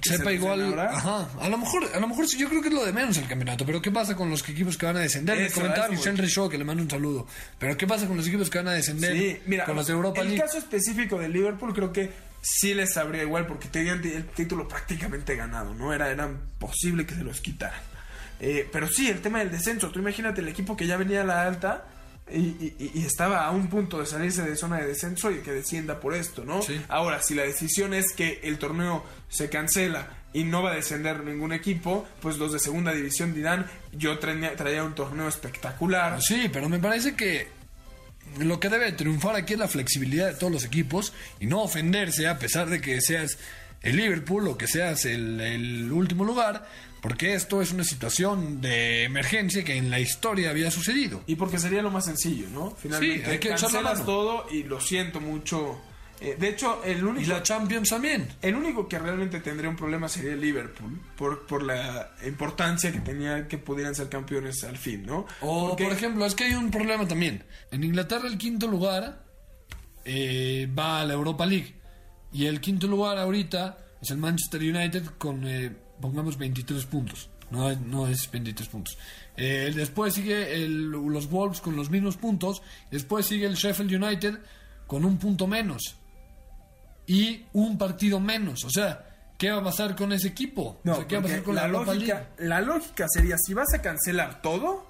¿Que 0.00 0.10
se 0.10 0.16
Sepa 0.18 0.32
igual. 0.32 0.78
Ajá. 0.78 1.28
A 1.40 1.48
lo 1.48 1.58
mejor, 1.58 1.88
a 1.94 1.98
lo 1.98 2.08
mejor 2.08 2.28
sí, 2.28 2.38
yo 2.38 2.48
creo 2.48 2.62
que 2.62 2.68
es 2.68 2.74
lo 2.74 2.84
de 2.84 2.92
menos 2.92 3.16
el 3.16 3.26
campeonato. 3.26 3.66
Pero 3.66 3.82
¿qué 3.82 3.90
pasa 3.90 4.14
con 4.14 4.30
los 4.30 4.48
equipos 4.48 4.76
que 4.76 4.86
van 4.86 4.96
a 4.96 5.00
descender? 5.00 5.38
Me 5.38 5.50
comentaba 5.50 5.86
eso, 5.86 5.94
Michel 5.94 6.18
Richaud, 6.18 6.50
que 6.50 6.58
le 6.58 6.64
mando 6.64 6.82
un 6.82 6.90
saludo. 6.90 7.26
Pero 7.58 7.76
¿qué 7.76 7.86
pasa 7.86 8.06
con 8.06 8.16
los 8.16 8.26
equipos 8.26 8.50
que 8.50 8.58
van 8.58 8.68
a 8.68 8.72
descender? 8.72 9.16
Sí, 9.16 9.38
mira, 9.46 9.64
con 9.64 9.76
los 9.76 9.86
de 9.86 9.92
Europa 9.92 10.20
el 10.20 10.28
League. 10.28 10.42
caso 10.42 10.58
específico 10.58 11.18
del 11.18 11.32
Liverpool 11.32 11.74
creo 11.74 11.92
que 11.92 12.10
sí 12.40 12.74
les 12.74 12.94
sabría 12.94 13.22
igual 13.22 13.46
porque 13.46 13.68
tenían 13.68 14.04
el 14.04 14.24
título 14.26 14.68
prácticamente 14.68 15.34
ganado, 15.36 15.74
¿no? 15.74 15.92
Era, 15.92 16.10
era 16.10 16.30
posible 16.58 17.04
que 17.06 17.14
se 17.14 17.24
los 17.24 17.40
quitaran. 17.40 17.80
Eh, 18.40 18.68
pero 18.70 18.88
sí, 18.88 19.08
el 19.08 19.20
tema 19.20 19.40
del 19.40 19.50
descenso, 19.50 19.90
tú 19.90 19.98
imagínate 19.98 20.40
el 20.40 20.48
equipo 20.48 20.76
que 20.76 20.86
ya 20.86 20.96
venía 20.96 21.22
a 21.22 21.24
la 21.24 21.42
alta 21.42 21.86
y, 22.32 22.74
y- 22.78 22.90
y 22.94 23.04
estaba 23.06 23.46
a 23.46 23.50
un 23.50 23.68
punto 23.68 23.98
de 24.00 24.06
salirse 24.06 24.42
de 24.42 24.56
zona 24.56 24.78
de 24.78 24.86
descenso 24.86 25.30
y 25.30 25.38
que 25.38 25.52
descienda 25.52 26.00
por 26.00 26.14
esto, 26.14 26.44
¿no? 26.44 26.62
Sí. 26.62 26.80
Ahora, 26.88 27.22
si 27.22 27.34
la 27.34 27.42
decisión 27.42 27.94
es 27.94 28.12
que 28.12 28.40
el 28.44 28.58
torneo 28.58 29.04
se 29.28 29.48
cancela 29.50 30.08
y 30.32 30.44
no 30.44 30.62
va 30.62 30.72
a 30.72 30.74
descender 30.74 31.24
ningún 31.24 31.52
equipo, 31.52 32.06
pues 32.20 32.36
los 32.38 32.52
de 32.52 32.58
segunda 32.58 32.92
división 32.92 33.34
dirán, 33.34 33.66
yo 33.92 34.18
traía, 34.18 34.54
traía 34.56 34.84
un 34.84 34.94
torneo 34.94 35.26
espectacular. 35.28 36.20
Sí, 36.22 36.48
pero 36.52 36.68
me 36.68 36.78
parece 36.78 37.14
que 37.14 37.48
lo 38.38 38.60
que 38.60 38.68
debe 38.68 38.92
triunfar 38.92 39.36
aquí 39.36 39.54
es 39.54 39.58
la 39.58 39.68
flexibilidad 39.68 40.26
de 40.26 40.34
todos 40.34 40.52
los 40.52 40.64
equipos 40.64 41.14
y 41.40 41.46
no 41.46 41.62
ofenderse 41.62 42.28
a 42.28 42.38
pesar 42.38 42.68
de 42.68 42.80
que 42.80 43.00
seas 43.00 43.38
el 43.82 43.96
Liverpool 43.96 44.48
o 44.48 44.58
que 44.58 44.66
seas 44.66 45.04
el, 45.04 45.40
el 45.40 45.92
último 45.92 46.24
lugar, 46.24 46.66
porque 47.00 47.34
esto 47.34 47.62
es 47.62 47.72
una 47.72 47.84
situación 47.84 48.60
de 48.60 49.04
emergencia 49.04 49.64
que 49.64 49.76
en 49.76 49.88
la 49.90 50.00
historia 50.00 50.50
había 50.50 50.70
sucedido. 50.70 51.22
Y 51.26 51.36
porque 51.36 51.58
sería 51.58 51.80
lo 51.82 51.90
más 51.90 52.06
sencillo, 52.06 52.48
¿no? 52.52 52.70
Finalmente, 52.76 53.24
Sí, 53.24 53.30
hay 53.30 53.38
que 53.38 53.48
cancelas 53.50 54.04
todo 54.04 54.46
y 54.50 54.64
lo 54.64 54.80
siento 54.80 55.20
mucho. 55.20 55.80
Eh, 56.20 56.34
de 56.36 56.48
hecho, 56.48 56.82
el 56.84 56.98
Y 56.98 57.02
único, 57.02 57.30
la 57.30 57.44
Champions 57.44 57.90
también. 57.90 58.26
el 58.42 58.56
único 58.56 58.88
que 58.88 58.98
realmente 58.98 59.38
tendría 59.38 59.70
un 59.70 59.76
problema 59.76 60.08
sería 60.08 60.32
el 60.32 60.40
Liverpool, 60.40 61.00
por, 61.16 61.46
por 61.46 61.62
la 61.62 62.10
importancia 62.26 62.90
que 62.90 62.98
tenía 62.98 63.46
que 63.46 63.56
pudieran 63.58 63.94
ser 63.94 64.08
campeones 64.08 64.64
al 64.64 64.76
fin, 64.76 65.06
¿no? 65.06 65.26
O, 65.40 65.68
Porque- 65.68 65.84
por 65.84 65.92
ejemplo, 65.92 66.26
es 66.26 66.34
que 66.34 66.42
hay 66.42 66.54
un 66.54 66.72
problema 66.72 67.06
también. 67.06 67.44
En 67.70 67.84
Inglaterra 67.84 68.26
el 68.26 68.36
quinto 68.36 68.66
lugar 68.66 69.22
eh, 70.04 70.68
va 70.76 71.02
a 71.02 71.04
la 71.04 71.14
Europa 71.14 71.46
League. 71.46 71.74
Y 72.32 72.46
el 72.46 72.60
quinto 72.60 72.86
lugar 72.86 73.18
ahorita 73.18 73.78
es 74.00 74.10
el 74.10 74.18
Manchester 74.18 74.60
United 74.60 75.04
con, 75.18 75.46
eh, 75.46 75.74
pongamos, 76.00 76.36
23 76.36 76.84
puntos. 76.86 77.30
No, 77.50 77.70
es- 77.70 77.80
no 77.80 78.06
es 78.06 78.30
23 78.30 78.68
puntos. 78.68 78.98
Eh, 79.36 79.72
después 79.74 80.12
sigue 80.14 80.54
el- 80.54 80.90
los 80.90 81.30
Wolves 81.30 81.60
con 81.60 81.76
los 81.76 81.88
mismos 81.90 82.16
puntos. 82.18 82.60
Después 82.90 83.24
sigue 83.26 83.46
el 83.46 83.54
Sheffield 83.54 84.02
United 84.02 84.38
con 84.86 85.04
un 85.04 85.16
punto 85.18 85.46
menos. 85.46 85.96
Y 87.06 87.44
un 87.54 87.78
partido 87.78 88.20
menos. 88.20 88.64
O 88.64 88.70
sea, 88.70 89.06
¿qué 89.38 89.50
va 89.50 89.58
a 89.60 89.64
pasar 89.64 89.96
con 89.96 90.12
ese 90.12 90.28
equipo? 90.28 90.78
No, 90.84 90.92
O 90.92 90.96
sea, 90.96 91.06
¿qué 91.06 91.14
va 91.16 91.20
a 91.20 91.24
pasar 91.24 91.42
con 91.42 91.54
la, 91.54 91.62
la, 91.62 91.68
lógica, 91.68 92.28
la 92.38 92.60
lógica 92.60 93.06
sería, 93.08 93.36
si 93.38 93.54
vas 93.54 93.72
a 93.74 93.80
cancelar 93.80 94.42
todo, 94.42 94.86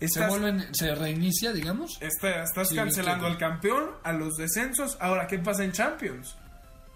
Se 0.00 0.06
Estás, 0.06 0.28
vuelven, 0.28 0.66
se 0.74 0.94
reinicia, 0.96 1.52
digamos. 1.52 1.96
está- 2.02 2.42
estás 2.42 2.68
Sí, 2.68 2.74
cancelando 2.74 3.26
al 3.26 3.38
campeón, 3.38 3.84
a 4.02 4.12
los 4.12 4.34
descensos. 4.36 4.98
Ahora, 5.00 5.26
¿qué 5.28 5.38
pasa 5.38 5.62
en 5.64 5.70
Champions? 5.72 6.36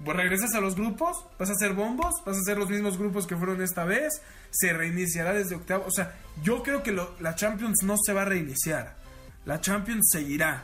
Pues 0.05 0.17
regresas 0.17 0.55
a 0.55 0.61
los 0.61 0.77
grupos, 0.77 1.25
vas 1.39 1.49
a 1.51 1.53
hacer 1.53 1.73
bombos, 1.73 2.15
vas 2.25 2.37
a 2.37 2.41
hacer 2.41 2.57
los 2.57 2.69
mismos 2.71 2.97
grupos 2.99 3.27
que 3.27 3.37
fueron 3.37 3.61
esta 3.63 3.85
vez, 3.85 4.23
se 4.51 4.73
reiniciará 4.73 5.33
desde 5.33 5.57
octavo. 5.57 5.85
O 5.87 5.91
sea, 5.91 6.15
yo 6.43 6.63
creo 6.63 6.83
que 6.85 6.93
lo- 6.93 7.15
la 7.21 7.35
Champions 7.35 7.79
no 7.83 7.97
se 8.01 8.13
va 8.13 8.23
a 8.23 8.25
reiniciar. 8.27 8.97
La 9.45 9.61
Champions 9.61 10.09
seguirá 10.13 10.63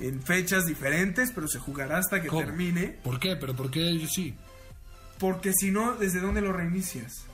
en 0.00 0.20
fechas 0.22 0.66
diferentes, 0.66 1.30
pero 1.34 1.48
se 1.48 1.58
jugará 1.58 1.98
hasta 1.98 2.20
que 2.20 2.28
¿Cómo? 2.28 2.42
termine. 2.42 2.88
¿Por 3.02 3.18
qué? 3.18 3.36
Pero 3.36 3.54
¿por 3.56 3.70
qué 3.70 3.88
ellos 3.88 4.12
sí? 4.12 4.34
Porque 5.18 5.52
si 5.54 5.70
no, 5.70 5.94
¿desde 5.94 6.20
dónde 6.20 6.40
lo 6.42 6.52
reinicias? 6.52 7.24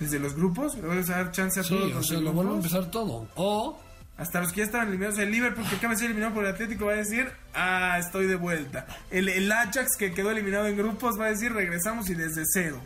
¿Desde 0.00 0.18
los 0.18 0.34
grupos? 0.34 0.74
¿Le 0.76 0.82
vas 0.86 1.10
a 1.10 1.16
dar 1.16 1.32
chance 1.32 1.60
a 1.60 1.62
Sí, 1.62 1.70
todos 1.76 1.92
o 1.92 1.94
los 1.96 2.06
sea, 2.06 2.20
lo 2.20 2.32
vuelve 2.32 2.52
a 2.52 2.56
empezar 2.56 2.90
todo. 2.90 3.28
O 3.34 3.78
Hasta 4.18 4.40
los 4.40 4.52
que 4.52 4.58
ya 4.58 4.64
estaban 4.64 4.88
eliminados. 4.88 5.18
El 5.20 5.30
Liverpool, 5.30 5.64
que 5.70 5.76
acaba 5.76 5.94
de 5.94 5.98
ser 6.00 6.06
eliminado 6.06 6.34
por 6.34 6.44
el 6.44 6.50
Atlético, 6.52 6.86
va 6.86 6.92
a 6.92 6.96
decir, 6.96 7.28
ah, 7.54 7.98
estoy 8.00 8.26
de 8.26 8.34
vuelta. 8.36 8.86
El, 9.10 9.28
el 9.28 9.50
Ajax, 9.50 9.96
que 9.96 10.12
quedó 10.12 10.30
eliminado 10.32 10.66
en 10.66 10.76
grupos, 10.76 11.18
va 11.18 11.26
a 11.26 11.30
decir, 11.30 11.52
regresamos 11.52 12.10
y 12.10 12.14
desde 12.14 12.42
cero. 12.52 12.82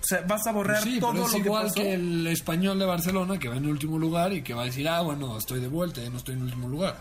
O 0.00 0.04
sea, 0.04 0.20
vas 0.28 0.46
a 0.46 0.52
borrar 0.52 0.80
sí, 0.82 1.00
todo 1.00 1.10
pero 1.12 1.24
es 1.26 1.32
lo 1.32 1.38
que 1.38 1.44
igual 1.44 1.62
pasó. 1.64 1.74
que, 1.74 1.94
el 1.94 2.26
español 2.28 2.78
de 2.78 2.84
Barcelona 2.86 3.38
que 3.40 3.48
va 3.48 3.56
en 3.56 3.66
último 3.66 3.98
lugar 3.98 4.32
y 4.32 4.42
que 4.42 4.54
va 4.54 4.62
a 4.62 4.66
decir, 4.66 4.88
ah, 4.88 5.00
bueno, 5.00 5.36
estoy 5.36 5.58
de 5.60 5.66
vuelta, 5.66 6.00
ya 6.00 6.08
no 6.10 6.18
estoy 6.18 6.36
en 6.36 6.42
último 6.42 6.68
lugar. 6.68 6.96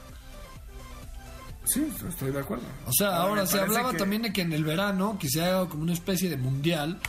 Sí, 1.65 1.87
estoy 2.09 2.31
de 2.31 2.39
acuerdo. 2.39 2.63
O 2.87 2.91
sea, 2.93 3.17
ahora 3.17 3.45
se 3.45 3.59
hablaba 3.59 3.91
que- 3.91 3.97
también 3.97 4.21
de 4.23 4.33
que 4.33 4.41
en 4.41 4.53
el 4.53 4.63
verano 4.63 5.17
que 5.19 5.29
se 5.29 5.43
haga 5.43 5.67
como 5.67 5.83
una 5.83 5.93
especie 5.93 6.29
de 6.29 6.37
mundial 6.37 6.99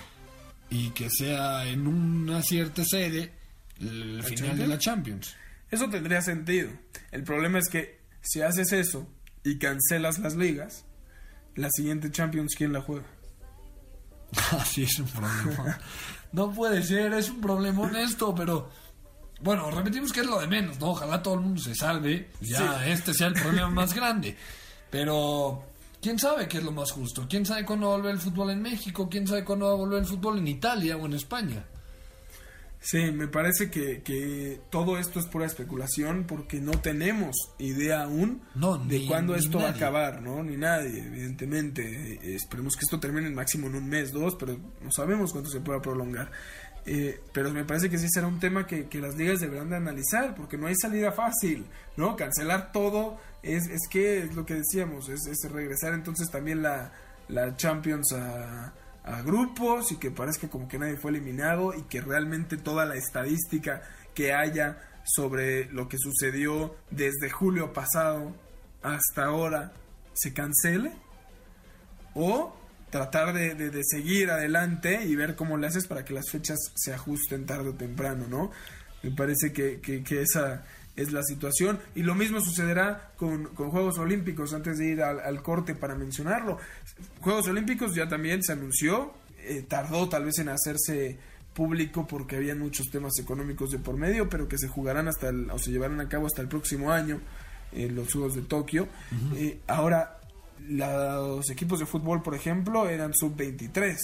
y 0.70 0.90
que 0.90 1.08
sea 1.10 1.66
en 1.66 1.86
una 1.86 2.42
cierta 2.42 2.84
sede 2.84 3.32
el 3.80 4.22
final 4.24 4.58
de 4.58 4.66
la 4.66 4.78
Champions. 4.78 5.34
Eso 5.70 5.88
tendría 5.88 6.22
sentido. 6.22 6.70
El 7.10 7.22
problema 7.24 7.58
es 7.58 7.68
que 7.68 8.00
si 8.22 8.42
haces 8.42 8.72
eso 8.72 9.06
y 9.44 9.58
cancelas 9.58 10.18
las 10.18 10.36
ligas, 10.36 10.84
la 11.54 11.68
siguiente 11.70 12.10
Champions, 12.10 12.54
¿quién 12.56 12.72
la 12.72 12.80
juega? 12.82 13.06
Así 14.58 14.82
es 14.82 14.98
un 14.98 15.08
problema. 15.08 15.78
no 16.32 16.52
puede 16.52 16.82
ser, 16.82 17.12
es 17.14 17.30
un 17.30 17.40
problema 17.40 17.82
honesto, 17.82 18.34
pero 18.34 18.70
bueno, 19.40 19.70
repetimos 19.70 20.12
que 20.12 20.20
es 20.20 20.26
lo 20.26 20.40
de 20.40 20.46
menos, 20.46 20.78
¿no? 20.80 20.90
Ojalá 20.90 21.22
todo 21.22 21.34
el 21.34 21.40
mundo 21.40 21.60
se 21.60 21.74
salve, 21.74 22.30
ya 22.40 22.58
Sí. 22.84 22.90
este 22.90 23.14
sea 23.14 23.28
el 23.28 23.34
problema 23.34 23.68
más 23.70 23.94
grande. 23.94 24.36
Pero 24.90 25.64
quién 26.00 26.18
sabe 26.18 26.48
qué 26.48 26.58
es 26.58 26.64
lo 26.64 26.72
más 26.72 26.90
justo, 26.92 27.26
quién 27.28 27.44
sabe 27.44 27.64
cuándo 27.64 27.88
va 27.88 27.94
a 27.94 27.96
volver 27.98 28.12
el 28.14 28.20
fútbol 28.20 28.50
en 28.50 28.62
México, 28.62 29.08
quién 29.10 29.26
sabe 29.26 29.44
cuándo 29.44 29.66
va 29.66 29.72
a 29.72 29.76
volver 29.76 30.00
el 30.00 30.06
fútbol 30.06 30.38
en 30.38 30.48
Italia 30.48 30.96
o 30.96 31.06
en 31.06 31.14
España. 31.14 31.64
Sí, 32.88 33.10
me 33.10 33.26
parece 33.26 33.68
que, 33.68 34.02
que 34.02 34.60
todo 34.70 34.96
esto 34.96 35.18
es 35.18 35.26
pura 35.26 35.44
especulación 35.44 36.22
porque 36.24 36.60
no 36.60 36.70
tenemos 36.80 37.34
idea 37.58 38.04
aún 38.04 38.42
No, 38.54 38.78
de 38.78 39.00
ni- 39.00 39.08
cuándo 39.08 39.32
ni 39.32 39.40
esto 39.40 39.58
va 39.58 39.68
a 39.68 39.70
acabar, 39.72 40.22
¿no? 40.22 40.40
Ni 40.44 40.56
nadie, 40.56 41.00
evidentemente. 41.04 42.36
Esperemos 42.36 42.76
que 42.76 42.82
esto 42.84 43.00
termine 43.00 43.28
máximo 43.30 43.66
en 43.66 43.74
un 43.74 43.88
mes, 43.88 44.12
dos, 44.12 44.36
pero 44.36 44.56
no 44.80 44.92
sabemos 44.92 45.32
cuánto 45.32 45.50
se 45.50 45.58
pueda 45.60 45.82
prolongar. 45.82 46.30
Eh, 46.84 47.20
pero 47.32 47.50
me 47.52 47.64
parece 47.64 47.90
que 47.90 47.98
sí 47.98 48.06
será 48.08 48.28
un 48.28 48.38
tema 48.38 48.68
que, 48.68 48.86
que 48.86 49.00
las 49.00 49.16
ligas 49.16 49.40
deberán 49.40 49.68
de 49.68 49.74
analizar 49.76 50.36
porque 50.36 50.56
no 50.56 50.68
hay 50.68 50.76
salida 50.76 51.10
fácil, 51.10 51.66
¿no? 51.96 52.14
Cancelar 52.14 52.70
todo 52.70 53.18
es, 53.42 53.66
es 53.66 53.80
que 53.90 54.18
es 54.22 54.36
lo 54.36 54.46
que 54.46 54.54
decíamos, 54.54 55.08
es, 55.08 55.26
es 55.26 55.50
regresar 55.50 55.92
entonces 55.94 56.30
también 56.30 56.62
la, 56.62 56.92
la 57.28 57.56
Champions 57.56 58.12
a, 58.12 58.72
a 59.06 59.22
grupos 59.22 59.92
y 59.92 59.96
que 59.96 60.10
parezca 60.10 60.48
como 60.48 60.68
que 60.68 60.78
nadie 60.78 60.96
fue 60.96 61.12
eliminado 61.12 61.72
y 61.74 61.82
que 61.82 62.00
realmente 62.00 62.56
toda 62.56 62.84
la 62.84 62.96
estadística 62.96 63.82
que 64.14 64.34
haya 64.34 64.78
sobre 65.04 65.66
lo 65.72 65.88
que 65.88 65.96
sucedió 65.98 66.76
desde 66.90 67.30
julio 67.30 67.72
pasado 67.72 68.34
hasta 68.82 69.24
ahora 69.26 69.72
se 70.14 70.32
cancele 70.34 70.92
o 72.14 72.54
tratar 72.90 73.32
de, 73.32 73.54
de- 73.54 73.82
seguir 73.84 74.30
adelante 74.30 75.04
y 75.04 75.14
ver 75.16 75.36
cómo 75.36 75.56
le 75.58 75.66
haces 75.66 75.86
para 75.86 76.04
que 76.04 76.14
las 76.14 76.30
fechas 76.30 76.58
se 76.74 76.92
ajusten 76.94 77.46
tarde 77.46 77.70
o 77.70 77.74
temprano, 77.74 78.26
¿no? 78.28 78.50
Me 79.02 79.10
parece 79.10 79.52
que- 79.52 79.80
que 79.80 80.22
esa 80.22 80.64
es 80.96 81.12
la 81.12 81.22
situación 81.22 81.78
y 81.94 82.02
lo 82.02 82.14
mismo 82.14 82.40
sucederá 82.40 83.12
con, 83.16 83.44
con 83.54 83.70
Juegos 83.70 83.98
Olímpicos 83.98 84.52
antes 84.54 84.78
de 84.78 84.86
ir 84.86 85.02
al, 85.02 85.20
al 85.20 85.42
corte 85.42 85.74
para 85.74 85.94
mencionarlo. 85.94 86.58
Juegos 87.20 87.46
Olímpicos 87.48 87.94
ya 87.94 88.08
también 88.08 88.42
se 88.42 88.52
anunció, 88.52 89.12
eh, 89.38 89.64
tardó 89.68 90.08
tal 90.08 90.24
vez 90.24 90.38
en 90.38 90.48
hacerse 90.48 91.18
público 91.56 92.06
porque 92.06 92.36
había 92.36 92.54
muchos 92.54 92.90
temas 92.90 93.18
económicos 93.18 93.70
de 93.70 93.78
por 93.78 93.96
medio, 93.96 94.28
pero 94.28 94.46
que 94.46 94.58
se 94.58 94.68
jugarán 94.68 95.08
hasta 95.08 95.30
el, 95.30 95.50
o 95.50 95.58
se 95.58 95.70
llevarán 95.70 96.00
a 96.00 96.08
cabo 96.08 96.26
hasta 96.26 96.42
el 96.42 96.48
próximo 96.48 96.92
año, 96.92 97.20
eh, 97.72 97.88
los 97.90 98.12
Juegos 98.12 98.34
de 98.34 98.42
Tokio. 98.42 98.88
Eh, 99.36 99.60
ahora, 99.66 100.20
los 100.68 101.48
equipos 101.50 101.78
de 101.78 101.86
fútbol, 101.86 102.22
por 102.22 102.34
ejemplo, 102.34 102.88
eran 102.88 103.14
sub-23. 103.14 103.96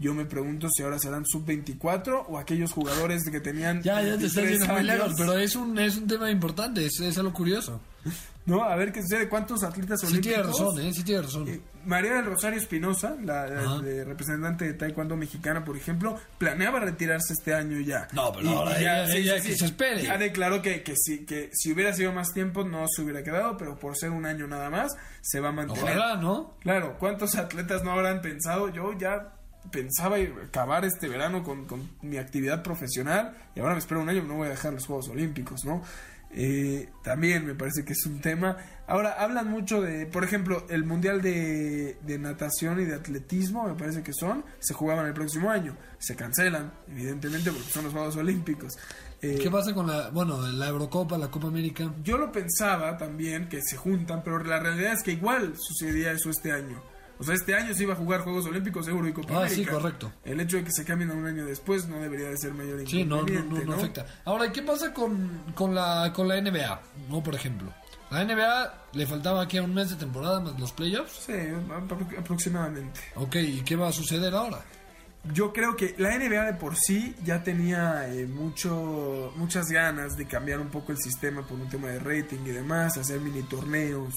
Yo 0.00 0.14
me 0.14 0.24
pregunto 0.24 0.68
si 0.70 0.82
ahora 0.82 0.98
serán 0.98 1.24
sub-24 1.26 2.26
o 2.28 2.38
aquellos 2.38 2.72
jugadores 2.72 3.24
que 3.30 3.40
tenían. 3.40 3.82
Ya, 3.82 4.00
ya 4.02 4.16
te 4.16 4.26
estás 4.26 4.44
23 4.44 4.58
yendo 4.60 4.74
muy 4.74 4.82
lejos, 4.84 5.14
pero 5.16 5.36
es 5.38 5.56
un, 5.56 5.78
es 5.78 5.96
un 5.96 6.06
tema 6.06 6.30
importante, 6.30 6.86
es, 6.86 7.00
es 7.00 7.18
algo 7.18 7.32
curioso. 7.32 7.80
No, 8.48 8.64
a 8.64 8.74
ver 8.76 8.92
qué 8.92 9.02
sucede. 9.02 9.28
¿Cuántos 9.28 9.62
atletas 9.62 10.00
Sí 10.00 10.06
olímpicos? 10.06 10.32
tiene 10.34 10.42
razón, 10.48 10.80
¿eh? 10.80 10.90
Sí 10.94 11.02
tiene 11.02 11.20
razón. 11.20 11.48
Eh, 11.48 11.60
María 11.84 12.14
del 12.14 12.24
Rosario 12.24 12.58
Espinosa, 12.58 13.14
la, 13.22 13.46
la 13.46 13.78
de 13.82 14.06
representante 14.06 14.64
de 14.64 14.72
Taekwondo 14.72 15.16
mexicana, 15.18 15.62
por 15.66 15.76
ejemplo, 15.76 16.18
planeaba 16.38 16.80
retirarse 16.80 17.34
este 17.34 17.52
año 17.52 17.78
ya. 17.80 18.08
No, 18.14 18.32
pero 18.32 18.48
ahora 18.48 18.78
ella- 18.80 19.14
ella 19.14 19.34
que 19.42 19.54
se 19.54 19.66
espere. 19.66 20.02
Ya 20.02 20.16
declaró 20.16 20.62
que, 20.62 20.82
que, 20.82 20.94
si, 20.96 21.26
que 21.26 21.50
si 21.52 21.72
hubiera 21.72 21.92
sido 21.92 22.10
más 22.14 22.32
tiempo 22.32 22.64
no 22.64 22.86
se 22.88 23.02
hubiera 23.02 23.22
quedado, 23.22 23.58
pero 23.58 23.78
por 23.78 23.98
ser 23.98 24.12
un 24.12 24.24
año 24.24 24.46
nada 24.46 24.70
más, 24.70 24.92
se 25.20 25.40
va 25.40 25.50
a 25.50 25.52
mantener. 25.52 25.84
Ojalá, 25.84 26.16
¿no? 26.16 26.54
Claro, 26.60 26.96
¿cuántos 26.98 27.34
atletas 27.34 27.84
no 27.84 27.92
habrán 27.92 28.22
pensado? 28.22 28.70
Yo 28.70 28.96
ya 28.98 29.34
pensaba 29.70 30.16
acabar 30.44 30.84
este 30.84 31.08
verano 31.08 31.42
con, 31.42 31.66
con 31.66 31.88
mi 32.02 32.18
actividad 32.18 32.62
profesional 32.62 33.36
y 33.54 33.60
ahora 33.60 33.74
me 33.74 33.78
espero 33.78 34.00
un 34.00 34.08
año, 34.08 34.22
no 34.22 34.36
voy 34.36 34.46
a 34.46 34.50
dejar 34.50 34.72
los 34.72 34.86
Juegos 34.86 35.08
Olímpicos, 35.08 35.64
¿no? 35.64 35.82
Eh, 36.30 36.90
también 37.02 37.46
me 37.46 37.54
parece 37.54 37.84
que 37.84 37.94
es 37.94 38.04
un 38.06 38.20
tema. 38.20 38.56
Ahora, 38.86 39.12
hablan 39.12 39.48
mucho 39.48 39.80
de, 39.80 40.06
por 40.06 40.24
ejemplo, 40.24 40.66
el 40.68 40.84
Mundial 40.84 41.22
de, 41.22 41.96
de 42.02 42.18
Natación 42.18 42.80
y 42.80 42.84
de 42.84 42.94
Atletismo, 42.94 43.66
me 43.66 43.74
parece 43.74 44.02
que 44.02 44.12
son, 44.12 44.44
se 44.58 44.74
jugaban 44.74 45.06
el 45.06 45.14
próximo 45.14 45.50
año. 45.50 45.76
Se 45.98 46.16
cancelan, 46.16 46.72
evidentemente, 46.88 47.50
porque 47.50 47.70
son 47.70 47.84
los 47.84 47.92
Juegos 47.92 48.16
Olímpicos. 48.16 48.76
Eh, 49.20 49.38
¿Qué 49.42 49.50
pasa 49.50 49.74
con 49.74 49.86
la, 49.86 50.10
bueno, 50.10 50.40
la 50.46 50.68
Eurocopa, 50.68 51.18
la 51.18 51.28
Copa 51.28 51.48
América? 51.48 51.92
yo 52.04 52.18
lo 52.18 52.30
pensaba 52.30 52.96
también 52.96 53.48
que 53.48 53.60
se 53.62 53.76
juntan, 53.76 54.22
pero 54.22 54.42
la 54.44 54.60
realidad 54.60 54.92
es 54.92 55.02
que 55.02 55.12
igual 55.12 55.54
sucedía 55.56 56.12
eso 56.12 56.30
este 56.30 56.52
año. 56.52 56.80
O 57.20 57.24
sea, 57.24 57.34
este 57.34 57.54
año 57.54 57.74
se 57.74 57.82
iba 57.82 57.94
a 57.94 57.96
jugar 57.96 58.20
Juegos 58.20 58.46
Olímpicos, 58.46 58.86
Euro 58.88 59.08
y 59.08 59.12
Copa 59.12 59.44
Ah, 59.44 59.48
sí, 59.48 59.64
correcto. 59.64 60.12
El 60.24 60.40
hecho 60.40 60.56
de 60.56 60.64
que 60.64 60.70
se 60.72 60.84
cambien 60.84 61.10
a 61.10 61.14
un 61.14 61.26
año 61.26 61.44
después 61.44 61.88
no 61.88 61.98
debería 62.00 62.28
de 62.28 62.36
ser 62.38 62.54
mayor 62.54 62.86
Sí, 62.88 63.04
no, 63.04 63.22
no, 63.22 63.42
no, 63.44 63.64
no 63.64 63.74
afecta. 63.74 64.06
Ahora, 64.24 64.46
¿y 64.46 64.50
¿qué 64.52 64.62
pasa 64.62 64.92
con, 64.94 65.42
con, 65.54 65.74
la, 65.74 66.12
con 66.14 66.28
la 66.28 66.40
NBA? 66.40 66.80
No, 67.10 67.22
por 67.22 67.34
ejemplo. 67.34 67.72
La 68.10 68.24
NBA 68.24 68.84
le 68.94 69.06
faltaba 69.06 69.42
aquí 69.42 69.58
a 69.58 69.62
un 69.62 69.74
mes 69.74 69.90
de 69.90 69.96
temporada 69.96 70.40
más 70.40 70.58
los 70.58 70.72
playoffs. 70.72 71.24
Sí, 71.26 71.32
apro- 71.32 72.18
aproximadamente. 72.18 73.00
Ok, 73.16 73.36
¿y 73.36 73.60
qué 73.62 73.76
va 73.76 73.88
a 73.88 73.92
suceder 73.92 74.34
ahora? 74.34 74.62
Yo 75.24 75.52
creo 75.52 75.76
que 75.76 75.94
la 75.98 76.16
NBA 76.16 76.44
de 76.44 76.54
por 76.54 76.76
sí 76.76 77.14
ya 77.24 77.42
tenía 77.42 78.08
eh, 78.08 78.26
mucho, 78.26 79.32
muchas 79.36 79.66
ganas 79.68 80.16
de 80.16 80.26
cambiar 80.26 80.60
un 80.60 80.68
poco 80.68 80.92
el 80.92 80.98
sistema 80.98 81.46
por 81.46 81.58
un 81.58 81.68
tema 81.68 81.88
de 81.88 81.98
rating 81.98 82.38
y 82.46 82.50
demás, 82.50 82.96
hacer 82.96 83.20
mini 83.20 83.42
torneos 83.42 84.14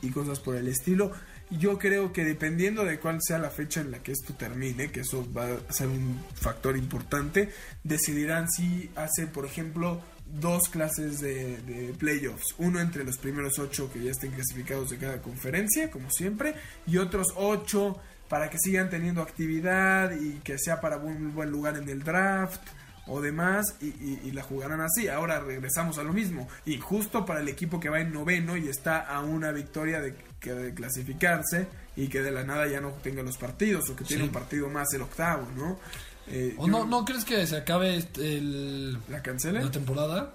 y, 0.00 0.10
cosas 0.10 0.40
por 0.40 0.56
el 0.56 0.68
estilo. 0.68 1.10
Yo 1.50 1.78
creo 1.78 2.12
que 2.12 2.24
dependiendo 2.24 2.84
de 2.84 2.98
cuál 2.98 3.18
sea 3.20 3.38
la 3.38 3.50
fecha 3.50 3.80
en 3.80 3.90
la 3.90 3.98
que 3.98 4.12
esto 4.12 4.34
termine, 4.34 4.90
que 4.90 5.00
eso 5.00 5.26
va 5.32 5.46
a 5.68 5.72
ser 5.72 5.88
un 5.88 6.24
factor 6.34 6.76
importante, 6.76 7.50
decidirán 7.82 8.50
si 8.50 8.90
hace, 8.96 9.26
por 9.26 9.44
ejemplo, 9.44 10.00
dos 10.24 10.68
clases 10.70 11.20
de, 11.20 11.58
de 11.58 11.92
playoffs. 11.92 12.54
Uno 12.58 12.80
entre 12.80 13.04
los 13.04 13.18
primeros 13.18 13.58
ocho 13.58 13.92
que 13.92 14.02
ya 14.02 14.12
estén 14.12 14.30
clasificados 14.30 14.90
de 14.90 14.98
cada 14.98 15.20
conferencia, 15.20 15.90
como 15.90 16.10
siempre, 16.10 16.54
y 16.86 16.96
otros 16.96 17.34
ocho 17.36 18.00
para 18.28 18.50
que 18.50 18.58
sigan 18.58 18.90
teniendo 18.90 19.22
actividad 19.22 20.12
y 20.12 20.40
que 20.40 20.58
sea 20.58 20.80
para 20.80 20.96
un 20.96 21.34
buen 21.34 21.50
lugar 21.50 21.76
en 21.76 21.88
el 21.88 22.02
draft 22.02 22.60
o 23.06 23.20
demás 23.20 23.76
y, 23.82 23.86
y- 23.88 24.20
y 24.24 24.30
la 24.32 24.42
jugarán 24.42 24.80
así. 24.80 25.08
Ahora 25.08 25.40
regresamos 25.40 25.98
a 25.98 26.02
lo 26.02 26.12
mismo. 26.12 26.48
Injusto 26.66 27.26
para 27.26 27.40
el 27.40 27.48
equipo 27.48 27.78
que 27.78 27.88
va 27.90 28.00
en 28.00 28.12
noveno 28.12 28.56
y 28.56 28.68
está 28.68 29.00
a 29.00 29.20
una 29.20 29.52
victoria 29.52 30.00
de, 30.00 30.14
que 30.40 30.52
de 30.54 30.72
clasificarse 30.74 31.66
y 31.96 32.08
que 32.08 32.22
de 32.22 32.30
la 32.30 32.44
nada 32.44 32.66
ya 32.66 32.80
no 32.80 32.90
tenga 33.02 33.22
los 33.22 33.36
partidos 33.36 33.88
o 33.90 33.96
que 33.96 34.04
tiene 34.04 34.24
un 34.24 34.30
partido 34.30 34.68
más 34.70 34.92
el 34.94 35.02
octavo, 35.02 35.46
¿no? 35.56 35.78
Eh, 36.26 36.54
¿O 36.56 36.66
yo- 36.66 36.72
no, 36.72 36.84
no 36.86 37.04
crees 37.04 37.24
que 37.26 37.46
se 37.46 37.56
acabe 37.58 37.96
este- 37.98 38.38
el, 38.38 38.94
¿La 39.10 39.18
la 39.18 39.70
temporada? 39.70 40.32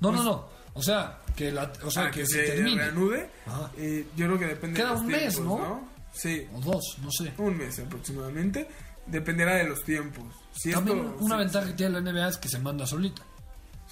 No, 0.00 0.12
no, 0.12 0.22
no. 0.22 0.48
O 0.74 0.82
sea, 0.82 1.18
que, 1.36 1.50
la, 1.52 1.72
o 1.84 1.90
sea, 1.90 2.04
Ah, 2.06 2.10
que, 2.10 2.20
que 2.20 2.26
se 2.26 2.46
se 2.46 2.52
termine. 2.54 2.82
reanude. 2.82 3.28
Eh, 3.78 4.06
yo 4.16 4.26
creo 4.26 4.38
que 4.38 4.46
depende 4.46 4.76
Queda 4.76 4.88
de 4.88 4.92
los 4.94 5.00
un 5.02 5.06
mes, 5.08 5.40
¿no? 5.40 5.88
Sí, 6.12 6.46
O 6.54 6.60
dos, 6.60 6.98
no 7.02 7.10
sé. 7.10 7.32
un 7.38 7.56
mes 7.56 7.78
aproximadamente. 7.78 8.68
Dependerá 9.06 9.56
de 9.56 9.64
los 9.64 9.82
tiempos. 9.82 10.24
Si 10.54 10.70
También 10.70 10.98
esto- 10.98 11.16
una 11.20 11.36
ventaja 11.36 11.66
que 11.68 11.72
tiene 11.74 11.92
la 11.92 11.98
NBA 12.00 12.28
es 12.28 12.36
que 12.38 12.48
se 12.48 12.58
manda 12.58 12.86
solita. 12.86 13.22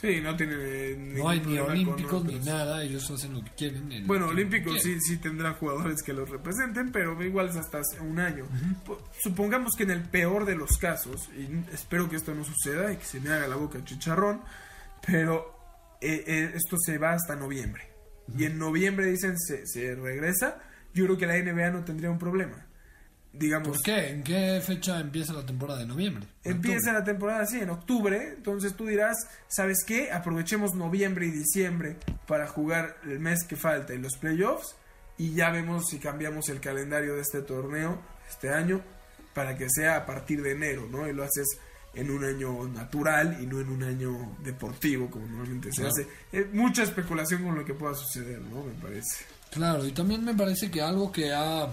Sí, 0.00 0.18
no 0.22 0.34
tiene 0.34 0.96
No 0.96 1.28
hay 1.28 1.40
ni 1.40 1.58
olímpicos 1.58 2.24
ni 2.24 2.38
nada, 2.38 2.82
ellos 2.82 3.10
hacen 3.10 3.34
lo 3.34 3.44
que 3.44 3.50
quieren. 3.50 4.06
Bueno, 4.06 4.28
olímpicos 4.28 4.80
sí, 4.80 4.98
sí 4.98 5.18
tendrá 5.18 5.52
jugadores 5.54 6.02
que 6.02 6.14
los 6.14 6.30
representen, 6.30 6.90
pero 6.90 7.22
igual 7.22 7.48
es 7.50 7.56
hasta 7.56 7.80
hace 7.80 8.00
un 8.00 8.18
año. 8.18 8.46
Po- 8.86 8.98
Supongamos 9.22 9.72
que 9.76 9.82
en 9.82 9.90
el 9.90 10.02
peor 10.02 10.46
de 10.46 10.54
los 10.56 10.78
casos, 10.78 11.28
y 11.36 11.48
espero 11.74 12.08
que 12.08 12.16
esto 12.16 12.34
no 12.34 12.44
suceda 12.44 12.90
y 12.92 12.96
que 12.96 13.04
se 13.04 13.20
me 13.20 13.28
haga 13.30 13.46
la 13.46 13.56
boca 13.56 13.84
chicharrón, 13.84 14.40
pero 15.06 15.54
eh, 16.00 16.24
eh, 16.26 16.52
esto 16.54 16.76
se 16.78 16.96
va 16.96 17.12
hasta 17.12 17.36
noviembre. 17.36 17.90
Y 18.38 18.44
en 18.44 18.58
noviembre 18.58 19.06
dicen 19.06 19.38
se, 19.38 19.66
se 19.66 19.94
regresa, 19.96 20.60
yo 20.95 21.05
creo 21.05 21.16
que 21.18 21.26
la 21.26 21.36
NBA 21.38 21.70
no 21.70 21.84
tendría 21.84 22.11
un 22.11 22.18
problema. 22.18 22.66
Digamos, 23.32 23.68
¿Por 23.68 23.82
qué? 23.82 24.09
¿En 24.11 24.24
qué 24.24 24.61
fecha 24.61 24.99
empieza 24.99 25.32
la 25.32 25.47
temporada 25.47 25.78
de 25.78 25.86
noviembre? 25.86 26.26
Empieza 26.43 26.93
la 26.93 27.05
temporada 27.05 27.43
así, 27.43 27.61
en 27.61 27.70
octubre. 27.70 28.34
Entonces 28.36 28.74
tú 28.74 28.86
dirás, 28.86 29.16
¿sabes 29.47 29.84
qué? 29.86 30.11
Aprovechemos 30.11 30.74
noviembre 30.74 31.26
y 31.26 31.30
diciembre 31.30 31.97
para 32.26 32.49
jugar 32.49 32.97
el 33.05 33.20
mes 33.20 33.45
que 33.45 33.55
falta 33.55 33.95
y 33.95 33.99
los 33.99 34.16
playoffs. 34.16 34.74
Y 35.16 35.32
ya 35.34 35.51
vemos 35.51 35.88
si 35.91 35.99
cambiamos 36.01 36.49
el 36.49 36.61
calendario 36.61 37.14
de 37.14 37.20
este 37.20 37.43
torneo, 37.43 38.03
este 38.28 38.49
año, 38.53 38.82
para 39.32 39.57
que 39.57 39.68
sea 39.70 39.97
a 39.99 40.07
partir 40.07 40.43
de 40.43 40.51
enero, 40.53 40.88
¿no? 40.91 41.07
Y 41.07 41.12
lo 41.12 41.22
haces 41.22 41.47
en 41.95 42.11
un 42.11 42.24
año 42.24 42.66
natural 42.66 43.38
y 43.41 43.47
no 43.47 43.61
en 43.61 43.68
un 43.68 43.82
año 43.84 44.36
deportivo, 44.43 45.09
como 45.09 45.26
normalmente 45.26 45.70
se 45.70 45.82
Claro. 45.82 45.91
hace. 45.95 46.09
Eh, 46.32 46.49
mucha 46.53 46.82
especulación 46.82 47.45
con 47.45 47.55
lo 47.55 47.64
que 47.64 47.74
pueda 47.74 47.95
suceder, 47.95 48.41
¿no? 48.41 48.64
Me 48.64 48.72
parece. 48.72 49.24
Claro, 49.51 49.86
y 49.86 49.92
también 49.92 50.24
me 50.24 50.34
parece 50.34 50.70
que 50.70 50.80
algo 50.80 51.11
que 51.11 51.32
ha 51.32 51.68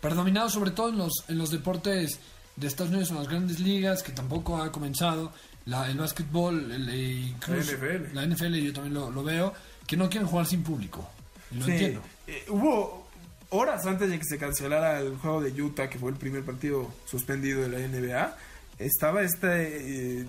predominado 0.00 0.48
sobre 0.50 0.72
todo 0.72 0.88
en 0.88 0.98
los, 0.98 1.12
en 1.28 1.38
los 1.38 1.50
deportes 1.50 2.18
de 2.56 2.66
Estados 2.66 2.90
Unidos, 2.90 3.10
en 3.10 3.16
las 3.18 3.28
grandes 3.28 3.60
ligas, 3.60 4.02
que 4.02 4.12
tampoco 4.12 4.60
ha 4.60 4.70
comenzado, 4.72 5.32
la, 5.66 5.88
el 5.88 5.96
básquetbol, 5.98 6.72
el, 6.72 6.88
e 6.88 7.34
La 7.46 7.56
NFL. 7.56 8.14
la 8.14 8.26
NFL 8.26 8.54
yo 8.56 8.72
también 8.72 8.94
lo, 8.94 9.10
lo 9.10 9.22
veo, 9.22 9.54
que 9.86 9.96
no 9.96 10.10
quieren 10.10 10.28
jugar 10.28 10.46
sin 10.46 10.62
público. 10.62 11.08
Lo 11.52 11.64
Sí, 11.64 11.70
entiendo. 11.72 12.02
eh, 12.26 12.44
hubo 12.48 13.06
horas 13.50 13.86
antes 13.86 14.10
de 14.10 14.18
que 14.18 14.24
se 14.24 14.38
cancelara 14.38 15.00
el 15.00 15.16
juego 15.18 15.40
de 15.40 15.62
Utah, 15.62 15.88
que 15.88 15.98
fue 15.98 16.10
el 16.10 16.16
primer 16.16 16.44
partido 16.44 16.90
suspendido 17.06 17.60
de 17.62 17.68
la 17.68 17.78
NBA, 17.78 18.36
estaba 18.78 19.22
esta 19.22 19.60
eh, 19.62 20.26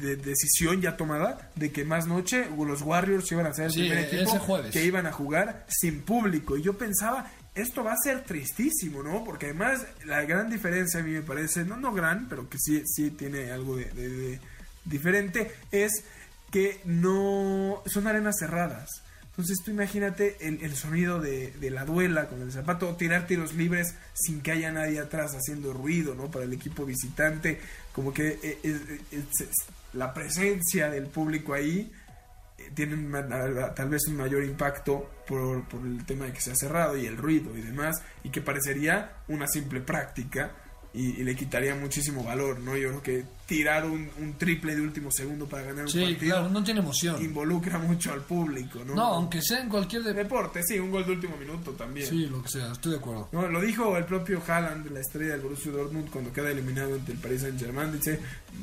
de- 0.00 0.16
decisión 0.16 0.80
ya 0.80 0.96
tomada 0.96 1.50
de 1.54 1.70
que 1.72 1.84
más 1.84 2.06
noche 2.06 2.46
los 2.56 2.82
Warriors 2.82 3.30
iban 3.32 3.46
a 3.46 3.54
ser 3.54 3.66
el 3.66 3.72
Sí, 3.72 3.80
primer 3.80 3.98
equipo 4.04 4.32
que 4.72 4.84
iban 4.84 5.06
a 5.06 5.12
jugar 5.12 5.64
sin 5.68 6.02
público. 6.02 6.56
Y 6.56 6.62
yo 6.62 6.76
pensaba, 6.76 7.30
esto 7.54 7.82
va 7.84 7.92
a 7.92 7.96
ser 8.02 8.24
tristísimo, 8.24 9.02
¿no? 9.02 9.24
Porque 9.24 9.46
además 9.46 9.86
la 10.04 10.22
gran 10.22 10.50
diferencia 10.50 11.00
a 11.00 11.02
mí 11.02 11.12
me 11.12 11.22
parece, 11.22 11.64
no, 11.64 11.76
no 11.76 11.92
gran, 11.92 12.28
pero 12.28 12.48
que 12.48 12.58
sí, 12.58 12.82
sí 12.86 13.10
tiene 13.10 13.50
algo 13.50 13.76
de- 13.76 13.86
de- 13.92 14.08
de 14.10 14.40
diferente, 14.84 15.50
es 15.72 16.04
que 16.50 16.80
no 16.84 17.82
son 17.86 18.06
arenas 18.06 18.36
cerradas. 18.38 19.02
Entonces 19.38 19.58
tú 19.62 19.70
imagínate 19.70 20.36
el, 20.40 20.62
el 20.62 20.74
sonido 20.74 21.20
de, 21.20 21.50
de 21.52 21.70
la 21.70 21.84
duela 21.84 22.26
con 22.28 22.40
el 22.40 22.50
zapato, 22.50 22.96
tirar 22.96 23.26
tiros 23.26 23.52
libres 23.54 23.94
sin 24.14 24.40
que 24.40 24.52
haya 24.52 24.72
nadie 24.72 24.98
atrás 24.98 25.34
haciendo 25.34 25.74
ruido, 25.74 26.14
¿no? 26.14 26.30
Para 26.30 26.46
el 26.46 26.52
equipo 26.54 26.86
visitante, 26.86 27.60
como 27.92 28.14
que 28.14 28.38
eh, 28.42 28.58
es- 28.62 29.40
es- 29.40 29.56
la 29.92 30.14
presencia 30.14 30.88
del 30.88 31.06
público 31.06 31.52
ahí 31.52 31.92
eh, 32.58 32.70
tiene 32.74 32.96
tal 33.74 33.88
vez 33.90 34.06
un 34.08 34.16
mayor 34.16 34.42
impacto 34.42 35.10
por, 35.28 35.68
por 35.68 35.84
el 35.86 36.04
tema 36.06 36.24
de 36.24 36.32
que 36.32 36.40
se 36.40 36.52
ha 36.52 36.56
cerrado 36.56 36.96
y 36.96 37.04
el 37.06 37.18
ruido 37.18 37.54
y 37.56 37.60
demás, 37.60 37.96
y 38.24 38.30
que 38.30 38.40
parecería 38.40 39.18
una 39.28 39.46
simple 39.48 39.80
práctica 39.82 40.50
y, 40.96 41.20
y 41.20 41.24
le 41.24 41.36
quitaría 41.36 41.74
muchísimo 41.74 42.24
valor, 42.24 42.58
¿no? 42.60 42.76
Yo 42.76 42.88
creo 42.88 43.02
que 43.02 43.24
tirar 43.46 43.84
un, 43.84 44.10
un 44.18 44.32
triple 44.38 44.74
de 44.74 44.80
último 44.80 45.10
segundo 45.12 45.46
para 45.46 45.62
ganar 45.62 45.84
un 45.84 45.90
Sí, 45.90 46.00
partido 46.00 46.34
claro, 46.36 46.48
no 46.48 46.64
tiene 46.64 46.80
emoción. 46.80 47.22
involucra 47.22 47.78
mucho 47.78 48.12
al 48.12 48.22
público, 48.22 48.80
¿no? 48.84 48.94
No, 48.96 49.04
aunque 49.04 49.40
sea 49.40 49.60
en 49.60 49.68
cualquier 49.68 50.02
de... 50.02 50.14
deporte, 50.14 50.62
sí, 50.66 50.78
un 50.80 50.90
gol 50.90 51.04
de 51.06 51.12
último 51.12 51.36
minuto 51.36 51.70
también. 51.72 52.08
Sí, 52.08 52.26
lo 52.26 52.42
que 52.42 52.48
sea, 52.48 52.72
estoy 52.72 52.92
de 52.92 52.98
acuerdo. 52.98 53.28
No, 53.30 53.46
lo 53.46 53.60
dijo 53.60 53.96
el 53.96 54.04
propio 54.04 54.42
Haaland, 54.44 54.90
la 54.90 55.00
estrella 55.00 55.32
del 55.32 55.42
Borussia 55.42 55.70
Dortmund, 55.70 56.10
cuando 56.10 56.32
queda 56.32 56.50
eliminado 56.50 56.94
ante 56.94 57.12
el 57.12 57.18
Paris 57.18 57.42
Saint 57.42 57.60
Germain. 57.60 57.92
Dice, 57.92 58.18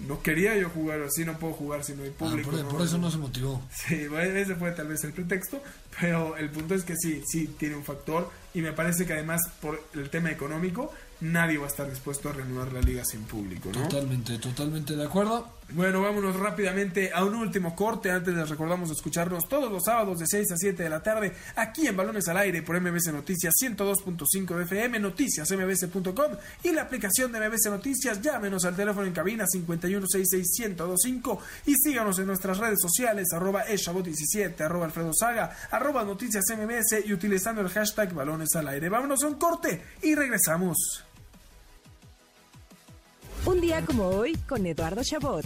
no 0.07 0.21
quería 0.21 0.57
yo 0.57 0.69
jugar 0.69 1.01
así, 1.03 1.23
no 1.23 1.37
puedo 1.39 1.53
jugar 1.53 1.83
si 1.85 1.93
no 1.93 2.03
hay 2.03 2.09
Ah, 2.09 2.17
público. 2.17 2.51
por, 2.51 2.67
por 2.67 2.81
eso 2.81 2.97
no 2.97 3.09
se 3.11 3.17
motivó. 3.19 3.61
Sí, 3.71 4.07
bueno, 4.07 4.35
ese 4.37 4.55
fue 4.55 4.71
tal 4.71 4.87
vez 4.87 5.01
el 5.05 5.13
pretexto, 5.13 5.61
pero 6.01 6.35
el 6.35 6.49
punto 6.49 6.73
es 6.75 6.83
que 6.83 6.95
sí, 6.97 7.21
sí 7.25 7.47
tiene 7.57 7.75
un 7.75 7.83
factor 7.85 8.29
y 8.53 8.61
me 8.61 8.73
parece 8.73 9.05
que 9.05 9.13
además 9.13 9.41
por 9.61 9.81
el 9.93 10.09
tema 10.09 10.29
económico 10.31 10.91
nadie 11.23 11.57
va 11.57 11.65
a 11.65 11.69
estar 11.69 11.89
dispuesto 11.89 12.29
a 12.29 12.33
reanudar 12.33 12.73
la 12.73 12.81
liga 12.81 13.05
sin 13.05 13.23
público, 13.23 13.69
¿no? 13.73 13.87
Totalmente, 13.87 14.37
totalmente 14.37 14.95
de 14.95 15.03
acuerdo. 15.03 15.47
Bueno, 15.69 16.01
vámonos 16.01 16.35
rápidamente 16.35 17.11
a 17.13 17.23
un 17.23 17.35
último 17.35 17.75
corte. 17.75 18.11
Antes 18.11 18.35
les 18.35 18.49
recordamos 18.49 18.91
escucharnos 18.91 19.47
todos 19.47 19.71
los 19.71 19.83
sábados 19.83 20.19
de 20.19 20.27
6 20.27 20.51
a 20.51 20.57
7 20.57 20.83
de 20.83 20.89
la 20.89 21.01
tarde 21.01 21.33
aquí 21.55 21.87
en 21.87 21.95
Balones 21.95 22.27
al 22.27 22.37
Aire 22.37 22.61
por 22.61 22.79
MBC 22.79 23.13
Noticias 23.13 23.53
102.5 23.59 24.55
de 24.57 24.63
FM, 24.65 24.99
noticiasmbc.com 24.99 26.33
y 26.63 26.71
la 26.73 26.81
aplicación 26.83 27.31
de 27.31 27.39
MBC 27.47 27.67
Noticias. 27.69 28.21
Llámenos 28.21 28.65
al 28.65 28.75
teléfono 28.75 29.07
en 29.07 29.13
cabina 29.13 29.45
51661025 29.45 31.39
y 31.67 31.75
síganos 31.75 32.19
en 32.19 32.27
nuestras 32.27 32.57
redes 32.57 32.79
sociales 32.81 33.29
arroba 33.33 33.65
eshabot17, 33.65 34.59
arroba 34.61 34.85
alfredo 34.85 35.13
saga, 35.13 35.55
arroba 35.71 36.03
noticias 36.03 36.43
MBS 36.49 37.05
y 37.05 37.13
utilizando 37.13 37.61
el 37.61 37.69
hashtag 37.69 38.13
Balones 38.13 38.53
al 38.55 38.67
Aire. 38.67 38.89
Vámonos 38.89 39.23
a 39.23 39.27
un 39.27 39.35
corte 39.35 39.81
y 40.01 40.13
regresamos. 40.13 41.05
Un 43.45 43.59
día 43.59 43.85
como 43.85 44.05
hoy 44.07 44.37
con 44.47 44.65
Eduardo 44.65 45.03
Chabot. 45.03 45.43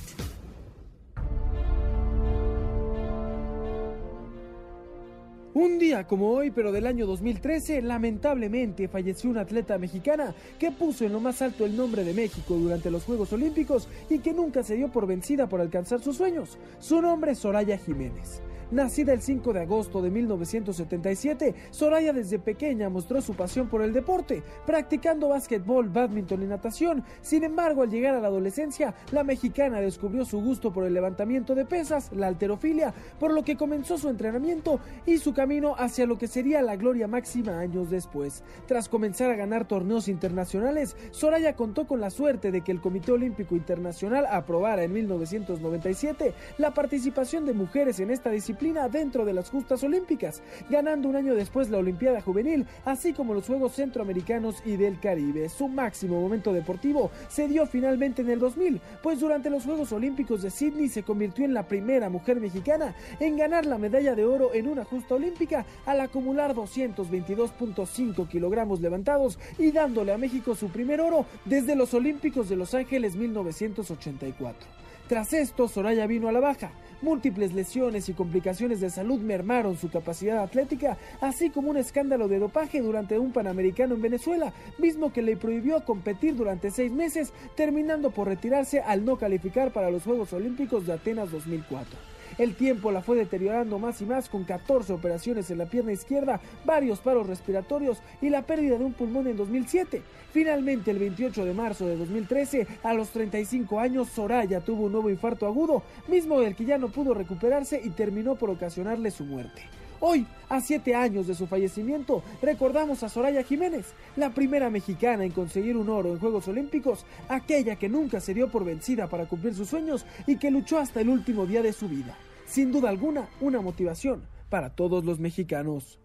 Un 5.55 5.79
día 5.79 6.05
como 6.05 6.29
hoy, 6.29 6.51
pero 6.51 6.71
del 6.71 6.85
año 6.85 7.07
2013, 7.07 7.81
lamentablemente 7.81 8.87
falleció 8.87 9.31
una 9.31 9.41
atleta 9.41 9.79
mexicana 9.79 10.35
que 10.59 10.71
puso 10.71 11.05
en 11.05 11.13
lo 11.13 11.19
más 11.19 11.41
alto 11.41 11.65
el 11.65 11.75
nombre 11.75 12.03
de 12.03 12.13
México 12.13 12.53
durante 12.53 12.91
los 12.91 13.03
Juegos 13.03 13.33
Olímpicos 13.33 13.87
y 14.11 14.19
que 14.19 14.31
nunca 14.31 14.61
se 14.61 14.75
dio 14.75 14.89
por 14.89 15.07
vencida 15.07 15.49
por 15.49 15.59
alcanzar 15.59 15.99
sus 15.99 16.17
sueños. 16.17 16.59
Su 16.79 17.01
nombre 17.01 17.31
es 17.31 17.39
Soraya 17.39 17.79
Jiménez. 17.79 18.43
Nacida 18.69 19.13
el 19.13 19.21
5 19.21 19.53
de 19.53 19.61
agosto 19.61 20.01
de 20.01 20.11
1977, 20.11 21.55
Soraya 21.71 22.11
desde 22.11 22.37
pequeña 22.37 22.89
mostró 22.89 23.21
su 23.21 23.33
pasión 23.33 23.69
por 23.69 23.81
el 23.81 23.93
deporte, 23.93 24.43
practicando 24.65 25.29
básquetbol, 25.29 25.87
badminton 25.87 26.43
y 26.43 26.47
natación. 26.47 27.05
Sin 27.21 27.45
embargo, 27.45 27.83
al 27.83 27.89
llegar 27.89 28.15
a 28.15 28.19
la 28.19 28.27
adolescencia, 28.27 28.93
la 29.11 29.23
mexicana 29.23 29.79
descubrió 29.79 30.25
su 30.25 30.41
gusto 30.41 30.73
por 30.73 30.83
el 30.83 30.93
levantamiento 30.93 31.55
de 31.55 31.63
pesas, 31.65 32.11
la 32.11 32.27
alterofilia, 32.27 32.93
por 33.21 33.31
lo 33.33 33.43
que 33.43 33.55
comenzó 33.55 33.97
su 33.97 34.09
entrenamiento 34.09 34.81
y 35.05 35.19
su 35.19 35.33
camino 35.33 35.75
hacia 35.77 36.05
lo 36.05 36.17
que 36.17 36.27
sería 36.27 36.61
la 36.61 36.75
gloria 36.75 37.07
máxima 37.07 37.59
años 37.59 37.89
después. 37.89 38.43
Tras 38.65 38.89
comenzar 38.89 39.31
a 39.31 39.35
ganar 39.35 39.65
torneos 39.65 40.09
internacionales, 40.09 40.97
Soraya 41.11 41.55
contó 41.55 41.87
con 41.87 42.01
la 42.01 42.09
suerte 42.09 42.51
de 42.51 42.61
que 42.61 42.73
el 42.73 42.81
Comité 42.81 43.13
Olímpico 43.13 43.55
Internacional 43.55 44.25
aprobara 44.29 44.83
en 44.83 44.91
1997 44.91 46.33
la 46.57 46.73
participación 46.73 47.45
de 47.45 47.53
mujeres 47.53 48.01
en 48.01 48.11
esta 48.11 48.29
disciplina 48.29 48.56
dentro 48.91 49.23
de 49.23 49.33
las 49.33 49.49
justas 49.49 49.83
olímpicas, 49.83 50.41
ganando 50.69 51.07
un 51.07 51.15
año 51.15 51.35
después 51.35 51.69
la 51.69 51.77
Olimpiada 51.77 52.21
Juvenil, 52.21 52.65
así 52.85 53.13
como 53.13 53.33
los 53.33 53.45
Juegos 53.45 53.73
Centroamericanos 53.75 54.63
y 54.65 54.77
del 54.77 54.99
Caribe. 54.99 55.47
Su 55.47 55.67
máximo 55.67 56.19
momento 56.19 56.51
deportivo 56.51 57.11
se 57.29 57.47
dio 57.47 57.67
finalmente 57.67 58.23
en 58.23 58.31
el 58.31 58.39
2000, 58.39 58.81
pues 59.03 59.19
durante 59.19 59.51
los 59.51 59.63
Juegos 59.63 59.91
Olímpicos 59.91 60.41
de 60.41 60.49
Sydney 60.49 60.89
se 60.89 61.03
convirtió 61.03 61.45
en 61.45 61.53
la 61.53 61.67
primera 61.67 62.09
mujer 62.09 62.39
mexicana 62.39 62.95
en 63.19 63.37
ganar 63.37 63.65
la 63.65 63.77
medalla 63.77 64.15
de 64.15 64.25
oro 64.25 64.53
en 64.53 64.67
una 64.67 64.83
justa 64.83 65.15
olímpica 65.15 65.65
al 65.85 66.01
acumular 66.01 66.55
222.5 66.55 68.27
kilogramos 68.27 68.81
levantados 68.81 69.37
y 69.59 69.71
dándole 69.71 70.13
a 70.13 70.17
México 70.17 70.55
su 70.55 70.69
primer 70.69 70.99
oro 70.99 71.25
desde 71.45 71.75
los 71.75 71.93
Olímpicos 71.93 72.49
de 72.49 72.55
Los 72.55 72.73
Ángeles 72.73 73.15
1984. 73.15 74.86
Tras 75.07 75.31
esto, 75.31 75.69
Soraya 75.69 76.05
vino 76.05 76.27
a 76.27 76.33
la 76.33 76.41
baja. 76.41 76.71
Múltiples 77.01 77.53
lesiones 77.53 78.09
y 78.09 78.13
complicaciones 78.13 78.81
de 78.81 78.89
salud 78.89 79.21
mermaron 79.21 79.77
su 79.77 79.89
capacidad 79.89 80.39
atlética, 80.39 80.97
así 81.21 81.49
como 81.49 81.69
un 81.69 81.77
escándalo 81.77 82.27
de 82.27 82.39
dopaje 82.39 82.81
durante 82.81 83.17
un 83.17 83.31
Panamericano 83.31 83.95
en 83.95 84.01
Venezuela, 84.01 84.51
mismo 84.79 85.13
que 85.13 85.21
le 85.21 85.37
prohibió 85.37 85.85
competir 85.85 86.35
durante 86.35 86.71
seis 86.71 86.91
meses, 86.91 87.31
terminando 87.55 88.11
por 88.11 88.27
retirarse 88.27 88.81
al 88.81 89.05
no 89.05 89.15
calificar 89.15 89.71
para 89.71 89.91
los 89.91 90.03
Juegos 90.03 90.33
Olímpicos 90.33 90.85
de 90.85 90.93
Atenas 90.93 91.31
2004. 91.31 92.16
El 92.37 92.55
tiempo 92.55 92.91
la 92.91 93.01
fue 93.01 93.17
deteriorando 93.17 93.79
más 93.79 94.01
y 94.01 94.05
más 94.05 94.29
con 94.29 94.43
14 94.43 94.93
operaciones 94.93 95.49
en 95.49 95.57
la 95.57 95.65
pierna 95.65 95.91
izquierda, 95.91 96.39
varios 96.65 96.99
paros 96.99 97.25
respiratorios 97.25 97.97
y 98.21 98.29
la 98.29 98.43
pérdida 98.43 98.77
de 98.77 98.85
un 98.85 98.93
pulmón 98.93 99.27
en 99.27 99.37
2007. 99.37 100.03
Finalmente, 100.31 100.91
el 100.91 100.99
28 100.99 101.45
de 101.45 101.53
marzo 101.53 101.87
de 101.87 101.97
2013, 101.97 102.67
a 102.83 102.93
los 102.93 103.09
35 103.09 103.79
años, 103.79 104.09
Soraya 104.09 104.61
tuvo 104.61 104.85
un 104.85 104.91
nuevo 104.91 105.09
infarto 105.09 105.47
agudo, 105.47 105.81
mismo 106.07 106.39
del 106.39 106.55
que 106.55 106.65
ya 106.65 106.77
no 106.77 106.89
pudo 106.89 107.13
recuperarse 107.13 107.81
y 107.83 107.89
terminó 107.89 108.35
por 108.35 108.51
ocasionarle 108.51 109.09
su 109.09 109.25
muerte. 109.25 109.63
Hoy, 109.99 110.27
a 110.49 110.61
siete 110.61 110.95
años 110.95 111.27
de 111.27 111.35
su 111.35 111.47
fallecimiento, 111.47 112.23
recordamos 112.41 113.03
a 113.03 113.09
Soraya 113.09 113.43
Jiménez, 113.43 113.87
la 114.15 114.29
primera 114.29 114.69
mexicana 114.69 115.25
en 115.25 115.31
conseguir 115.31 115.75
un 115.77 115.89
oro 115.89 116.11
en 116.11 116.19
Juegos 116.19 116.47
Olímpicos, 116.47 117.05
aquella 117.29 117.75
que 117.75 117.89
nunca 117.89 118.19
se 118.19 118.33
dio 118.33 118.49
por 118.49 118.63
vencida 118.63 119.07
para 119.07 119.25
cumplir 119.25 119.55
sus 119.55 119.69
sueños 119.69 120.05
y 120.25 120.37
que 120.37 120.51
luchó 120.51 120.79
hasta 120.79 121.01
el 121.01 121.09
último 121.09 121.45
día 121.45 121.61
de 121.61 121.73
su 121.73 121.87
vida. 121.87 122.17
sin 122.47 122.71
duda 122.71 122.89
alguna 122.89 123.27
una 123.41 123.61
motivación 123.61 124.23
para 124.49 124.69
todos 124.69 125.03
los 125.03 125.19
mexicanos. 125.19 125.99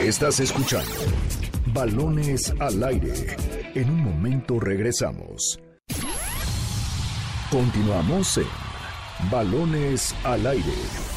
Estás 0.00 0.40
escuchando 0.40 0.90
Balones 1.72 2.52
al 2.58 2.82
aire. 2.82 3.12
En 3.74 3.90
un 3.90 4.02
momento 4.02 4.58
regresamos. 4.58 5.60
Continuamos 7.50 8.38
en 8.38 9.30
Balones 9.30 10.14
al 10.24 10.46
aire. 10.46 11.13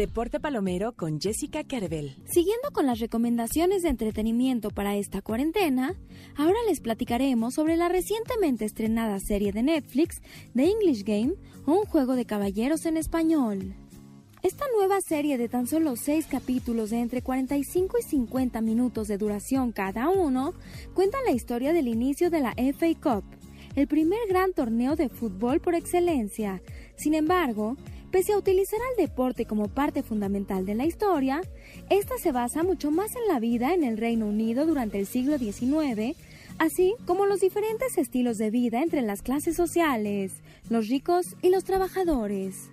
Deporte 0.00 0.40
Palomero 0.40 0.92
con 0.92 1.20
Jessica 1.20 1.62
Carvel. 1.62 2.16
Siguiendo 2.24 2.70
con 2.72 2.86
las 2.86 3.00
recomendaciones 3.00 3.82
de 3.82 3.90
entretenimiento 3.90 4.70
para 4.70 4.96
esta 4.96 5.20
cuarentena, 5.20 5.94
ahora 6.36 6.56
les 6.70 6.80
platicaremos 6.80 7.52
sobre 7.52 7.76
la 7.76 7.90
recientemente 7.90 8.64
estrenada 8.64 9.20
serie 9.20 9.52
de 9.52 9.62
Netflix 9.62 10.22
The 10.56 10.70
English 10.70 11.04
Game 11.04 11.34
un 11.66 11.84
juego 11.84 12.14
de 12.14 12.24
caballeros 12.24 12.86
en 12.86 12.96
español. 12.96 13.74
Esta 14.42 14.64
nueva 14.74 15.02
serie 15.02 15.36
de 15.36 15.50
tan 15.50 15.66
solo 15.66 15.96
6 15.96 16.28
capítulos 16.30 16.88
de 16.88 17.00
entre 17.00 17.20
45 17.20 17.98
y 17.98 18.02
50 18.02 18.62
minutos 18.62 19.06
de 19.06 19.18
duración 19.18 19.70
cada 19.70 20.08
uno 20.08 20.54
cuenta 20.94 21.18
la 21.26 21.32
historia 21.32 21.74
del 21.74 21.88
inicio 21.88 22.30
de 22.30 22.40
la 22.40 22.54
FA 22.54 22.94
Cup, 23.02 23.24
el 23.76 23.86
primer 23.86 24.20
gran 24.30 24.54
torneo 24.54 24.96
de 24.96 25.10
fútbol 25.10 25.60
por 25.60 25.74
excelencia. 25.74 26.62
Sin 26.96 27.12
embargo, 27.12 27.76
pese 28.10 28.32
a 28.32 28.38
utilizar 28.38 28.78
al 28.90 29.06
deporte 29.06 29.46
como 29.46 29.68
parte 29.68 30.02
fundamental 30.02 30.66
de 30.66 30.74
la 30.74 30.86
historia, 30.86 31.40
esta 31.88 32.18
se 32.18 32.32
basa 32.32 32.62
mucho 32.62 32.90
más 32.90 33.14
en 33.16 33.28
la 33.32 33.40
vida 33.40 33.72
en 33.74 33.84
el 33.84 33.96
Reino 33.96 34.26
Unido 34.26 34.66
durante 34.66 34.98
el 34.98 35.06
siglo 35.06 35.38
XIX, 35.38 36.16
así 36.58 36.94
como 37.06 37.26
los 37.26 37.40
diferentes 37.40 37.96
estilos 37.98 38.36
de 38.38 38.50
vida 38.50 38.82
entre 38.82 39.02
las 39.02 39.22
clases 39.22 39.56
sociales, 39.56 40.32
los 40.68 40.88
ricos 40.88 41.36
y 41.42 41.50
los 41.50 41.64
trabajadores. 41.64 42.70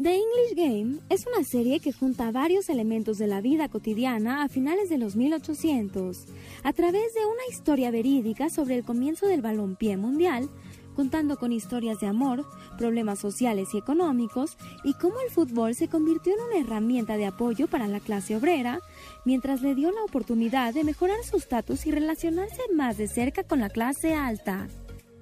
The 0.00 0.16
English 0.16 0.56
Game 0.56 1.00
es 1.10 1.26
una 1.26 1.44
serie 1.44 1.78
que 1.78 1.92
junta 1.92 2.32
varios 2.32 2.68
elementos 2.70 3.18
de 3.18 3.26
la 3.26 3.40
vida 3.40 3.68
cotidiana 3.68 4.42
a 4.42 4.48
finales 4.48 4.88
de 4.88 4.98
los 4.98 5.16
1800, 5.16 6.24
a 6.64 6.72
través 6.72 7.14
de 7.14 7.20
una 7.26 7.46
historia 7.50 7.90
verídica 7.90 8.48
sobre 8.48 8.74
el 8.74 8.84
comienzo 8.84 9.26
del 9.26 9.42
balompié 9.42 9.96
mundial, 9.96 10.48
contando 10.94 11.36
con 11.36 11.52
historias 11.52 12.00
de 12.00 12.06
amor, 12.06 12.44
problemas 12.78 13.18
sociales 13.18 13.68
y 13.74 13.78
económicos, 13.78 14.56
y 14.84 14.94
cómo 14.94 15.20
el 15.20 15.30
fútbol 15.30 15.74
se 15.74 15.88
convirtió 15.88 16.32
en 16.34 16.40
una 16.40 16.58
herramienta 16.58 17.16
de 17.16 17.26
apoyo 17.26 17.68
para 17.68 17.88
la 17.88 18.00
clase 18.00 18.36
obrera, 18.36 18.80
mientras 19.24 19.62
le 19.62 19.74
dio 19.74 19.90
la 19.90 20.04
oportunidad 20.04 20.74
de 20.74 20.84
mejorar 20.84 21.22
su 21.24 21.36
estatus 21.36 21.86
y 21.86 21.90
relacionarse 21.90 22.62
más 22.74 22.96
de 22.98 23.08
cerca 23.08 23.44
con 23.44 23.60
la 23.60 23.70
clase 23.70 24.14
alta. 24.14 24.68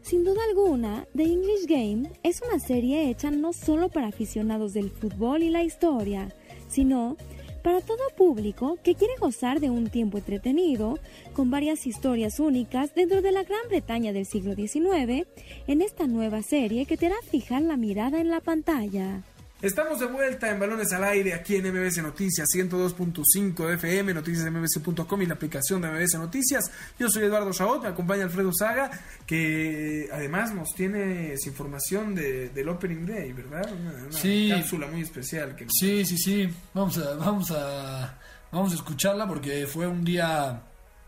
Sin 0.03 0.25
duda 0.25 0.41
alguna, 0.49 1.07
The 1.15 1.25
English 1.25 1.67
Game 1.67 2.11
es 2.23 2.41
una 2.41 2.59
serie 2.59 3.11
hecha 3.11 3.31
no 3.31 3.53
solo 3.53 3.91
para 3.91 4.09
aficionados 4.09 4.73
del 4.73 4.91
fútbol 4.91 5.43
y 5.43 5.51
la 5.51 5.63
historia, 5.63 6.35
sino 6.69 7.17
para 7.63 7.81
todo 7.81 7.99
público 8.17 8.79
que 8.83 8.95
quiere 8.95 9.15
gozar 9.19 9.61
de 9.61 9.71
un 9.71 9.89
tiempo 9.89 10.19
entretenido, 10.19 10.99
con 11.33 11.51
varias 11.51 11.87
historias 11.87 12.41
únicas 12.41 12.95
dentro 12.95 13.23
de 13.23 13.33
la 13.33 13.43
Gran 13.43 13.69
Bretaña 13.69 14.13
del 14.13 14.27
siglo 14.27 14.55
XIX, 14.55 15.27
en 15.67 15.83
esta 15.83 16.07
nueva 16.07 16.43
serie 16.43 16.87
que 16.87 16.97
te 16.97 17.07
hará 17.07 17.17
fijar 17.31 17.63
la 17.63 17.77
mirada 17.77 18.21
en 18.21 18.31
la 18.31 18.41
pantalla. 18.41 19.23
Estamos 19.63 20.01
de 20.01 20.07
vuelta 20.07 20.49
en 20.51 20.59
Balones 20.59 20.91
al 20.93 21.05
Aire 21.05 21.35
aquí 21.35 21.57
en 21.57 21.71
MBS 21.71 21.99
Noticias 22.03 22.49
102.5 22.55 23.75
FM, 23.75 24.15
noticiasmbs.com 24.15 25.21
y 25.23 25.27
la 25.27 25.35
aplicación 25.35 25.83
de 25.83 25.91
MBS 25.91 26.15
Noticias. 26.15 26.71
Yo 26.99 27.11
soy 27.11 27.25
Eduardo 27.25 27.53
Chabot, 27.53 27.83
me 27.83 27.89
acompaña 27.89 28.25
Alfredo 28.25 28.53
Saga, 28.55 28.91
que 29.27 30.09
además 30.13 30.55
nos 30.55 30.71
tiene 30.75 31.35
información 31.45 32.15
de, 32.15 32.49
del 32.49 32.71
Opening 32.71 33.05
Day, 33.05 33.33
¿verdad? 33.35 33.71
Una, 33.71 33.93
una 34.05 34.13
Sí. 34.13 34.49
cápsula 34.51 34.87
muy 34.87 35.03
especial. 35.03 35.55
Que 35.55 35.67
Sí, 35.69 36.07
sí, 36.07 36.17
sí. 36.17 36.49
Vamos 36.73 36.97
a, 36.97 37.15
vamos 37.17 37.51
a, 37.51 38.19
vamos 38.51 38.73
a 38.73 38.77
escucharla 38.77 39.29
porque 39.29 39.67
fue 39.67 39.87
un 39.87 40.03
día 40.07 40.63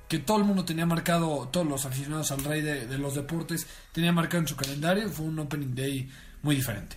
que 0.08 0.18
todo 0.18 0.36
el 0.36 0.44
mundo 0.44 0.62
tenía 0.66 0.84
marcado, 0.84 1.48
todos 1.50 1.66
los 1.66 1.86
aficionados 1.86 2.30
al 2.32 2.44
rey 2.44 2.60
de, 2.60 2.86
de 2.86 2.98
los 2.98 3.14
deportes 3.14 3.66
tenían 3.92 4.14
marcado 4.14 4.42
en 4.42 4.48
su 4.48 4.56
calendario. 4.56 5.08
Fue 5.08 5.24
un 5.24 5.38
opening 5.38 5.74
day 5.74 6.10
muy 6.42 6.56
diferente. 6.56 6.96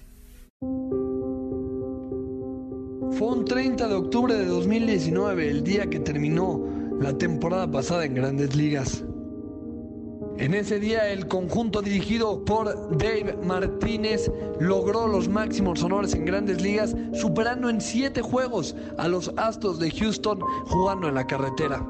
Fue 3.17 3.29
un 3.29 3.45
30 3.45 3.87
de 3.87 3.95
octubre 3.95 4.33
de 4.33 4.45
2019, 4.45 5.49
el 5.49 5.63
día 5.63 5.89
que 5.89 6.01
terminó 6.01 6.61
la 6.99 7.17
temporada 7.17 7.65
pasada 7.71 8.03
en 8.03 8.13
Grandes 8.13 8.57
Ligas. 8.57 9.05
En 10.37 10.53
ese 10.53 10.81
día 10.81 11.09
el 11.09 11.25
conjunto 11.29 11.81
dirigido 11.81 12.43
por 12.43 12.97
Dave 12.97 13.37
Martínez 13.41 14.29
logró 14.59 15.07
los 15.07 15.29
máximos 15.29 15.81
honores 15.81 16.13
en 16.13 16.25
grandes 16.25 16.61
ligas, 16.61 16.93
superando 17.13 17.69
en 17.69 17.79
siete 17.79 18.21
juegos 18.21 18.75
a 18.97 19.07
los 19.07 19.31
Astros 19.37 19.79
de 19.79 19.91
Houston 19.91 20.41
jugando 20.65 21.07
en 21.07 21.15
la 21.15 21.25
carretera. 21.25 21.87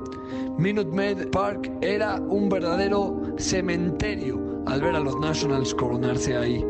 Minute 0.60 0.92
Maid 0.92 1.30
Park 1.32 1.72
era 1.82 2.22
un 2.22 2.50
verdadero 2.50 3.20
cementerio 3.38 4.64
al 4.68 4.80
ver 4.80 4.96
a 4.96 5.00
los 5.00 5.20
Nationals 5.20 5.74
coronarse 5.74 6.38
ahí. 6.38 6.64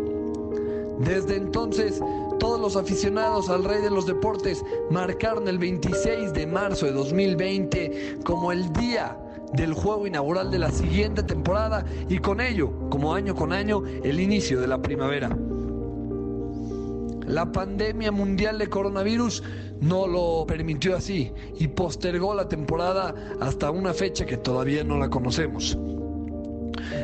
Desde 1.00 1.36
entonces, 1.36 2.02
todos 2.40 2.60
los 2.60 2.76
aficionados 2.76 3.50
al 3.50 3.64
rey 3.64 3.82
de 3.82 3.90
los 3.90 4.06
deportes 4.06 4.64
marcaron 4.90 5.48
el 5.48 5.58
26 5.58 6.34
de 6.34 6.48
marzo 6.48 6.86
de 6.86 6.92
2020 6.92 8.20
como 8.24 8.52
el 8.52 8.72
día 8.74 9.18
del 9.54 9.74
juego 9.74 10.08
inaugural 10.08 10.52
de 10.52 10.60
la 10.60 10.72
siguiente 10.72 11.24
temporada 11.24 11.86
y 12.10 12.18
con 12.20 12.42
ello, 12.42 12.72
como 12.90 13.14
año 13.14 13.36
con 13.36 13.54
año, 13.54 13.84
el 14.04 14.20
inicio 14.20 14.60
de 14.60 14.68
la 14.68 14.82
primavera. 14.82 15.36
La 17.26 17.52
pandemia 17.52 18.12
mundial 18.12 18.60
de 18.60 18.68
coronavirus 18.68 19.44
no 19.82 20.08
lo 20.08 20.46
permitió 20.46 20.96
así 20.96 21.32
y 21.58 21.68
postergó 21.68 22.36
la 22.36 22.48
temporada 22.48 23.16
hasta 23.40 23.72
una 23.72 23.94
fecha 23.94 24.26
que 24.26 24.38
todavía 24.38 24.84
no 24.84 24.98
la 24.98 25.10
conocemos. 25.10 25.78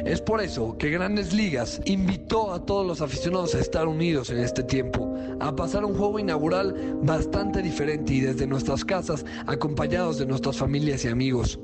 Es 0.05 0.21
por 0.21 0.41
eso 0.41 0.77
que 0.77 0.89
Grandes 0.89 1.33
Ligas 1.33 1.81
invitó 1.85 2.53
a 2.53 2.65
todos 2.65 2.85
los 2.85 3.01
aficionados 3.01 3.55
a 3.55 3.59
estar 3.59 3.87
unidos 3.87 4.29
en 4.29 4.39
este 4.39 4.63
tiempo, 4.63 5.15
a 5.39 5.55
pasar 5.55 5.85
un 5.85 5.95
juego 5.95 6.19
inaugural 6.19 6.97
bastante 7.01 7.61
diferente 7.61 8.13
y 8.13 8.21
desde 8.21 8.47
nuestras 8.47 8.85
casas, 8.85 9.25
acompañados 9.47 10.17
de 10.17 10.25
nuestras 10.25 10.57
familias 10.57 11.05
y 11.05 11.07
amigos. 11.07 11.59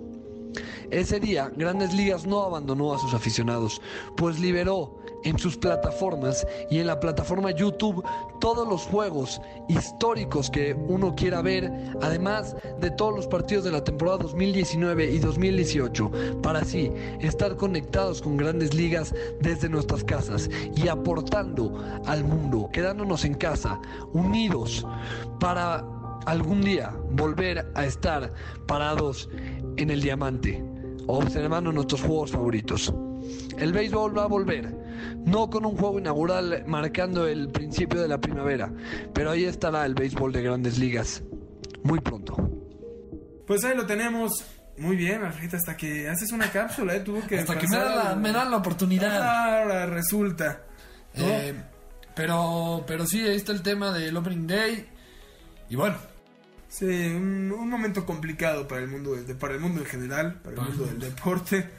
Ese 0.89 1.19
día, 1.19 1.51
Grandes 1.55 1.93
Ligas 1.93 2.25
no 2.25 2.43
abandonó 2.43 2.93
a 2.93 2.99
sus 2.99 3.13
aficionados, 3.13 3.81
pues 4.15 4.39
liberó 4.39 4.99
en 5.27 5.37
sus 5.37 5.57
plataformas 5.57 6.47
y 6.69 6.79
en 6.79 6.87
la 6.87 6.99
plataforma 6.99 7.51
YouTube 7.51 8.03
todos 8.39 8.67
los 8.67 8.83
juegos 8.83 9.41
históricos 9.67 10.49
que 10.49 10.73
uno 10.73 11.15
quiera 11.15 11.41
ver, 11.41 11.71
además 12.01 12.55
de 12.79 12.91
todos 12.91 13.13
los 13.13 13.27
partidos 13.27 13.65
de 13.65 13.71
la 13.71 13.83
temporada 13.83 14.19
2019 14.19 15.11
y 15.11 15.19
2018, 15.19 16.11
para 16.41 16.59
así 16.59 16.91
estar 17.19 17.57
conectados 17.57 18.21
con 18.21 18.37
Grandes 18.37 18.73
Ligas 18.73 19.13
desde 19.41 19.67
nuestras 19.67 20.03
casas 20.03 20.49
y 20.75 20.87
aportando 20.87 21.83
al 22.05 22.23
mundo, 22.23 22.69
quedándonos 22.71 23.25
en 23.25 23.33
casa, 23.33 23.79
unidos, 24.13 24.85
para 25.39 25.83
algún 26.25 26.61
día 26.61 26.93
volver 27.11 27.69
a 27.75 27.85
estar 27.85 28.33
parados 28.65 29.29
en 29.75 29.89
el 29.89 30.01
diamante, 30.01 30.63
observando 31.07 31.71
nuestros 31.71 32.01
juegos 32.01 32.31
favoritos. 32.31 32.93
El 33.57 33.73
béisbol 33.73 34.17
va 34.17 34.23
a 34.23 34.27
volver, 34.27 34.73
no 35.25 35.49
con 35.49 35.65
un 35.65 35.75
juego 35.77 35.99
inaugural 35.99 36.63
marcando 36.67 37.27
el 37.27 37.49
principio 37.49 38.01
de 38.01 38.07
la 38.07 38.19
primavera, 38.19 38.71
pero 39.13 39.31
ahí 39.31 39.45
estará 39.45 39.85
el 39.85 39.93
béisbol 39.95 40.31
de 40.31 40.43
grandes 40.43 40.77
ligas, 40.77 41.23
muy 41.83 41.99
pronto. 41.99 42.35
Pues 43.45 43.63
ahí 43.63 43.75
lo 43.75 43.85
tenemos. 43.85 44.43
Muy 44.77 44.95
bien, 44.95 45.23
Alfredita, 45.23 45.57
hasta 45.57 45.75
que 45.75 46.07
haces 46.07 46.31
una 46.31 46.51
cápsula, 46.51 46.95
¿eh? 46.95 46.99
Tuvo 46.99 47.25
que 47.25 47.39
Hasta 47.39 47.57
que 47.57 47.67
me 47.67 47.77
dan 47.77 47.95
la, 47.95 48.09
algo. 48.09 48.21
me 48.21 48.31
dan 48.31 48.51
la 48.51 48.57
oportunidad. 48.57 49.57
Ahora 49.61 49.85
resulta. 49.87 50.61
¿no? 51.15 51.25
Eh, 51.25 51.55
pero, 52.13 52.83
pero 52.85 53.07
sí, 53.07 53.21
ahí 53.21 53.35
está 53.35 53.53
el 53.53 53.63
tema 53.63 53.91
del 53.91 54.15
opening 54.15 54.45
day. 54.45 54.85
Y 55.69 55.75
bueno, 55.75 55.95
Sí, 56.69 56.85
un, 56.85 57.51
un 57.51 57.69
momento 57.69 58.05
complicado 58.05 58.67
para 58.67 58.81
el 58.81 58.87
mundo 58.87 59.15
para 59.39 59.53
el 59.53 59.59
mundo 59.59 59.79
en 59.81 59.85
general, 59.87 60.41
para 60.43 60.57
el 60.57 60.61
mundo 60.61 60.83
el 60.83 60.99
del 60.99 61.15
deporte. 61.15 61.69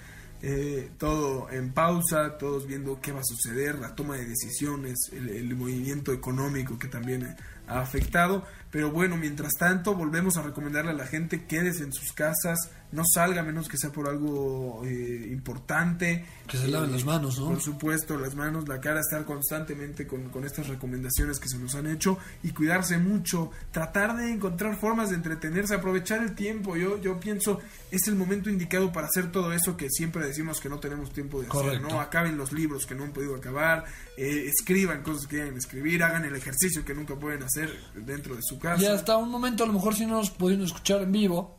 Eh, 0.40 0.90
todo 0.98 1.50
en 1.50 1.72
pausa, 1.72 2.38
todos 2.38 2.66
viendo 2.66 3.00
qué 3.00 3.10
va 3.10 3.20
a 3.20 3.24
suceder, 3.24 3.78
la 3.78 3.96
toma 3.96 4.16
de 4.16 4.24
decisiones, 4.24 5.10
el, 5.12 5.30
el 5.30 5.56
movimiento 5.56 6.12
económico 6.12 6.78
que 6.78 6.86
también 6.86 7.36
ha 7.66 7.80
afectado. 7.80 8.44
Pero 8.70 8.90
bueno, 8.90 9.16
mientras 9.16 9.54
tanto, 9.58 9.94
volvemos 9.94 10.36
a 10.36 10.42
recomendarle 10.42 10.92
a 10.92 10.94
la 10.94 11.06
gente, 11.06 11.46
quédese 11.46 11.82
en 11.82 11.92
sus 11.92 12.12
casas, 12.12 12.70
no 12.92 13.02
salga 13.04 13.42
a 13.42 13.44
menos 13.44 13.68
que 13.68 13.76
sea 13.76 13.90
por 13.90 14.08
algo 14.08 14.82
eh, 14.84 15.28
importante. 15.30 16.24
Que 16.46 16.56
se 16.56 16.68
laven 16.68 16.90
Eh, 16.90 16.92
las 16.94 17.04
manos, 17.04 17.38
¿no? 17.38 17.48
Por 17.48 17.60
supuesto, 17.60 18.16
las 18.18 18.34
manos, 18.34 18.66
la 18.68 18.80
cara, 18.80 19.00
estar 19.00 19.24
constantemente 19.24 20.06
con, 20.06 20.30
con 20.30 20.44
estas 20.44 20.68
recomendaciones 20.68 21.38
que 21.38 21.48
se 21.48 21.58
nos 21.58 21.74
han 21.74 21.86
hecho 21.86 22.18
y 22.42 22.50
cuidarse 22.50 22.98
mucho, 22.98 23.50
tratar 23.70 24.16
de 24.16 24.32
encontrar 24.32 24.78
formas 24.78 25.10
de 25.10 25.16
entretenerse, 25.16 25.74
aprovechar 25.74 26.22
el 26.22 26.34
tiempo. 26.34 26.76
Yo, 26.76 27.00
yo 27.00 27.20
pienso, 27.20 27.60
es 27.90 28.08
el 28.08 28.14
momento 28.16 28.48
indicado 28.50 28.90
para 28.92 29.06
hacer 29.08 29.30
todo 29.30 29.52
eso 29.52 29.76
que 29.76 29.90
siempre 29.90 30.26
decimos 30.26 30.60
que 30.60 30.68
no 30.68 30.78
tenemos 30.78 31.12
tiempo 31.12 31.40
de 31.42 31.48
hacer. 31.48 31.80
¿no? 31.82 32.00
Acaben 32.00 32.36
los 32.38 32.52
libros 32.52 32.86
que 32.86 32.94
no 32.94 33.04
han 33.04 33.12
podido 33.12 33.36
acabar, 33.36 33.84
eh, 34.16 34.46
escriban 34.46 35.02
cosas 35.02 35.26
que 35.26 35.36
quieran 35.36 35.56
escribir, 35.56 36.02
hagan 36.02 36.24
el 36.24 36.34
ejercicio 36.34 36.84
que 36.84 36.94
nunca 36.94 37.14
pueden 37.16 37.42
hacer 37.42 37.70
dentro 37.94 38.34
de 38.34 38.42
su 38.42 38.58
casa. 38.58 38.82
Y 38.82 38.86
hasta 38.86 39.16
un 39.16 39.30
momento, 39.30 39.64
a 39.64 39.66
lo 39.66 39.72
mejor 39.74 39.94
si 39.94 40.06
no 40.06 40.14
nos 40.16 40.30
pudieron 40.30 40.64
escuchar 40.64 41.02
en 41.02 41.12
vivo, 41.12 41.57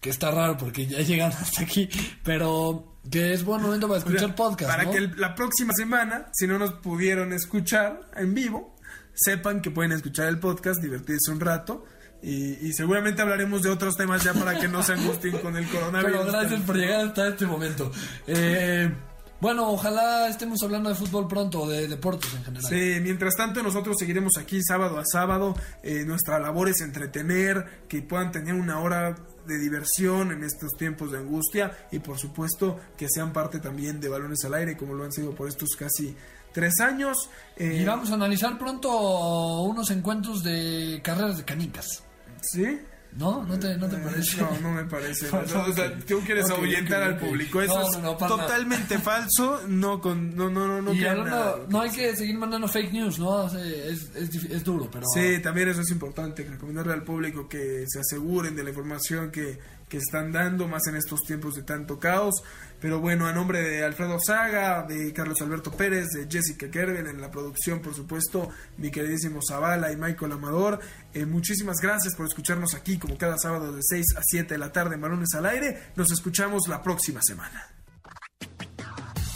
que 0.00 0.10
está 0.10 0.30
raro 0.30 0.56
porque 0.56 0.86
ya 0.86 1.00
llegan 1.00 1.30
hasta 1.38 1.62
aquí, 1.62 1.88
pero 2.24 2.96
que 3.10 3.32
es 3.32 3.44
buen 3.44 3.62
momento 3.62 3.88
para 3.88 3.98
O 3.98 4.02
sea, 4.02 4.10
escuchar 4.12 4.34
podcast, 4.34 4.70
Para 4.70 4.84
¿no? 4.84 4.90
que 4.90 4.98
el- 4.98 5.20
la 5.20 5.34
próxima 5.34 5.72
semana, 5.74 6.26
si 6.32 6.46
no 6.46 6.58
nos 6.58 6.72
pudieron 6.74 7.32
escuchar 7.32 8.00
en 8.16 8.34
vivo, 8.34 8.76
sepan 9.14 9.60
que 9.62 9.70
pueden 9.70 9.92
escuchar 9.92 10.28
el 10.28 10.38
podcast, 10.38 10.80
divertirse 10.82 11.30
un 11.30 11.40
rato. 11.40 11.84
Y, 12.22 12.66
y 12.66 12.72
seguramente 12.74 13.22
hablaremos 13.22 13.62
de 13.62 13.70
otros 13.70 13.96
temas 13.96 14.22
ya 14.22 14.34
para 14.34 14.58
que 14.58 14.68
no 14.68 14.82
se 14.82 14.92
angustien 14.92 15.38
con 15.38 15.56
el 15.56 15.66
coronavirus. 15.68 16.20
Pero 16.20 16.32
gracias 16.32 16.60
por 16.60 16.76
llegar 16.76 17.06
hasta 17.06 17.28
este 17.28 17.46
momento. 17.46 17.90
Eh, 18.26 18.92
bueno, 19.40 19.70
ojalá 19.70 20.28
estemos 20.28 20.62
hablando 20.62 20.90
de 20.90 20.94
fútbol 20.96 21.26
pronto, 21.26 21.66
de 21.66 21.88
deportes 21.88 22.34
en 22.34 22.44
general. 22.44 22.68
Sí, 22.68 23.00
mientras 23.00 23.34
tanto 23.36 23.62
nosotros 23.62 23.96
seguiremos 23.98 24.36
aquí 24.38 24.62
sábado 24.62 24.98
a 24.98 25.02
sábado. 25.06 25.54
Eh, 25.82 26.04
nuestra 26.06 26.38
labor 26.38 26.68
es 26.68 26.82
entretener, 26.82 27.84
que 27.88 28.02
puedan 28.02 28.32
tener 28.32 28.52
una 28.52 28.80
hora 28.80 29.16
de 29.50 29.58
diversión 29.58 30.32
en 30.32 30.44
estos 30.44 30.72
tiempos 30.78 31.12
de 31.12 31.18
angustia 31.18 31.76
y 31.90 31.98
por 31.98 32.18
supuesto 32.18 32.78
que 32.96 33.08
sean 33.08 33.32
parte 33.32 33.58
también 33.58 34.00
de 34.00 34.08
Balones 34.08 34.44
al 34.44 34.54
Aire 34.54 34.76
como 34.76 34.94
lo 34.94 35.04
han 35.04 35.12
sido 35.12 35.34
por 35.34 35.48
estos 35.48 35.70
casi 35.76 36.16
tres 36.52 36.80
años. 36.80 37.28
Eh, 37.56 37.78
Y 37.82 37.84
vamos 37.84 38.10
a 38.10 38.14
analizar 38.14 38.58
pronto 38.58 39.62
unos 39.62 39.90
encuentros 39.90 40.42
de 40.42 41.00
carreras 41.02 41.36
de 41.38 41.44
canicas. 41.44 42.02
¿Sí? 42.42 42.80
¿No? 43.16 43.44
¿No 43.44 43.58
te, 43.58 43.76
no 43.76 43.88
te 43.88 43.96
parece? 43.96 44.40
No, 44.40 44.50
no 44.60 44.72
me 44.72 44.84
parece. 44.84 45.26
O 45.36 45.72
sea, 45.74 45.98
tú 46.06 46.20
quieres 46.24 46.46
Ok, 46.50 46.58
ahuyentar 46.58 47.02
al 47.02 47.18
público. 47.18 47.60
Eso 47.60 48.00
No, 48.00 48.12
es 48.12 48.18
totalmente 48.18 48.98
falso. 49.00 49.62
No, 49.66 50.00
con, 50.00 50.36
no, 50.36 50.48
no, 50.48 50.68
no, 50.68 50.80
no. 50.80 50.92
y 50.94 51.04
hablando, 51.04 51.66
no 51.68 51.80
hay 51.80 51.90
que 51.90 52.14
seguir 52.14 52.38
mandando 52.38 52.68
fake 52.68 52.92
news, 52.92 53.18
¿no? 53.18 53.28
O 53.30 53.48
sea, 53.48 53.64
Es, 53.64 54.14
es, 54.14 54.34
es 54.44 54.64
duro, 54.64 54.88
pero... 54.90 55.04
Sí, 55.12 55.40
también 55.42 55.68
eso 55.68 55.80
es 55.80 55.90
importante, 55.90 56.44
recomendarle 56.44 56.92
al 56.92 57.02
público 57.02 57.48
que 57.48 57.84
se 57.88 57.98
aseguren 58.00 58.54
de 58.54 58.62
la 58.62 58.70
información 58.70 59.30
que, 59.32 59.58
que 59.88 59.96
están 59.96 60.30
dando, 60.30 60.68
más 60.68 60.86
en 60.86 60.94
estos 60.96 61.20
tiempos 61.22 61.56
de 61.56 61.62
tanto 61.64 61.98
caos. 61.98 62.42
Pero 62.80 62.98
bueno, 63.00 63.26
a 63.26 63.32
nombre 63.32 63.62
de 63.62 63.84
Alfredo 63.84 64.18
Saga, 64.18 64.82
de 64.82 65.12
Carlos 65.12 65.40
Alberto 65.42 65.70
Pérez, 65.70 66.08
de 66.08 66.26
Jessica 66.30 66.70
Kerben 66.70 67.06
en 67.06 67.20
la 67.20 67.30
producción, 67.30 67.80
por 67.80 67.94
supuesto, 67.94 68.48
mi 68.78 68.90
queridísimo 68.90 69.40
Zavala 69.46 69.92
y 69.92 69.96
Michael 69.96 70.32
Amador, 70.32 70.80
eh, 71.12 71.26
muchísimas 71.26 71.78
gracias 71.80 72.14
por 72.14 72.26
escucharnos 72.26 72.74
aquí 72.74 72.98
como 72.98 73.18
cada 73.18 73.36
sábado 73.38 73.72
de 73.72 73.82
6 73.82 74.16
a 74.16 74.22
7 74.22 74.54
de 74.54 74.58
la 74.58 74.72
tarde 74.72 74.94
en 74.94 75.00
Balones 75.02 75.34
al 75.34 75.46
Aire. 75.46 75.78
Nos 75.96 76.10
escuchamos 76.10 76.68
la 76.68 76.82
próxima 76.82 77.20
semana. 77.22 77.68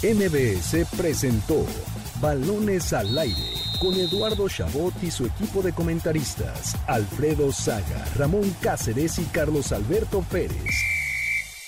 MBS 0.03 0.87
presentó 0.97 1.67
Balones 2.21 2.93
al 2.93 3.17
aire 3.19 3.55
con 3.81 3.95
Eduardo 3.95 4.49
Chabot 4.49 4.95
y 5.03 5.11
su 5.11 5.27
equipo 5.27 5.63
de 5.63 5.73
comentaristas, 5.73 6.77
Alfredo 6.87 7.53
Saga, 7.53 8.05
Ramón 8.17 8.55
Cáceres 8.61 9.19
y 9.19 9.25
Carlos 9.25 9.73
Alberto 9.73 10.23
Pérez. 10.31 10.94